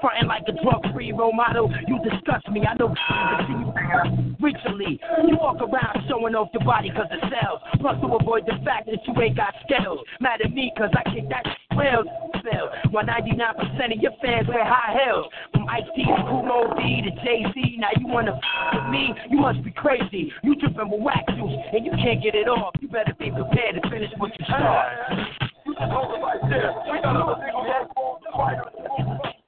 fronting 0.00 0.28
like 0.28 0.42
a 0.48 0.52
drug-free 0.62 1.12
role 1.12 1.32
model. 1.32 1.72
You 1.88 1.98
disgust 2.08 2.48
me. 2.48 2.62
I 2.66 2.74
know 2.74 2.94
see 4.86 5.00
you 5.26 5.36
walk 5.40 5.56
around 5.60 6.04
showing 6.08 6.34
off 6.34 6.48
your 6.52 6.64
body 6.64 6.90
'cause 6.90 7.08
it 7.10 7.20
sells. 7.30 7.60
Plus 7.80 7.98
to 8.00 8.06
avoid 8.14 8.46
the 8.46 8.56
fact 8.64 8.86
that 8.86 9.06
you 9.06 9.22
ain't 9.22 9.36
got 9.36 9.54
scales. 9.64 10.00
Mad 10.20 10.40
at 10.40 10.52
me 10.52 10.72
'cause 10.76 10.90
I 10.94 11.02
kick 11.10 11.28
that 11.28 11.46
well 11.74 12.04
sell. 12.44 12.70
While 12.90 13.04
99% 13.04 13.92
of 13.92 13.98
your 14.00 14.12
fans 14.22 14.46
wear 14.48 14.64
high 14.64 14.98
heels. 15.02 15.26
From 15.52 15.68
Ice 15.68 15.88
T 15.94 16.04
to 16.04 16.22
Kool 16.24 16.42
Moe 16.42 16.74
Dee 16.74 17.02
to 17.02 17.10
Jay-Z. 17.24 17.76
Now 17.78 17.88
you 17.98 18.06
wanna 18.06 18.36
f- 18.36 18.74
with 18.74 18.88
me? 18.88 19.14
You 19.30 19.38
must 19.38 19.62
be 19.62 19.70
crazy. 19.70 20.32
You 20.42 20.54
dripping 20.56 20.90
with 20.90 21.00
wax 21.00 21.32
juice 21.34 21.58
and 21.72 21.84
you 21.84 21.92
can't 21.92 22.20
get 22.22 22.34
it 22.34 22.48
off. 22.48 22.74
You 22.80 22.88
better 22.88 23.14
be 23.14 23.30
prepared 23.30 23.82
to 23.82 23.88
finish 23.88 24.12
what 24.18 24.38
you 24.38 24.44
start. 24.44 24.92
You 25.64 25.74
just 25.74 25.90
hold 25.92 26.14
it 26.14 26.22
right 26.22 26.50
there. 26.50 26.74
We 26.90 27.00
got 27.00 27.16
another 27.16 27.52
phone. 28.34 29.32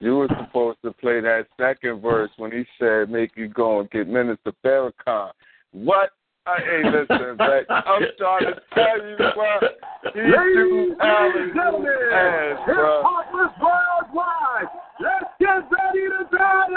you 0.00 0.16
were 0.16 0.28
supposed 0.28 0.78
to 0.82 0.92
play 0.92 1.20
that 1.20 1.46
second 1.58 2.00
verse 2.00 2.30
when 2.38 2.50
he 2.50 2.64
said, 2.78 3.10
"Make 3.10 3.36
you 3.36 3.48
go 3.48 3.80
and 3.80 3.90
get 3.90 4.08
Minister 4.08 4.52
Farrakhan." 4.64 5.30
What? 5.72 6.10
I 6.46 6.58
hey, 6.60 6.82
listen, 6.84 7.36
but 7.36 7.70
I'm 7.70 8.02
trying 8.18 8.46
to 8.46 8.60
tell 8.74 9.06
you, 9.06 9.16
bro. 9.16 9.60
He 10.14 10.20
Ladies 10.20 10.34
do 10.56 10.96
Alan 10.98 11.32
and 11.36 11.54
gentlemen, 11.54 11.92
ass, 12.12 12.58
hip 12.66 12.76
bro. 12.76 13.02
hoppers 13.04 13.52
worldwide, 13.60 14.68
let's 15.00 15.30
get 15.38 15.68
ready 15.70 16.08
to 16.08 16.24
battle. 16.32 16.76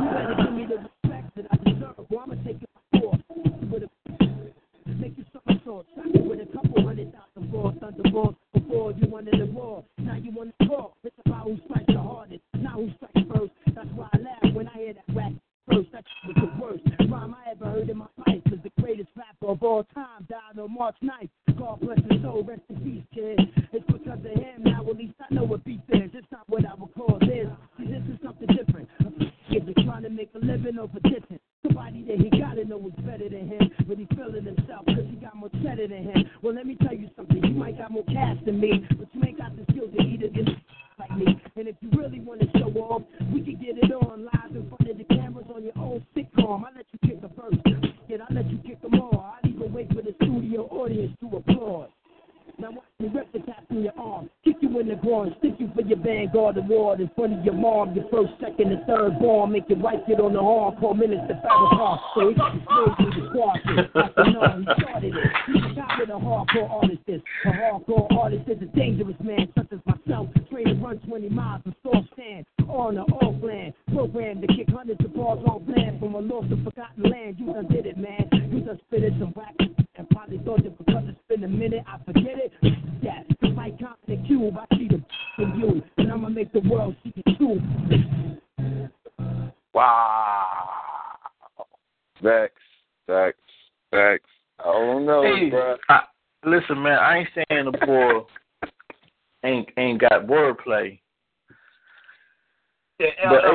You 0.00 0.08
better 0.14 0.34
give 0.38 0.54
me 0.54 0.66
the 0.66 0.78
respect 0.86 1.34
that 1.34 1.46
I 1.50 1.56
deserve, 1.68 2.06
or 2.08 2.22
I'ma 2.22 2.34
take 2.44 2.62
it 2.62 2.70
by 2.92 3.00
force. 3.00 3.20
With 3.72 3.82
a 3.82 3.88
make 4.94 5.18
you 5.18 5.24
somersault, 5.34 5.86
with 5.96 6.40
a 6.40 6.46
couple 6.54 6.86
hundred 6.86 7.12
thousand 7.12 7.50
balls, 7.50 7.74
thunderbolts. 7.80 8.38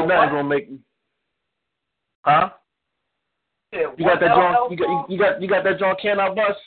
Ain't 0.02 0.10
nothing 0.10 0.30
gonna 0.30 0.44
make. 0.44 0.70
Huh? 2.24 2.50
Yeah, 3.72 3.80
You 3.98 4.06
got 4.06 4.20
that 4.20 4.28
John? 4.28 4.72
You 4.72 4.78
got 4.78 5.10
you 5.10 5.18
got 5.18 5.42
you 5.42 5.48
got 5.48 5.64
that 5.64 5.80
John 5.80 5.96
Can 6.02 6.20
I 6.20 6.30
bust? 6.30 6.60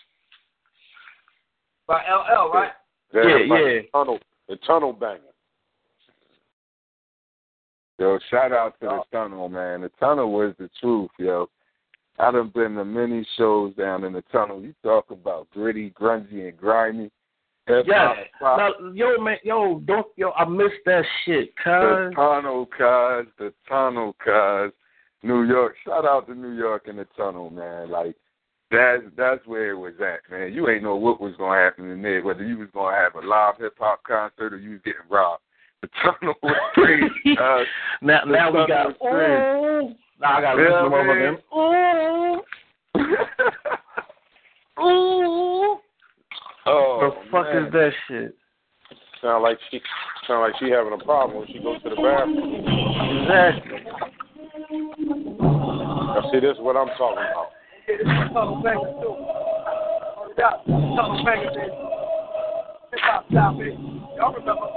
by 1.86 2.00
LL, 2.02 2.50
right? 2.52 2.72
Yeah, 3.12 3.22
like 3.22 3.30
yeah. 3.30 3.46
The 3.48 3.82
tunnel, 3.92 4.18
the 4.48 4.56
tunnel 4.66 4.92
banger. 4.92 5.20
Yo, 7.98 8.18
shout 8.30 8.52
out 8.52 8.74
to 8.80 8.86
the 8.86 8.92
oh. 8.92 9.04
tunnel, 9.12 9.48
man. 9.48 9.82
The 9.82 9.90
tunnel 10.00 10.32
was 10.32 10.54
the 10.58 10.68
truth, 10.80 11.10
yo. 11.18 11.48
I 12.18 12.30
done 12.30 12.50
been 12.54 12.74
to 12.76 12.84
many 12.84 13.26
shows 13.36 13.74
down 13.74 14.04
in 14.04 14.12
the 14.12 14.22
tunnel. 14.32 14.60
You 14.60 14.74
talk 14.82 15.10
about 15.10 15.48
gritty, 15.50 15.90
grungy, 15.90 16.48
and 16.48 16.56
grimy. 16.56 17.10
Hop, 17.66 18.16
Now, 18.40 18.70
yo, 18.92 19.18
man, 19.18 19.38
yo, 19.42 19.80
don't 19.80 20.06
yo. 20.16 20.32
I 20.32 20.44
miss 20.44 20.72
that 20.84 21.04
shit, 21.24 21.56
cuz. 21.56 21.64
the 21.64 22.12
tunnel, 22.14 22.66
cuz, 22.66 23.26
the 23.38 23.52
tunnel, 23.68 24.14
cuz. 24.22 24.72
New 25.24 25.44
York. 25.44 25.74
Shout 25.84 26.04
out 26.04 26.26
to 26.26 26.34
New 26.34 26.52
York 26.52 26.86
and 26.86 26.98
the 26.98 27.06
tunnel, 27.16 27.48
man. 27.48 27.90
Like 27.90 28.14
that's 28.70 29.02
that's 29.16 29.46
where 29.46 29.70
it 29.70 29.78
was 29.78 29.94
at, 30.00 30.30
man. 30.30 30.52
You 30.52 30.68
ain't 30.68 30.82
know 30.82 30.96
what 30.96 31.20
was 31.20 31.34
gonna 31.38 31.58
happen 31.58 31.90
in 31.90 32.02
there, 32.02 32.22
whether 32.22 32.44
you 32.44 32.58
was 32.58 32.68
gonna 32.74 32.94
have 32.96 33.14
a 33.14 33.26
live 33.26 33.54
hip 33.58 33.74
hop 33.78 34.02
concert 34.04 34.52
or 34.52 34.58
you 34.58 34.72
was 34.72 34.80
getting 34.84 35.00
robbed. 35.08 35.42
The 35.80 35.88
tunnel 36.02 36.34
was 36.42 36.56
crazy. 36.74 37.10
Now, 38.02 38.24
now 38.24 38.50
we 38.50 38.66
got. 38.68 38.88
Ooh. 39.02 39.94
Now 40.20 40.36
I 40.36 40.40
got 40.40 40.56
Yeah, 40.56 40.62
listen 40.62 40.82
to 40.84 40.90
one 40.90 41.08
of 41.08 41.16
them. 41.16 41.38
Ooh. 41.56 42.40
Ooh. 44.82 45.78
Oh, 46.66 46.98
the 47.00 47.30
fuck 47.30 47.44
man. 47.44 47.63
is 47.63 47.63
that 47.74 47.92
shit? 48.08 48.34
Sound 49.20 49.42
like 49.42 49.58
she 49.70 49.80
sound 50.26 50.42
like 50.42 50.54
she 50.60 50.70
having 50.70 50.92
a 50.92 51.04
problem 51.04 51.38
when 51.38 51.46
she 51.48 51.58
goes 51.58 51.82
to 51.82 51.90
the 51.90 51.96
bathroom. 51.96 52.64
Exactly. 53.22 53.80
Now, 55.40 56.22
see, 56.30 56.40
this 56.40 56.56
is 56.56 56.62
what 56.62 56.76
I'm 56.76 56.88
talking 56.96 57.24
about. 57.24 57.50
Tunnel 58.32 58.62
bangers 58.62 58.94
too. 59.00 59.14
Yeah, 60.38 60.56
tunnel 60.66 61.24
bangers. 61.24 61.56
Hip 61.56 63.00
hop 63.02 63.26
style, 63.30 63.58
baby. 63.58 63.76
Y'all 64.16 64.32
remember? 64.34 64.68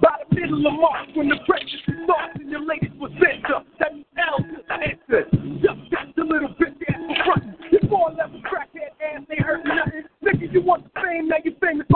By 0.00 0.22
the 0.28 0.34
middle 0.34 0.66
of 0.66 0.74
March, 0.74 1.08
when 1.14 1.28
the 1.28 1.36
pressure 1.46 1.80
starts 2.04 2.34
and 2.34 2.50
your 2.50 2.64
latest 2.66 2.94
was 2.96 3.12
center, 3.18 3.64
that 3.78 3.92
L 4.18 4.38
to 4.38 4.58
the 4.68 4.74
answer. 4.74 5.22
Just 5.62 5.80
just 5.90 6.18
a 6.18 6.24
little 6.24 6.52
bit 6.58 6.74
there 6.82 6.98
for 6.98 7.16
front. 7.24 7.44
You 7.70 7.78
four 7.88 8.10
level 8.10 8.42
crackhead 8.42 8.92
ass 9.00 9.22
ain't 9.30 9.40
hurting 9.40 9.74
nothing. 9.74 10.04
Nigga, 10.22 10.52
you 10.52 10.60
want 10.62 10.84
the 10.84 11.00
fame, 11.00 11.28
now 11.28 11.36
you 11.44 11.54
famous. 11.60 11.72
Famous 11.72 11.86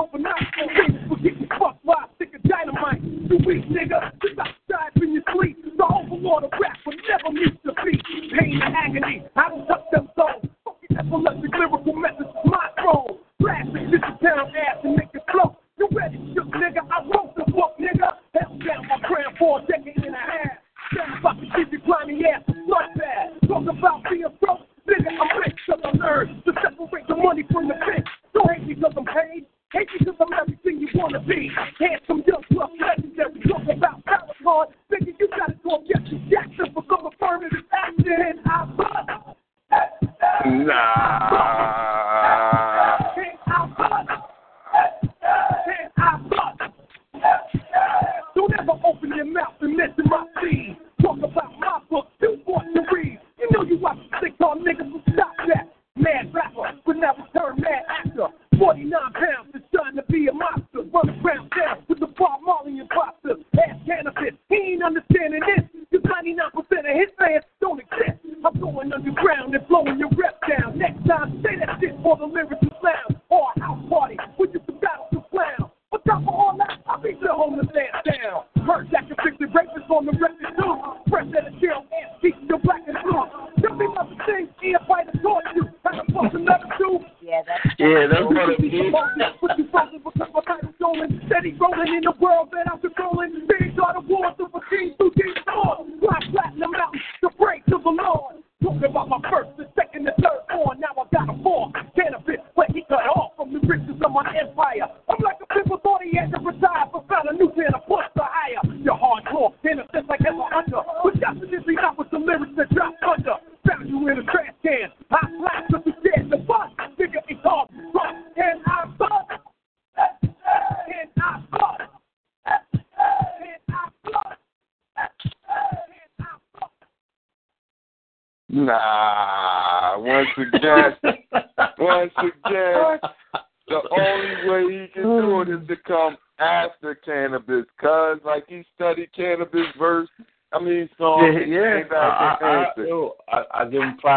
riches 104.55 105.05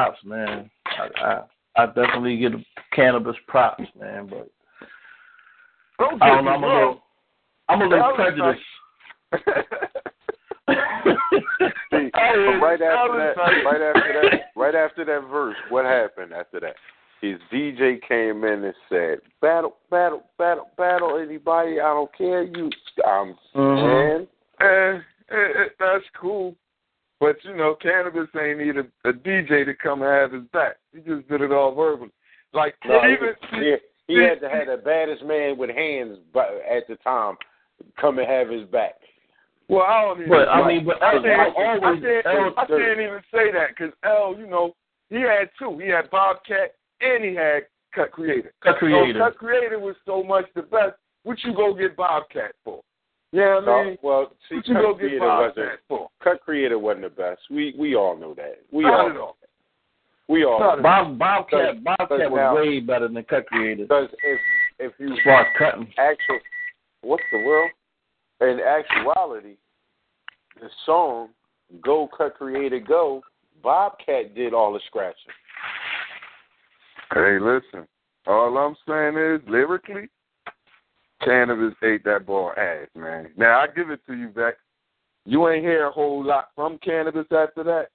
props, 0.09 0.25
man. 0.25 0.69
I, 0.85 1.23
I, 1.25 1.83
I 1.83 1.85
definitely 1.87 2.37
give 2.37 2.53
Canibus 2.95 3.35
props, 3.47 3.83
man. 3.99 4.27
But 4.29 4.49
Don't 5.99 6.21
I 6.21 6.27
don't 6.35 6.45
know. 6.45 6.51
I'm 6.51 6.63
a 6.63 6.67
wrong. 6.67 6.75
little, 6.77 7.03
I'm 7.69 7.81
a 7.81 7.85
little 7.85 7.99
That 8.17 8.17
was 8.17 8.55
prejudiced. 9.35 9.59
See, 11.91 12.09
but 12.13 12.59
right 12.61 12.81
after 12.81 13.17
that, 13.17 13.33
right 13.65 13.81
after 13.81 14.13
that, 14.21 14.39
right 14.55 14.75
after 14.75 15.05
that 15.05 15.27
verse, 15.29 15.55
what 15.69 15.85
happened 15.85 16.33
after 16.33 16.59
that? 16.61 16.75
His 17.21 17.37
DJ 17.51 17.99
came 18.07 18.43
in 18.45 18.63
and 18.63 18.73
said, 18.87 19.19
"Battle, 19.41 19.75
battle, 19.91 20.23
battle, 20.37 20.69
battle. 20.77 21.19
Anybody? 21.21 21.79
I 21.79 21.93
don't 21.93 22.13
care. 22.17 22.43
You, 22.43 22.69
I'm 23.05 23.35
Mhm. 23.55 23.83
man. 23.85 24.27
Eh, 24.61 24.99
eh, 25.31 25.35
eh, 25.35 25.69
that's 25.79 26.05
cool. 26.19 26.55
But 27.19 27.37
you 27.43 27.55
know, 27.55 27.75
Canibus 27.83 28.27
ain't 28.39 28.59
need 28.59 28.77
a, 28.77 29.09
a 29.09 29.13
DJ 29.13 29.65
to 29.65 29.73
come 29.73 30.01
have 30.01 30.31
his 30.31 30.43
back. 30.53 30.77
He 30.93 30.99
just 30.99 31.27
did 31.27 31.41
it 31.41 31.51
all 31.51 31.75
verbally. 31.75 32.11
Like 32.53 32.75
No, 32.85 33.01
he, 33.01 33.13
even 33.13 33.35
he, 33.51 33.75
he 34.07 34.19
had 34.23 34.39
to 34.41 34.49
have 34.49 34.67
the 34.67 34.81
baddest 34.83 35.23
man 35.23 35.57
with 35.57 35.69
hands 35.69 36.17
bu- 36.33 36.39
at 36.39 36.87
the 36.87 36.95
time 37.03 37.35
come 37.99 38.19
and 38.19 38.27
have 38.27 38.49
his 38.49 38.65
back. 38.69 38.95
well, 39.67 39.83
I 39.83 40.01
don't 40.01 40.17
even. 40.19 40.29
But 40.29 40.49
I 40.49 40.67
mean, 40.67 40.85
but 40.85 41.01
I 41.03 41.15
L, 41.15 41.21
can't, 41.21 41.57
I 41.83 41.89
I, 41.89 41.93
can't, 41.99 42.25
L, 42.25 42.53
I 42.57 42.65
can't 42.65 42.99
even 42.99 43.21
say 43.31 43.51
that 43.51 43.69
because 43.77 43.93
L, 44.03 44.35
you 44.37 44.47
know, 44.47 44.75
he 45.09 45.21
had 45.21 45.49
two. 45.59 45.77
He 45.77 45.89
had 45.89 46.09
Bobcat 46.09 46.75
and 47.01 47.23
he 47.23 47.35
had 47.35 47.63
Cut 47.93 48.11
Creator. 48.11 48.53
Cut 48.63 48.77
Creator. 48.77 49.19
So 49.19 49.25
Cut 49.25 49.37
Creator 49.37 49.79
was 49.79 49.95
so 50.05 50.23
much 50.23 50.45
the 50.55 50.61
best. 50.63 50.95
What 51.23 51.37
you 51.43 51.53
go 51.53 51.73
get 51.73 51.95
Bobcat 51.97 52.53
for? 52.63 52.81
Yeah, 53.31 53.59
you 53.59 53.65
know 53.65 53.71
I 53.73 53.83
mean, 53.85 53.93
No, 53.93 54.09
well, 54.09 54.31
see, 54.49 54.55
what 54.55 54.67
you 54.67 54.73
Cut 54.75 54.97
Creator 54.97 55.19
wasn't. 55.19 55.69
For? 55.87 56.09
Cut 56.23 56.41
Creator 56.41 56.79
wasn't 56.79 57.03
the 57.03 57.09
best. 57.09 57.41
We 57.51 57.75
we 57.77 57.95
all 57.95 58.17
know 58.17 58.33
that. 58.35 58.59
We 58.71 58.83
Not 58.83 58.93
all 58.99 59.09
at 59.09 59.17
all. 59.17 59.37
we 60.27 60.43
all 60.45 60.59
Not 60.59 60.79
know 60.81 60.89
at 60.89 60.93
all. 60.99 61.05
Bob, 61.15 61.19
Bobcat, 61.19 61.83
Bobcat 61.83 62.31
was 62.31 62.37
now- 62.37 62.55
way 62.55 62.79
better 62.79 63.07
than 63.07 63.23
Cut 63.25 63.45
Creator 63.47 63.83
because 63.83 64.09
if 64.23 64.39
if 64.79 64.93
you 64.99 65.13
as 65.13 65.19
far 65.23 65.41
as 65.41 65.47
cutting. 65.57 65.93
actual 65.97 66.39
what's 67.01 67.23
the 67.31 67.39
world? 67.45 67.71
In 68.41 68.59
actuality, 68.61 69.57
the 70.59 70.69
song 70.85 71.29
"Go 71.81 72.07
Cut 72.17 72.35
Creator 72.35 72.79
Go," 72.79 73.21
Bobcat 73.61 74.33
did 74.33 74.53
all 74.53 74.73
the 74.73 74.79
scratching. 74.87 75.33
Hey, 77.13 77.37
listen. 77.39 77.87
All 78.27 78.57
I'm 78.57 78.75
saying 78.87 79.17
is, 79.17 79.41
lyrically, 79.49 80.09
Canibus 81.21 81.75
ate 81.83 82.03
that 82.05 82.25
ball 82.25 82.53
ass, 82.57 82.87
man. 82.95 83.29
Now 83.37 83.59
I 83.59 83.67
give 83.67 83.89
it 83.89 83.99
to 84.07 84.13
you, 84.13 84.29
Beck. 84.29 84.55
You 85.25 85.47
ain't 85.49 85.63
hear 85.63 85.87
a 85.87 85.91
whole 85.91 86.23
lot 86.23 86.49
from 86.55 86.77
Canibus 86.79 87.31
after 87.31 87.63
that, 87.63 87.87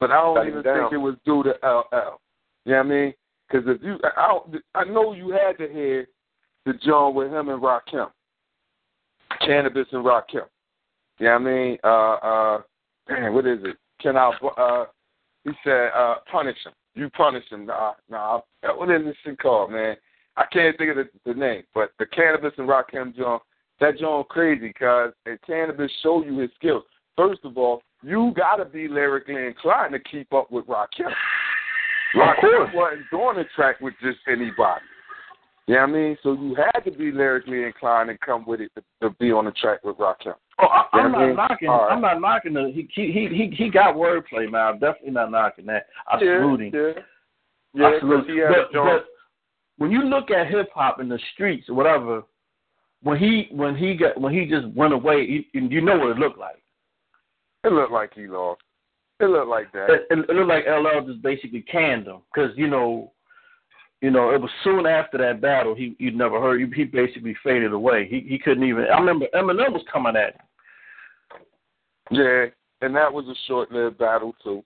but 0.00 0.10
I 0.10 0.14
don't 0.14 0.46
it 0.46 0.50
even 0.50 0.62
think 0.62 0.92
it 0.92 0.96
was 0.96 1.16
due 1.24 1.42
to 1.42 1.50
LL. 1.62 2.20
You 2.64 2.72
know 2.72 2.78
what 2.78 2.78
I 2.78 2.82
mean? 2.82 3.14
Because 3.48 3.68
if 3.68 3.82
you, 3.82 3.98
I, 4.16 4.38
I 4.74 4.84
know 4.84 5.12
you 5.12 5.30
had 5.30 5.58
to 5.58 5.72
hear 5.72 6.08
the 6.64 6.72
John 6.84 7.14
with 7.14 7.30
him 7.30 7.50
and 7.50 7.62
Rakim, 7.62 8.10
Canibus 9.42 9.92
and 9.92 10.04
Rakim. 10.04 10.46
You 11.18 11.26
know 11.26 11.32
what 11.32 11.32
I 11.32 11.38
mean? 11.38 11.78
Uh, 11.84 12.14
uh, 12.14 12.60
man, 13.08 13.34
what 13.34 13.46
is 13.46 13.58
it? 13.62 13.76
Can 14.00 14.16
I? 14.16 14.32
Uh, 14.56 14.86
he 15.44 15.50
said, 15.62 15.90
uh, 15.94 16.16
punish 16.30 16.56
him. 16.64 16.72
You 16.94 17.10
punish 17.10 17.44
him. 17.50 17.66
Nah, 17.66 17.92
nah. 18.08 18.40
What 18.62 18.90
is 18.90 19.04
this 19.04 19.16
shit 19.24 19.38
called, 19.38 19.72
man? 19.72 19.96
I 20.36 20.44
can't 20.52 20.76
think 20.76 20.90
of 20.90 20.96
the, 20.96 21.08
the 21.24 21.38
name, 21.38 21.62
but 21.74 21.92
the 21.98 22.06
Canibus 22.06 22.58
and 22.58 22.68
Rakim 22.68 23.14
John, 23.16 23.38
that 23.80 23.98
John 23.98 24.24
crazy 24.28 24.68
because 24.68 25.12
and 25.26 25.38
Canibus 25.48 25.88
show 26.02 26.24
you 26.24 26.38
his 26.38 26.50
skills. 26.56 26.82
First 27.16 27.40
of 27.44 27.56
all, 27.56 27.82
you 28.02 28.32
gotta 28.36 28.64
be 28.64 28.88
lyrically 28.88 29.46
inclined 29.46 29.92
to 29.92 30.00
keep 30.00 30.32
up 30.32 30.50
with 30.50 30.66
Rakim. 30.68 31.10
Course. 32.40 32.70
wasn't 32.74 33.10
doing 33.10 33.36
the 33.36 33.44
track 33.56 33.80
with 33.80 33.94
just 34.02 34.18
anybody. 34.28 34.82
You 35.66 35.76
know 35.76 35.80
what 35.80 35.88
I 35.90 35.92
mean? 35.92 36.16
So 36.22 36.32
you 36.34 36.54
had 36.54 36.80
to 36.80 36.90
be 36.90 37.10
lyrically 37.10 37.64
inclined 37.64 38.10
and 38.10 38.20
come 38.20 38.44
with 38.46 38.60
it 38.60 38.70
to, 38.74 38.82
to 39.08 39.14
be 39.18 39.32
on 39.32 39.46
the 39.46 39.50
track 39.52 39.82
with 39.82 39.96
Rakim. 39.96 40.34
Oh, 40.60 40.66
I, 40.66 40.84
I'm 40.92 41.06
You 41.06 41.08
know 41.12 41.18
what 41.18 41.18
I 41.18 41.20
not 41.20 41.26
mean? 41.26 41.36
knocking. 41.36 41.68
All 41.68 41.78
right. 41.86 41.92
I'm 41.92 42.00
not 42.02 42.20
knocking 42.20 42.52
the. 42.52 42.70
He 42.74 42.86
he 42.94 43.28
he 43.28 43.54
he 43.56 43.70
got 43.70 43.94
wordplay, 43.94 44.50
man. 44.50 44.74
I'm 44.74 44.78
definitely 44.78 45.12
not 45.12 45.30
knocking 45.30 45.66
that. 45.66 45.86
I 46.06 46.18
salute 46.18 46.60
him. 46.60 46.72
Yeah, 46.74 47.02
yeah. 47.72 47.86
I 47.86 48.00
salute 48.00 48.26
he 48.28 48.38
had 48.38 48.50
a 48.50 48.64
joint. 48.72 49.02
but 49.02 49.06
when 49.78 49.90
you 49.90 50.02
look 50.04 50.30
at 50.30 50.48
hip 50.48 50.70
hop 50.74 51.00
in 51.00 51.08
the 51.08 51.18
streets 51.32 51.68
or 51.68 51.74
whatever, 51.74 52.22
when 53.02 53.18
he 53.18 53.48
when 53.50 53.76
he 53.76 53.94
got 53.94 54.20
when 54.20 54.32
he 54.32 54.46
just 54.46 54.66
went 54.74 54.92
away, 54.92 55.44
you, 55.52 55.68
you 55.68 55.80
know 55.80 55.98
what 55.98 56.10
it 56.10 56.18
looked 56.18 56.38
like. 56.38 56.62
It 57.64 57.72
looked 57.72 57.92
like 57.92 58.12
he 58.14 58.26
lost. 58.26 58.62
It 59.20 59.26
looked 59.26 59.48
like 59.48 59.72
that. 59.72 59.86
It, 59.90 60.06
it, 60.10 60.18
it 60.28 60.34
looked 60.34 60.48
like 60.48 60.64
LL 60.66 61.06
just 61.06 61.22
basically 61.22 61.62
canned 61.62 62.06
him 62.06 62.18
because 62.32 62.50
you 62.56 62.68
know, 62.68 63.12
you 64.00 64.10
know, 64.10 64.30
it 64.30 64.40
was 64.40 64.50
soon 64.62 64.86
after 64.86 65.18
that 65.18 65.40
battle 65.40 65.74
he 65.74 65.96
you'd 65.98 66.16
never 66.16 66.40
heard 66.40 66.60
he, 66.60 66.66
he 66.74 66.84
basically 66.84 67.36
faded 67.44 67.72
away. 67.72 68.06
He 68.08 68.20
he 68.20 68.38
couldn't 68.38 68.64
even. 68.64 68.84
I 68.84 68.98
remember 68.98 69.26
Eminem 69.34 69.72
was 69.72 69.84
coming 69.92 70.16
at 70.16 70.34
him. 70.34 70.40
Yeah, 72.10 72.44
and 72.80 72.94
that 72.94 73.12
was 73.12 73.26
a 73.26 73.34
short-lived 73.46 73.98
battle 73.98 74.34
too. 74.42 74.62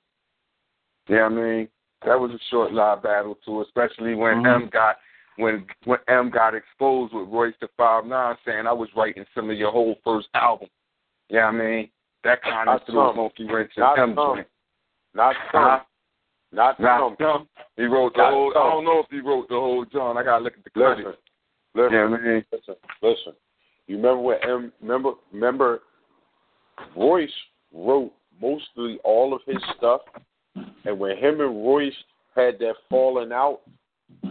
Yeah, 1.08 1.22
I 1.22 1.28
mean 1.28 1.68
that 2.04 2.18
was 2.18 2.30
a 2.30 2.38
short-lived 2.50 3.02
battle 3.02 3.36
too, 3.44 3.62
especially 3.62 4.14
when 4.14 4.42
Mhm. 4.42 4.54
M 4.62 4.68
got 4.68 4.98
when 5.36 5.66
when 5.84 5.98
M 6.08 6.30
got 6.30 6.54
exposed 6.54 7.12
with 7.14 7.28
Royce 7.28 7.54
the 7.60 7.68
Five 7.76 8.06
Nine 8.06 8.36
saying 8.44 8.66
I 8.66 8.72
was 8.72 8.88
writing 8.96 9.24
some 9.34 9.50
of 9.50 9.56
your 9.56 9.70
whole 9.70 9.96
first 10.04 10.28
album. 10.34 10.68
Yeah, 11.28 11.46
I 11.46 11.50
mean 11.52 11.90
that 12.24 12.42
kind 12.42 12.68
of 12.68 12.82
threw 12.84 13.00
a 13.00 13.14
monkey 13.14 13.44
wrench 13.46 13.70
in 13.76 13.82
Not 13.82 13.98
M 13.98 14.14
some. 14.14 14.36
joint. 14.36 14.48
Not 15.14 15.36
some. 15.52 15.64
Uh-huh. 15.64 15.84
Not 16.50 16.80
Not 16.80 17.00
some. 17.00 17.16
some. 17.20 17.48
He 17.76 17.84
wrote 17.84 18.14
the 18.14 18.22
Not 18.22 18.32
whole. 18.32 18.50
I 18.50 18.70
don't 18.70 18.84
know 18.84 19.00
if 19.00 19.06
he 19.10 19.20
wrote 19.20 19.48
the 19.48 19.54
whole 19.54 19.84
John. 19.84 20.16
I 20.16 20.22
gotta 20.22 20.42
look 20.44 20.54
at 20.56 20.64
the 20.64 20.70
Listen, 20.80 21.02
credits. 21.04 21.22
listen, 21.74 21.92
Yeah, 21.92 22.04
I 22.04 22.08
mean 22.08 22.44
listen, 22.52 22.76
listen. 23.02 23.32
You 23.86 23.96
remember 23.96 24.20
when 24.22 24.38
M? 24.44 24.72
Remember, 24.80 25.12
remember, 25.32 25.82
Royce 26.96 27.30
wrote 27.72 28.12
mostly 28.40 28.98
all 29.04 29.34
of 29.34 29.42
his 29.46 29.62
stuff, 29.76 30.02
and 30.88 30.98
when 30.98 31.18
him 31.18 31.42
and 31.42 31.64
Royce 31.64 31.92
had 32.34 32.58
that 32.60 32.74
falling 32.88 33.30
out, 33.30 33.60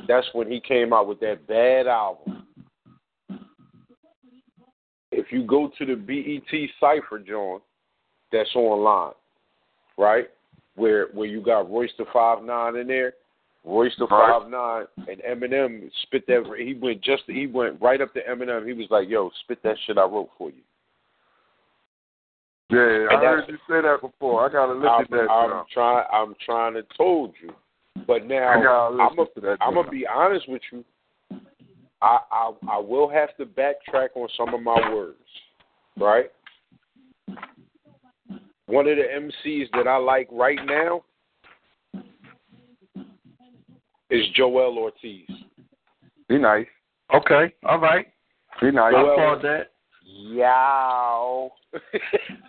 that's 0.07 0.25
when 0.33 0.51
he 0.51 0.59
came 0.59 0.91
out 0.91 1.07
with 1.07 1.19
that 1.19 1.45
bad 1.47 1.85
album. 1.85 2.47
If 5.11 5.31
you 5.31 5.43
go 5.43 5.71
to 5.77 5.85
the 5.85 5.95
BET 5.95 6.69
Cypher, 6.79 7.19
John, 7.19 7.59
that's 8.31 8.49
online, 8.55 9.13
right? 9.97 10.29
Where 10.75 11.07
where 11.13 11.27
you 11.27 11.41
got 11.41 11.69
Royce 11.69 11.91
the 11.97 12.05
Five 12.11 12.43
Nine 12.43 12.75
in 12.75 12.87
there, 12.87 13.13
Royce 13.63 13.93
the 13.99 14.07
Right. 14.07 14.39
Five 14.41 14.49
Nine, 14.49 14.85
and 14.97 15.21
Eminem 15.21 15.89
spit 16.03 16.25
that. 16.27 16.43
He 16.57 16.73
went 16.73 17.01
just 17.01 17.23
he 17.27 17.45
went 17.45 17.79
right 17.79 18.01
up 18.01 18.13
to 18.15 18.19
Eminem. 18.23 18.65
He 18.65 18.73
was 18.73 18.87
like, 18.89 19.09
"Yo, 19.09 19.29
spit 19.43 19.61
that 19.63 19.77
shit 19.85 19.97
I 19.97 20.03
wrote 20.05 20.29
for 20.37 20.49
you." 20.49 20.61
Yeah, 22.69 23.07
I 23.11 23.15
heard 23.21 23.45
you 23.47 23.55
say 23.69 23.81
that 23.81 23.99
before. 24.01 24.45
I 24.45 24.51
gotta 24.51 24.73
look 24.73 24.91
I'm, 24.91 25.01
at 25.03 25.09
that. 25.11 25.31
I'm 25.31 25.49
John. 25.49 25.65
trying. 25.73 26.05
I'm 26.11 26.35
trying 26.45 26.73
to 26.73 26.83
told 26.97 27.33
you, 27.41 27.51
but 28.05 28.25
now 28.25 28.49
I 28.49 28.61
gotta 28.61 29.01
I'm 29.01 29.09
listen 29.11 29.33
to 29.35 29.41
that. 29.41 29.57
I'm 29.61 29.73
John. 29.73 29.83
gonna 29.85 29.91
be 29.91 30.05
honest 30.05 30.49
with 30.49 30.61
you. 30.71 30.83
I, 32.01 32.19
I 32.29 32.51
I 32.69 32.77
will 32.77 33.09
have 33.09 33.35
to 33.37 33.45
backtrack 33.45 34.09
on 34.15 34.27
some 34.35 34.53
of 34.53 34.61
my 34.61 34.93
words, 34.93 35.17
right? 35.97 36.29
One 38.65 38.87
of 38.87 38.97
the 38.97 39.03
MCs 39.45 39.67
that 39.71 39.87
I 39.87 39.95
like 39.95 40.27
right 40.29 40.59
now 40.65 41.05
is 44.09 44.25
Joell 44.37 44.77
Ortiz. 44.77 45.25
Be 46.27 46.37
nice. 46.37 46.67
Okay, 47.13 47.53
all 47.65 47.79
right. 47.79 48.07
Be 48.59 48.71
nice. 48.71 48.93
I 48.95 49.03
Well, 49.03 49.39
that. 49.41 49.71
Yow. 50.27 51.51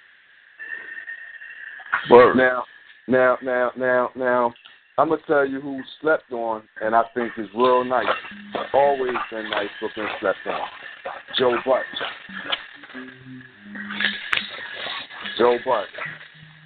Word. 2.10 2.36
Now, 2.36 2.64
now, 3.08 3.38
now, 3.41 3.72
now, 3.78 4.10
now, 4.16 4.54
I'm 4.97 5.10
gonna 5.10 5.22
tell 5.28 5.47
you 5.47 5.62
who 5.62 5.80
slept 6.02 6.32
on, 6.32 6.64
and 6.82 6.95
I 6.95 7.04
think 7.14 7.32
is 7.38 7.47
real 7.56 7.84
nice. 7.84 8.06
Always 8.74 9.16
been 9.32 9.50
nice, 9.50 9.70
but 9.82 9.91
been 9.95 10.08
slept 10.20 10.39
on. 10.45 10.68
Joe 11.38 11.56
Budden. 11.66 11.84
Joe 15.38 15.58
Budden. 15.66 15.88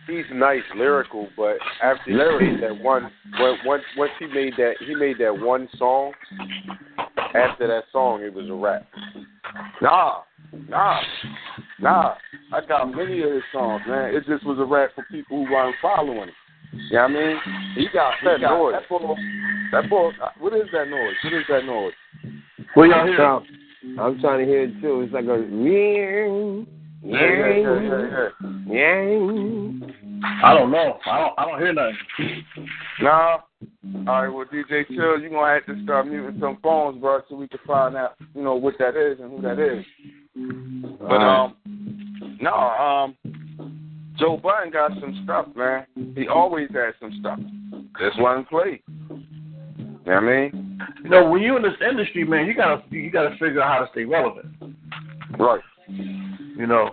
He's 0.07 0.25
nice 0.33 0.63
lyrical, 0.75 1.29
but 1.37 1.57
after 1.81 2.11
he 2.11 2.13
made 2.13 2.63
that 2.63 2.83
one, 2.83 3.11
when, 3.39 3.55
once 3.65 3.83
once 3.95 4.11
he 4.19 4.27
made 4.27 4.53
that 4.57 4.73
he 4.85 4.95
made 4.95 5.17
that 5.19 5.37
one 5.37 5.69
song. 5.77 6.13
After 7.35 7.67
that 7.67 7.83
song, 7.91 8.21
it 8.21 8.33
was 8.33 8.49
a 8.49 8.53
rap. 8.53 8.85
Nah, 9.81 10.21
nah, 10.67 10.99
nah. 11.79 12.15
I 12.53 12.61
got 12.67 12.85
many 12.93 13.21
of 13.23 13.31
his 13.31 13.41
songs, 13.51 13.81
man. 13.87 14.13
It 14.13 14.25
just 14.27 14.45
was 14.45 14.59
a 14.59 14.65
rap 14.65 14.91
for 14.93 15.03
people 15.11 15.43
who 15.45 15.51
weren't 15.51 15.75
following 15.81 16.29
him. 16.29 16.35
You 16.71 16.93
know 16.97 17.01
what 17.03 17.11
I 17.11 17.13
mean? 17.13 17.37
He 17.75 17.87
got 17.93 18.13
he 18.21 18.27
That 18.27 18.41
got, 18.41 18.57
noise. 18.57 18.73
That 18.73 18.89
boy, 18.89 19.15
that 19.71 19.89
boy. 19.89 20.09
uh, 20.21 20.29
What 20.39 20.53
is 20.53 20.67
that 20.71 20.87
noise? 20.87 21.15
What 21.23 21.33
is 21.33 21.43
that 21.49 21.65
noise? 21.65 21.93
Well, 22.75 22.87
y'all 22.87 23.05
hear? 23.05 23.17
So, 23.17 23.43
I'm 24.01 24.19
trying 24.21 24.39
to 24.39 24.45
hear 24.45 24.63
it 24.63 24.81
too. 24.81 25.01
It's 25.01 25.13
like 25.13 25.25
a 25.25 25.37
ring, 25.39 26.67
Yeah, 27.03 27.19
yeah, 27.19 27.27
yeah, 27.27 27.81
yeah, 27.81 28.29
yeah. 28.67 28.83
ring. 28.91 29.81
I 30.43 30.53
don't 30.53 30.71
know. 30.71 30.99
I 31.05 31.19
don't. 31.19 31.33
I 31.37 31.45
don't 31.45 31.59
hear 31.59 31.73
nothing. 31.73 32.45
Nah, 33.01 33.39
All 34.07 34.23
right, 34.23 34.27
well, 34.29 34.45
DJ 34.45 34.87
Chill, 34.87 35.19
you're 35.19 35.29
gonna 35.29 35.53
have 35.53 35.65
to 35.65 35.83
start 35.83 36.07
muting 36.07 36.39
some 36.39 36.57
phones, 36.63 37.01
bro, 37.01 37.19
so 37.27 37.35
we 37.35 37.47
can 37.47 37.59
find 37.67 37.95
out, 37.97 38.13
you 38.35 38.41
know, 38.43 38.55
what 38.55 38.75
that 38.79 38.95
is 38.95 39.19
and 39.19 39.31
who 39.31 39.41
that 39.41 39.59
is. 39.59 39.85
But 40.99 41.15
um, 41.21 41.55
no, 42.41 42.53
um, 42.53 43.17
Joe 44.17 44.37
Budden 44.37 44.71
got 44.71 44.91
some 44.99 45.19
stuff, 45.23 45.47
man. 45.55 45.85
He 46.15 46.27
always 46.27 46.69
has 46.73 46.93
some 46.99 47.11
stuff. 47.19 47.39
This 47.99 48.13
one 48.17 48.45
played. 48.45 48.81
You 48.89 50.11
know 50.11 50.15
what 50.15 50.15
I 50.15 50.19
mean? 50.19 50.79
You 51.03 51.09
know, 51.09 51.29
when 51.29 51.41
you're 51.41 51.57
in 51.57 51.63
this 51.63 51.79
industry, 51.87 52.23
man, 52.23 52.45
you 52.45 52.53
gotta 52.55 52.83
you 52.89 53.09
gotta 53.09 53.31
figure 53.31 53.61
out 53.61 53.77
how 53.77 53.85
to 53.85 53.91
stay 53.91 54.05
relevant. 54.05 54.47
Right. 55.39 55.61
You 55.87 56.67
know, 56.67 56.89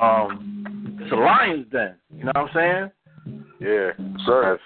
um, 0.00 0.98
it's 1.00 1.12
a 1.12 1.16
lion's 1.16 1.70
den. 1.70 1.96
You 2.10 2.24
know 2.24 2.32
what 2.34 2.50
I'm 2.50 2.50
saying? 2.54 2.90
Yeah, 3.60 3.90
Sir. 4.24 4.58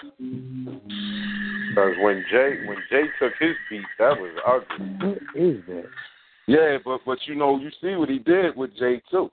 Because 1.68 1.94
when 2.00 2.24
Jay 2.30 2.56
when 2.66 2.78
Jay 2.90 3.04
took 3.18 3.32
his 3.40 3.56
beat, 3.70 3.82
that 3.98 4.16
was 4.18 4.32
ugly. 4.46 4.86
What 5.00 5.18
is 5.34 5.62
that? 5.68 5.84
Yeah, 6.46 6.78
but 6.84 7.00
but 7.06 7.18
you 7.26 7.34
know, 7.34 7.58
you 7.58 7.70
see 7.80 7.96
what 7.96 8.08
he 8.08 8.18
did 8.18 8.56
with 8.56 8.76
Jay 8.78 9.02
too. 9.10 9.30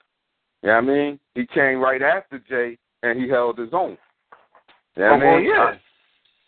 You 0.64 0.70
know 0.70 0.76
what 0.76 0.84
I 0.84 0.88
mean? 0.88 1.20
He 1.36 1.46
came 1.48 1.80
right 1.80 2.02
after 2.02 2.40
Jay 2.40 2.78
and 3.04 3.22
he 3.22 3.30
held 3.30 3.58
his 3.58 3.70
own. 3.74 3.98
You 4.96 5.04
know 5.04 5.12
what 5.12 5.24
Oh, 5.24 5.28
I 5.28 5.38
mean? 5.38 5.50
yeah. 5.50 5.74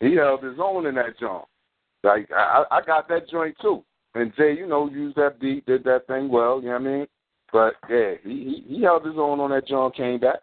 He 0.00 0.14
held 0.16 0.42
his 0.42 0.58
own 0.60 0.86
in 0.86 0.94
that 0.96 1.18
joint. 1.18 1.44
Like 2.04 2.28
I, 2.32 2.64
I 2.70 2.80
got 2.82 3.08
that 3.08 3.28
joint 3.28 3.56
too. 3.62 3.84
And 4.14 4.34
Jay, 4.36 4.54
you 4.54 4.66
know, 4.66 4.90
used 4.90 5.16
that 5.16 5.40
beat, 5.40 5.64
did 5.64 5.84
that 5.84 6.06
thing 6.06 6.28
well. 6.28 6.60
You 6.60 6.66
know 6.66 6.72
what 6.72 6.80
I 6.80 6.84
mean? 6.84 7.06
But 7.52 7.74
yeah, 7.88 8.14
he 8.24 8.62
he, 8.66 8.76
he 8.76 8.82
held 8.82 9.04
his 9.06 9.14
own 9.16 9.40
on 9.40 9.50
that 9.50 9.66
joint, 9.68 9.94
came 9.96 10.18
back. 10.18 10.40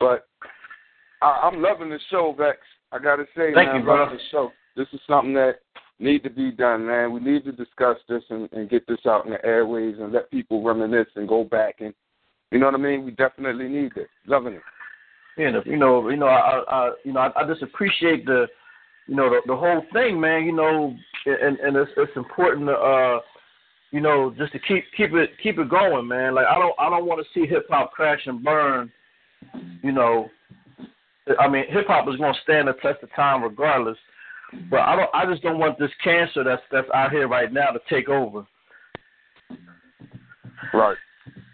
But 0.00 0.26
I, 1.20 1.42
I'm 1.44 1.62
loving 1.62 1.90
the 1.90 2.00
show, 2.10 2.34
Vex. 2.36 2.58
I 2.90 2.98
gotta 2.98 3.24
say, 3.36 3.54
Thank 3.54 3.68
man, 3.72 3.82
you, 3.82 3.86
loving 3.88 4.16
the 4.16 4.22
show. 4.30 4.50
This 4.76 4.88
is 4.92 5.00
something 5.06 5.34
that 5.34 5.60
need 5.98 6.22
to 6.24 6.30
be 6.30 6.50
done, 6.50 6.86
man. 6.86 7.12
We 7.12 7.20
need 7.20 7.44
to 7.44 7.52
discuss 7.52 7.96
this 8.08 8.22
and, 8.30 8.48
and 8.52 8.70
get 8.70 8.86
this 8.86 9.00
out 9.06 9.24
in 9.24 9.32
the 9.32 9.44
airways 9.44 9.96
and 10.00 10.12
let 10.12 10.30
people 10.30 10.62
reminisce 10.62 11.08
and 11.16 11.28
go 11.28 11.44
back 11.44 11.76
and 11.80 11.94
you 12.52 12.58
know 12.58 12.66
what 12.66 12.74
I 12.74 12.78
mean. 12.78 13.04
We 13.04 13.12
definitely 13.12 13.66
need 13.66 13.92
this. 13.94 14.08
Loving 14.26 14.54
it. 14.54 14.62
Yeah, 15.38 15.60
you 15.64 15.78
know, 15.78 16.06
you 16.10 16.18
know, 16.18 16.26
I, 16.26 16.62
I 16.68 16.92
you 17.02 17.12
know, 17.14 17.20
I, 17.20 17.42
I 17.42 17.48
just 17.48 17.62
appreciate 17.62 18.26
the, 18.26 18.46
you 19.06 19.16
know, 19.16 19.30
the, 19.30 19.40
the 19.46 19.56
whole 19.56 19.82
thing, 19.94 20.20
man. 20.20 20.44
You 20.44 20.52
know, 20.52 20.94
and 21.24 21.58
and 21.58 21.76
it's 21.76 21.90
it's 21.96 22.12
important 22.14 22.66
to, 22.66 22.74
uh, 22.74 23.20
you 23.90 24.02
know, 24.02 24.34
just 24.36 24.52
to 24.52 24.58
keep 24.58 24.84
keep 24.94 25.14
it 25.14 25.30
keep 25.42 25.58
it 25.58 25.70
going, 25.70 26.06
man. 26.06 26.34
Like 26.34 26.44
I 26.46 26.58
don't 26.58 26.74
I 26.78 26.90
don't 26.90 27.06
want 27.06 27.24
to 27.24 27.32
see 27.32 27.46
hip 27.46 27.66
hop 27.70 27.92
crash 27.92 28.20
and 28.26 28.44
burn. 28.44 28.92
You 29.82 29.92
know, 29.92 30.28
I 31.40 31.48
mean, 31.48 31.64
hip 31.70 31.86
hop 31.86 32.06
is 32.08 32.16
going 32.16 32.34
to 32.34 32.40
stand 32.42 32.68
the 32.68 32.74
test 32.74 33.02
of 33.02 33.08
time 33.14 33.42
regardless. 33.42 33.96
But 34.70 34.80
I 34.80 34.96
don't. 34.96 35.10
I 35.14 35.26
just 35.26 35.42
don't 35.42 35.58
want 35.58 35.78
this 35.78 35.90
cancer 36.02 36.44
that's 36.44 36.62
that's 36.70 36.88
out 36.94 37.10
here 37.10 37.28
right 37.28 37.52
now 37.52 37.70
to 37.70 37.80
take 37.88 38.08
over. 38.08 38.46
Right. 40.74 40.96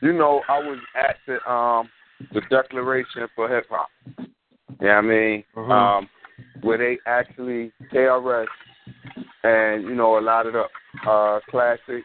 You 0.02 0.12
know, 0.12 0.42
I 0.48 0.58
was 0.58 0.78
at 0.96 1.16
the 1.26 1.50
um 1.50 1.88
the 2.32 2.40
Declaration 2.50 3.26
for 3.34 3.48
Hip 3.48 3.66
Hop. 3.70 3.88
Yeah, 4.80 4.98
I 4.98 5.00
mean, 5.00 5.44
Mhm. 5.56 5.70
um, 5.70 6.08
where 6.62 6.78
they 6.78 6.98
actually 7.06 7.72
KRS 7.92 8.46
and 9.44 9.84
you 9.84 9.94
know 9.94 10.18
a 10.18 10.20
lot 10.20 10.46
of 10.46 10.52
the 10.52 10.64
uh 11.08 11.40
classic, 11.48 12.04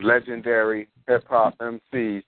legendary 0.00 0.88
hip 1.06 1.24
hop 1.28 1.54
MCs 1.58 2.22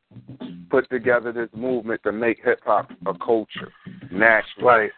put 0.70 0.88
together 0.88 1.32
this 1.32 1.50
movement 1.54 2.02
to 2.02 2.12
make 2.12 2.42
hip 2.42 2.60
hop 2.64 2.90
a 3.06 3.14
culture 3.14 3.70
national. 4.10 4.66
Right. 4.66 4.90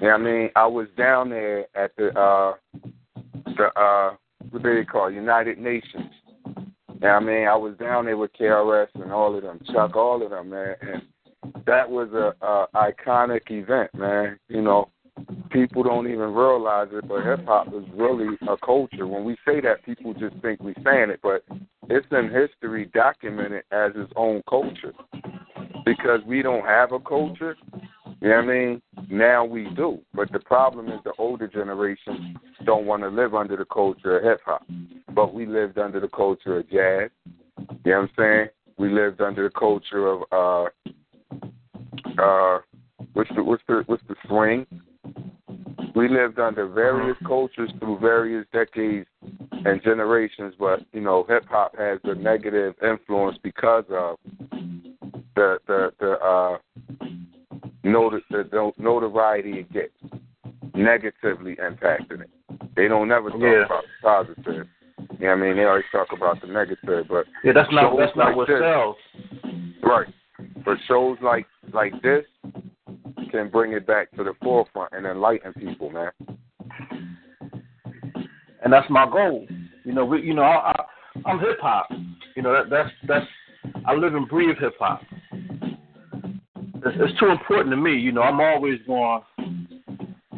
Yeah, 0.00 0.14
I 0.14 0.18
mean, 0.18 0.50
I 0.56 0.66
was 0.66 0.86
down 0.96 1.30
there 1.30 1.66
at 1.74 1.94
the 1.96 2.08
uh 2.18 2.54
the 3.56 3.80
uh 3.80 4.16
what 4.50 4.62
they 4.62 4.84
call? 4.84 5.10
United 5.10 5.58
Nations. 5.58 6.10
Yeah, 7.02 7.16
I 7.16 7.20
mean, 7.20 7.46
I 7.46 7.56
was 7.56 7.76
down 7.78 8.06
there 8.06 8.16
with 8.16 8.32
KRS 8.32 8.88
and 8.94 9.12
all 9.12 9.36
of 9.36 9.42
them, 9.42 9.60
Chuck, 9.72 9.96
all 9.96 10.22
of 10.22 10.30
them, 10.30 10.50
man, 10.50 10.76
and 10.80 11.02
that 11.66 11.88
was 11.88 12.08
a, 12.12 12.34
a 12.44 12.66
iconic 12.74 13.50
event, 13.50 13.94
man. 13.94 14.38
You 14.48 14.62
know, 14.62 14.90
people 15.50 15.82
don't 15.82 16.06
even 16.06 16.32
realize 16.34 16.88
it, 16.92 17.06
but 17.08 17.24
hip 17.24 17.44
hop 17.46 17.68
is 17.68 17.84
really 17.94 18.36
a 18.48 18.56
culture. 18.64 19.06
When 19.06 19.24
we 19.24 19.36
say 19.46 19.60
that, 19.60 19.84
people 19.84 20.14
just 20.14 20.36
think 20.42 20.60
we're 20.60 20.74
saying 20.84 21.10
it, 21.10 21.20
but 21.22 21.44
it's 21.88 22.06
in 22.10 22.30
history 22.30 22.90
documented 22.94 23.64
as 23.70 23.92
its 23.94 24.12
own 24.16 24.42
culture. 24.48 24.92
Because 25.84 26.20
we 26.26 26.42
don't 26.42 26.64
have 26.64 26.92
a 26.92 27.00
culture, 27.00 27.56
you 28.24 28.30
know 28.30 28.36
what 28.36 28.44
I 28.44 28.46
mean? 28.46 28.82
Now 29.10 29.44
we 29.44 29.68
do. 29.76 29.98
But 30.14 30.32
the 30.32 30.38
problem 30.38 30.88
is 30.88 30.98
the 31.04 31.12
older 31.18 31.46
generation 31.46 32.34
don't 32.64 32.86
want 32.86 33.02
to 33.02 33.08
live 33.08 33.34
under 33.34 33.54
the 33.54 33.66
culture 33.66 34.16
of 34.16 34.24
hip 34.24 34.40
hop. 34.46 34.66
But 35.14 35.34
we 35.34 35.44
lived 35.44 35.76
under 35.76 36.00
the 36.00 36.08
culture 36.08 36.56
of 36.56 36.70
jazz. 36.70 37.10
You 37.28 37.34
know 37.58 37.76
what 37.84 37.94
I'm 37.96 38.10
saying? 38.16 38.46
We 38.78 38.88
lived 38.90 39.20
under 39.20 39.44
the 39.44 39.50
culture 39.50 40.06
of 40.06 40.22
uh 40.32 40.64
uh 42.18 42.60
what's 43.12 43.28
the 43.36 43.44
what's 43.44 43.62
the 43.68 43.82
what's 43.84 44.02
the 44.08 44.16
swing? 44.26 44.66
We 45.94 46.08
lived 46.08 46.38
under 46.38 46.66
various 46.66 47.18
cultures 47.26 47.70
through 47.78 47.98
various 47.98 48.46
decades 48.54 49.06
and 49.66 49.82
generations, 49.82 50.54
but 50.58 50.80
you 50.94 51.02
know, 51.02 51.26
hip 51.28 51.44
hop 51.50 51.76
has 51.76 51.98
a 52.04 52.14
negative 52.14 52.74
influence 52.82 53.36
because 53.42 53.84
of 53.90 54.16
the 55.36 55.58
the 55.66 55.92
the 56.00 56.12
uh 56.12 56.56
noti- 57.84 58.24
the, 58.30 58.44
the 58.50 58.72
notoriety 58.78 59.60
it 59.60 59.72
gets 59.72 59.92
negatively 60.74 61.56
impacting 61.56 62.22
it. 62.22 62.30
They 62.76 62.88
don't 62.88 63.08
never 63.08 63.30
talk 63.30 63.40
Yeah. 63.40 63.64
about 63.66 63.84
the 63.84 64.02
positive. 64.34 64.66
You 65.20 65.26
know 65.26 65.28
what 65.28 65.30
I 65.30 65.36
mean? 65.36 65.56
They 65.56 65.64
always 65.64 65.84
talk 65.92 66.08
about 66.16 66.40
the 66.40 66.46
negative, 66.48 67.06
but 67.08 67.26
Yeah, 67.44 67.52
that's 67.52 67.70
not 67.72 67.96
that's 67.96 68.16
not 68.16 68.28
like 68.28 68.36
what 68.36 68.48
this- 68.48 68.60
sells. 68.60 68.96
Right. 69.82 70.08
But 70.64 70.78
shows 70.88 71.18
like 71.22 71.46
like 71.72 71.92
this 72.02 72.24
can 73.30 73.48
bring 73.50 73.72
it 73.72 73.86
back 73.86 74.10
to 74.12 74.24
the 74.24 74.32
forefront 74.42 74.92
and 74.92 75.06
enlighten 75.06 75.52
people, 75.54 75.90
man. 75.90 76.10
and 78.62 78.72
that's 78.72 78.88
my 78.90 79.08
goal. 79.08 79.46
You 79.84 79.92
know, 79.92 80.04
we, 80.04 80.22
you 80.22 80.34
know, 80.34 80.42
I, 80.42 80.72
I, 80.72 80.84
I'm 81.30 81.38
hip 81.38 81.58
hop. 81.60 81.88
You 82.34 82.42
know, 82.42 82.52
that, 82.52 82.70
that's 82.70 82.90
that's 83.06 83.26
I 83.86 83.94
live 83.94 84.14
and 84.14 84.28
breathe 84.28 84.56
hip 84.58 84.74
hop. 84.78 85.02
It's, 86.84 86.96
it's 87.00 87.18
too 87.18 87.28
important 87.28 87.70
to 87.70 87.76
me. 87.76 87.94
You 87.94 88.12
know, 88.12 88.22
I'm 88.22 88.40
always 88.40 88.78
going. 88.86 89.22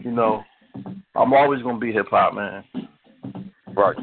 You 0.02 0.12
know, 0.12 0.44
I'm 1.14 1.32
always 1.32 1.62
going 1.62 1.76
to 1.76 1.80
be 1.80 1.92
hip 1.92 2.06
hop, 2.10 2.34
man. 2.34 2.64
Right. 3.74 3.96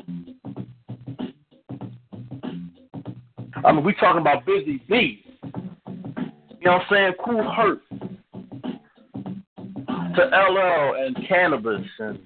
I 3.65 3.71
mean, 3.71 3.83
we 3.85 3.93
talking 3.93 4.19
about 4.19 4.45
Busy 4.45 4.81
Bee. 4.89 5.23
You 5.43 6.69
know 6.69 6.73
what 6.73 6.81
I'm 6.81 6.87
saying? 6.89 7.13
Kool 7.23 7.49
Herc. 7.55 7.79
To 10.15 10.21
LL 10.21 10.93
and 10.95 11.15
Canibus 11.27 11.87
and 11.99 12.19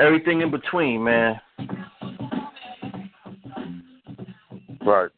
everything 0.00 0.40
in 0.40 0.50
between, 0.50 1.04
man. 1.04 1.40
Right. 4.84 5.10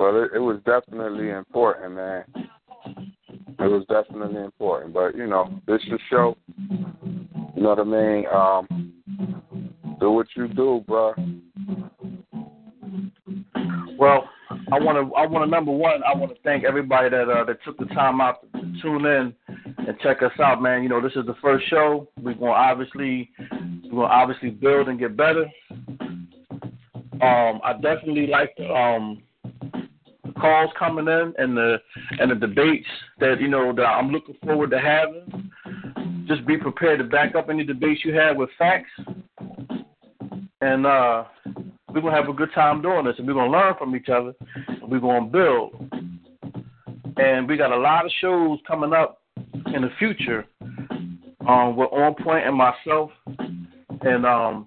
Well, 0.00 0.16
it, 0.22 0.30
it 0.36 0.38
was 0.38 0.58
definitely 0.64 1.28
important, 1.28 1.96
man. 1.96 2.24
It 2.86 3.66
was 3.66 3.84
definitely 3.86 4.42
important, 4.42 4.94
but 4.94 5.14
you 5.14 5.26
know, 5.26 5.60
this 5.66 5.82
is 5.92 6.00
show. 6.08 6.38
You 7.54 7.62
know 7.62 7.74
what 7.74 7.80
I 7.80 7.84
mean? 7.84 8.24
Um, 8.32 8.94
do 10.00 10.10
what 10.10 10.26
you 10.34 10.48
do, 10.48 10.82
bro. 10.88 11.12
Well, 13.98 14.30
I 14.72 14.78
want 14.78 14.96
to. 14.96 15.14
I 15.16 15.26
want 15.26 15.44
to 15.44 15.50
number 15.50 15.70
one. 15.70 16.00
I 16.02 16.16
want 16.16 16.34
to 16.34 16.42
thank 16.44 16.64
everybody 16.64 17.10
that 17.10 17.28
uh, 17.28 17.44
that 17.44 17.62
took 17.62 17.76
the 17.76 17.84
time 17.94 18.22
out 18.22 18.40
to 18.54 18.62
tune 18.80 19.04
in 19.04 19.34
and 19.86 20.00
check 20.02 20.22
us 20.22 20.32
out, 20.42 20.62
man. 20.62 20.82
You 20.82 20.88
know, 20.88 21.02
this 21.02 21.12
is 21.14 21.26
the 21.26 21.36
first 21.42 21.68
show. 21.68 22.08
We're 22.22 22.32
gonna 22.32 22.52
obviously 22.52 23.28
we're 23.84 23.90
gonna 23.90 24.04
obviously 24.04 24.48
build 24.48 24.88
and 24.88 24.98
get 24.98 25.14
better. 25.14 25.44
Um, 27.20 27.60
I 27.62 27.74
definitely 27.82 28.28
like 28.28 28.54
the 28.56 28.64
um 28.64 29.22
calls 30.40 30.70
coming 30.78 31.06
in 31.06 31.34
and 31.38 31.56
the 31.56 31.76
and 32.18 32.30
the 32.30 32.34
debates 32.34 32.86
that 33.18 33.40
you 33.40 33.48
know 33.48 33.72
that 33.74 33.82
I'm 33.84 34.10
looking 34.10 34.36
forward 34.42 34.70
to 34.70 34.78
having. 34.78 35.50
Just 36.26 36.46
be 36.46 36.56
prepared 36.56 36.98
to 36.98 37.04
back 37.04 37.34
up 37.34 37.48
any 37.50 37.64
debates 37.64 38.04
you 38.04 38.14
have 38.14 38.36
with 38.36 38.50
facts, 38.58 38.90
and 40.60 40.86
uh, 40.86 41.24
we're 41.92 42.00
gonna 42.00 42.16
have 42.16 42.28
a 42.28 42.32
good 42.32 42.52
time 42.54 42.82
doing 42.82 43.04
this, 43.04 43.16
and 43.18 43.26
we're 43.26 43.34
gonna 43.34 43.50
learn 43.50 43.74
from 43.78 43.96
each 43.96 44.08
other. 44.08 44.32
And 44.68 44.90
we're 44.90 45.00
gonna 45.00 45.26
build, 45.26 45.90
and 47.16 47.48
we 47.48 47.56
got 47.56 47.72
a 47.72 47.76
lot 47.76 48.04
of 48.04 48.12
shows 48.20 48.58
coming 48.66 48.92
up 48.92 49.20
in 49.74 49.82
the 49.82 49.90
future. 49.98 50.46
Um, 51.48 51.74
with 51.74 51.88
On 51.90 52.14
Point 52.22 52.46
and 52.46 52.54
myself, 52.54 53.10
and 54.02 54.26
um, 54.26 54.66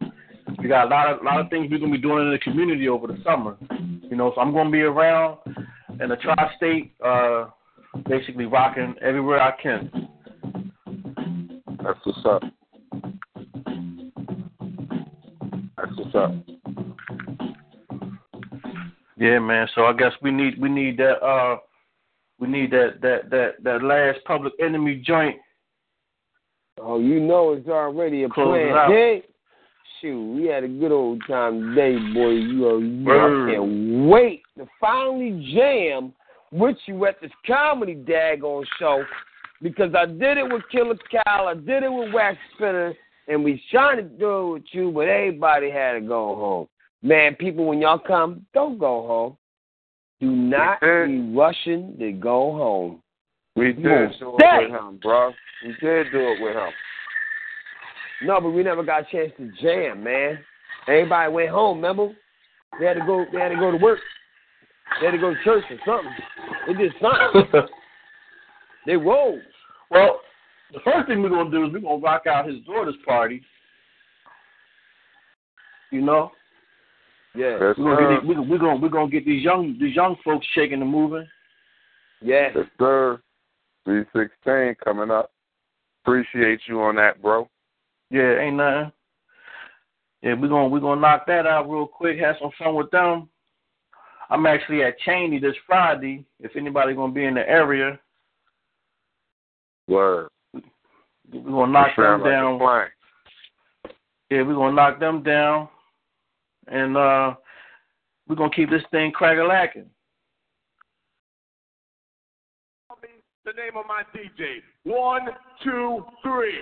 we 0.60 0.68
got 0.68 0.88
a 0.88 0.90
lot 0.90 1.14
of 1.14 1.24
lot 1.24 1.40
of 1.40 1.50
things 1.50 1.70
we're 1.70 1.80
gonna 1.80 1.92
be 1.92 1.98
doing 1.98 2.26
in 2.26 2.32
the 2.32 2.40
community 2.40 2.90
over 2.90 3.08
the 3.08 3.20
summer. 3.24 3.56
You 4.02 4.18
know, 4.18 4.32
so 4.36 4.42
I'm 4.42 4.52
gonna 4.52 4.72
be 4.72 4.82
around 4.82 5.38
in 6.02 6.10
the 6.10 6.16
tri-state, 6.18 6.94
uh, 7.06 7.46
basically 8.08 8.46
rocking 8.46 8.96
everywhere 9.02 9.42
I 9.42 9.52
can. 9.62 9.92
That's 11.84 12.00
what's 12.04 12.26
up. 12.26 12.44
That's 15.78 15.98
what's 15.98 16.16
up. 16.16 16.32
Yeah, 19.18 19.40
man. 19.40 19.68
So 19.76 19.86
I 19.86 19.94
guess 19.94 20.12
we 20.22 20.32
need 20.32 20.60
we 20.60 20.70
need 20.70 20.98
that 20.98 21.24
uh 21.24 21.58
we 22.40 22.48
need 22.48 22.72
that 22.72 23.00
that 23.02 23.30
that 23.30 23.64
that 23.64 23.84
last 23.84 24.20
public 24.26 24.54
enemy 24.62 25.02
joint. 25.06 25.38
Oh, 26.82 27.00
you 27.00 27.20
know 27.20 27.54
it's 27.54 27.68
already 27.68 28.24
a 28.24 28.30
Close 28.30 28.48
plan. 28.48 28.92
Hey, 28.92 29.24
shoot, 30.04 30.34
we 30.36 30.48
had 30.48 30.64
a 30.64 30.68
good 30.68 30.92
old 30.92 31.22
time 31.28 31.76
today, 31.76 31.96
boy. 32.14 32.30
You. 32.30 33.06
I 33.10 33.52
can't 33.52 34.10
wait 34.10 34.44
to 34.58 34.68
finally 34.80 35.52
jam 35.56 36.14
with 36.52 36.78
you 36.86 37.06
at 37.06 37.20
this 37.22 37.32
comedy 37.48 37.96
daggone 37.96 38.66
show 38.78 39.04
because 39.62 39.94
I 39.98 40.06
did 40.06 40.38
it 40.38 40.52
with 40.52 40.64
Killer 40.72 40.96
Cal, 41.10 41.48
I 41.48 41.54
did 41.54 41.84
it 41.84 41.92
with 41.92 42.14
Wax 42.14 42.38
Spinner, 42.56 42.94
and 43.28 43.44
we 43.44 43.64
trying 43.72 43.98
to 43.98 44.04
do 44.04 44.48
it 44.48 44.54
with 44.54 44.64
you, 44.72 44.92
but 44.92 45.08
everybody 45.08 45.72
had 45.72 45.94
to 45.94 46.02
go 46.02 46.36
home. 46.36 46.68
Man, 47.02 47.36
people, 47.36 47.66
when 47.66 47.80
y'all 47.80 48.00
come, 48.00 48.46
don't 48.54 48.78
go 48.78 49.08
home. 49.08 49.38
Do 50.20 50.32
not 50.32 50.80
be 50.82 51.34
rushing 51.36 51.98
to 52.00 52.12
go 52.12 52.54
home. 52.54 53.02
We 53.56 53.74
did 53.74 53.84
do 53.84 53.90
it 53.90 54.16
with 54.22 54.72
him, 54.72 55.00
bro. 55.02 55.32
We 55.66 55.70
did 55.82 56.12
do 56.12 56.20
it 56.20 56.42
with 56.42 56.56
him. 56.56 56.72
No, 58.22 58.40
but 58.40 58.52
we 58.52 58.64
never 58.64 58.84
got 58.84 59.02
a 59.02 59.12
chance 59.12 59.32
to 59.38 59.52
jam, 59.62 60.04
man. 60.04 60.40
Everybody 60.88 61.32
went 61.32 61.50
home, 61.50 61.78
remember? 61.78 62.10
They 62.80 62.86
had 62.86 62.96
to 62.96 63.06
go 63.06 63.26
they 63.32 63.40
had 63.40 63.50
to 63.50 63.56
go 63.56 63.72
to 63.72 63.78
work. 63.78 64.00
They 65.00 65.08
had 65.08 65.12
to 65.12 65.18
go 65.18 65.34
to 65.34 65.44
church 65.44 65.64
or 65.70 65.78
something. 65.86 66.12
They 66.66 66.74
did 66.76 66.94
something. 67.02 67.62
they 68.86 68.96
rolled. 68.96 69.42
well, 69.92 70.22
the 70.72 70.80
first 70.80 71.10
thing 71.10 71.22
we're 71.22 71.28
gonna 71.28 71.52
do 71.52 71.66
is 71.66 71.74
we're 71.74 71.82
gonna 71.82 72.02
rock 72.02 72.26
out 72.26 72.48
his 72.48 72.64
daughter's 72.66 72.96
party. 73.06 73.42
You 75.92 76.02
know, 76.02 76.32
Yeah. 77.36 77.58
Yes, 77.60 77.76
we're 77.78 77.96
gonna, 77.96 78.16
get 78.16 78.22
these, 78.22 78.30
we're, 78.30 78.42
we're 78.44 78.58
gonna 78.60 78.80
we're 78.80 78.90
gonna 78.90 79.12
get 79.12 79.26
these 79.26 79.44
young 79.44 79.78
these 79.78 79.94
young 79.94 80.16
folks 80.24 80.48
shaking 80.56 80.82
and 80.82 80.90
moving. 80.90 81.28
Yeah. 82.22 82.50
Yes, 82.56 82.66
sir. 82.80 83.22
316 83.86 84.76
coming 84.84 85.12
up. 85.12 85.32
Appreciate 86.04 86.62
you 86.68 86.82
on 86.82 86.96
that, 86.96 87.22
bro. 87.22 87.50
Yeah, 88.14 88.38
ain't 88.40 88.58
nothing. 88.58 88.92
Yeah, 90.22 90.36
we're 90.36 90.48
gonna 90.48 90.68
we're 90.68 90.80
gonna 90.80 91.02
knock 91.02 91.26
that 91.26 91.48
out 91.48 91.68
real 91.68 91.88
quick. 91.88 92.20
Have 92.20 92.36
some 92.40 92.52
fun 92.60 92.76
with 92.76 92.92
them. 92.92 93.28
I'm 94.30 94.46
actually 94.46 94.84
at 94.84 95.00
Cheyney 95.06 95.42
this 95.42 95.56
Friday. 95.66 96.24
If 96.40 96.56
anybody 96.56 96.94
gonna 96.94 97.12
be 97.12 97.26
in 97.26 97.34
the 97.34 97.50
area, 97.50 98.00
Word. 99.88 100.30
we're 100.54 101.42
gonna 101.42 101.72
knock 101.72 101.96
them 101.98 102.22
like 102.22 102.32
down. 102.32 102.60
Yeah, 104.30 104.44
we're 104.44 104.54
gonna 104.54 104.76
knock 104.76 105.00
them 105.00 105.24
down, 105.24 105.68
and 106.68 106.96
uh 106.96 107.34
we're 108.28 108.36
gonna 108.36 108.54
keep 108.56 108.70
this 108.70 108.84
thing 108.92 109.12
crack 109.12 109.40
a 109.40 109.44
lacking. 109.44 109.90
The 113.46 113.52
name 113.58 113.76
of 113.76 113.86
my 113.88 114.04
DJ. 114.16 114.62
One, 114.84 115.28
two, 115.64 116.06
three. 116.22 116.60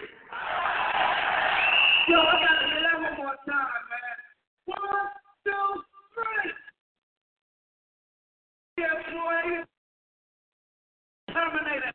Yo, 2.12 2.20
I 2.20 2.44
gotta 2.44 2.68
hear 2.68 2.82
that 2.84 3.02
one 3.02 3.18
more 3.24 3.38
time, 3.48 3.84
man. 3.88 4.18
One, 4.66 4.82
two, 5.46 5.84
three. 6.14 6.52
Yeah, 8.78 9.00
boy. 9.14 9.64
Terminator. 11.34 11.94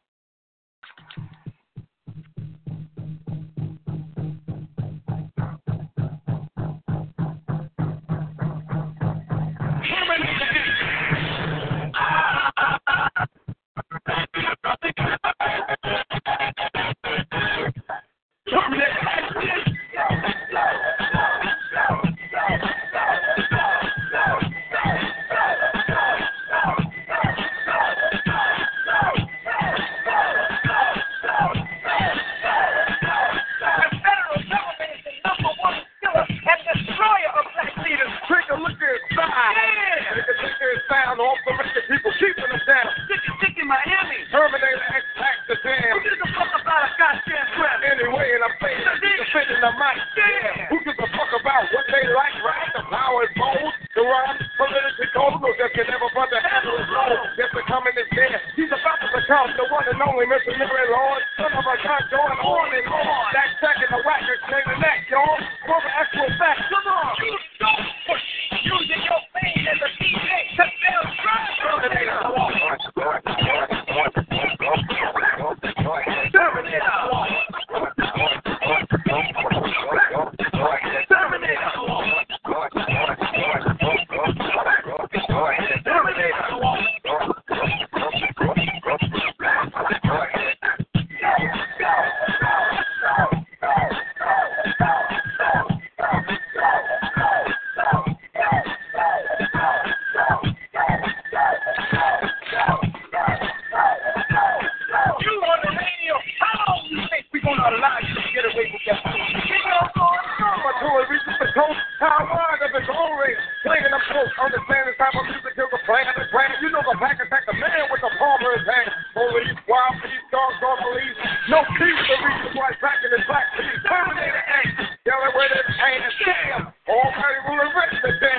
Damn. 126.56 126.72
Almighty 126.88 127.40
ruler 127.48 127.68
rich 127.76 128.00
the 128.02 128.12
damn. 128.20 128.35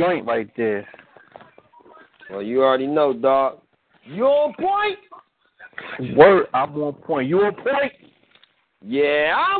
joint 0.00 0.26
right 0.26 0.50
there. 0.56 0.86
Well, 2.30 2.42
you 2.42 2.62
already 2.62 2.86
know, 2.86 3.12
dog. 3.12 3.58
You 4.04 4.24
on 4.24 4.54
point? 4.54 6.16
Word, 6.16 6.46
I'm 6.54 6.74
on 6.76 6.94
point. 6.94 7.28
You 7.28 7.40
on 7.40 7.54
point? 7.54 7.92
Yeah, 8.82 9.34
i 9.36 9.59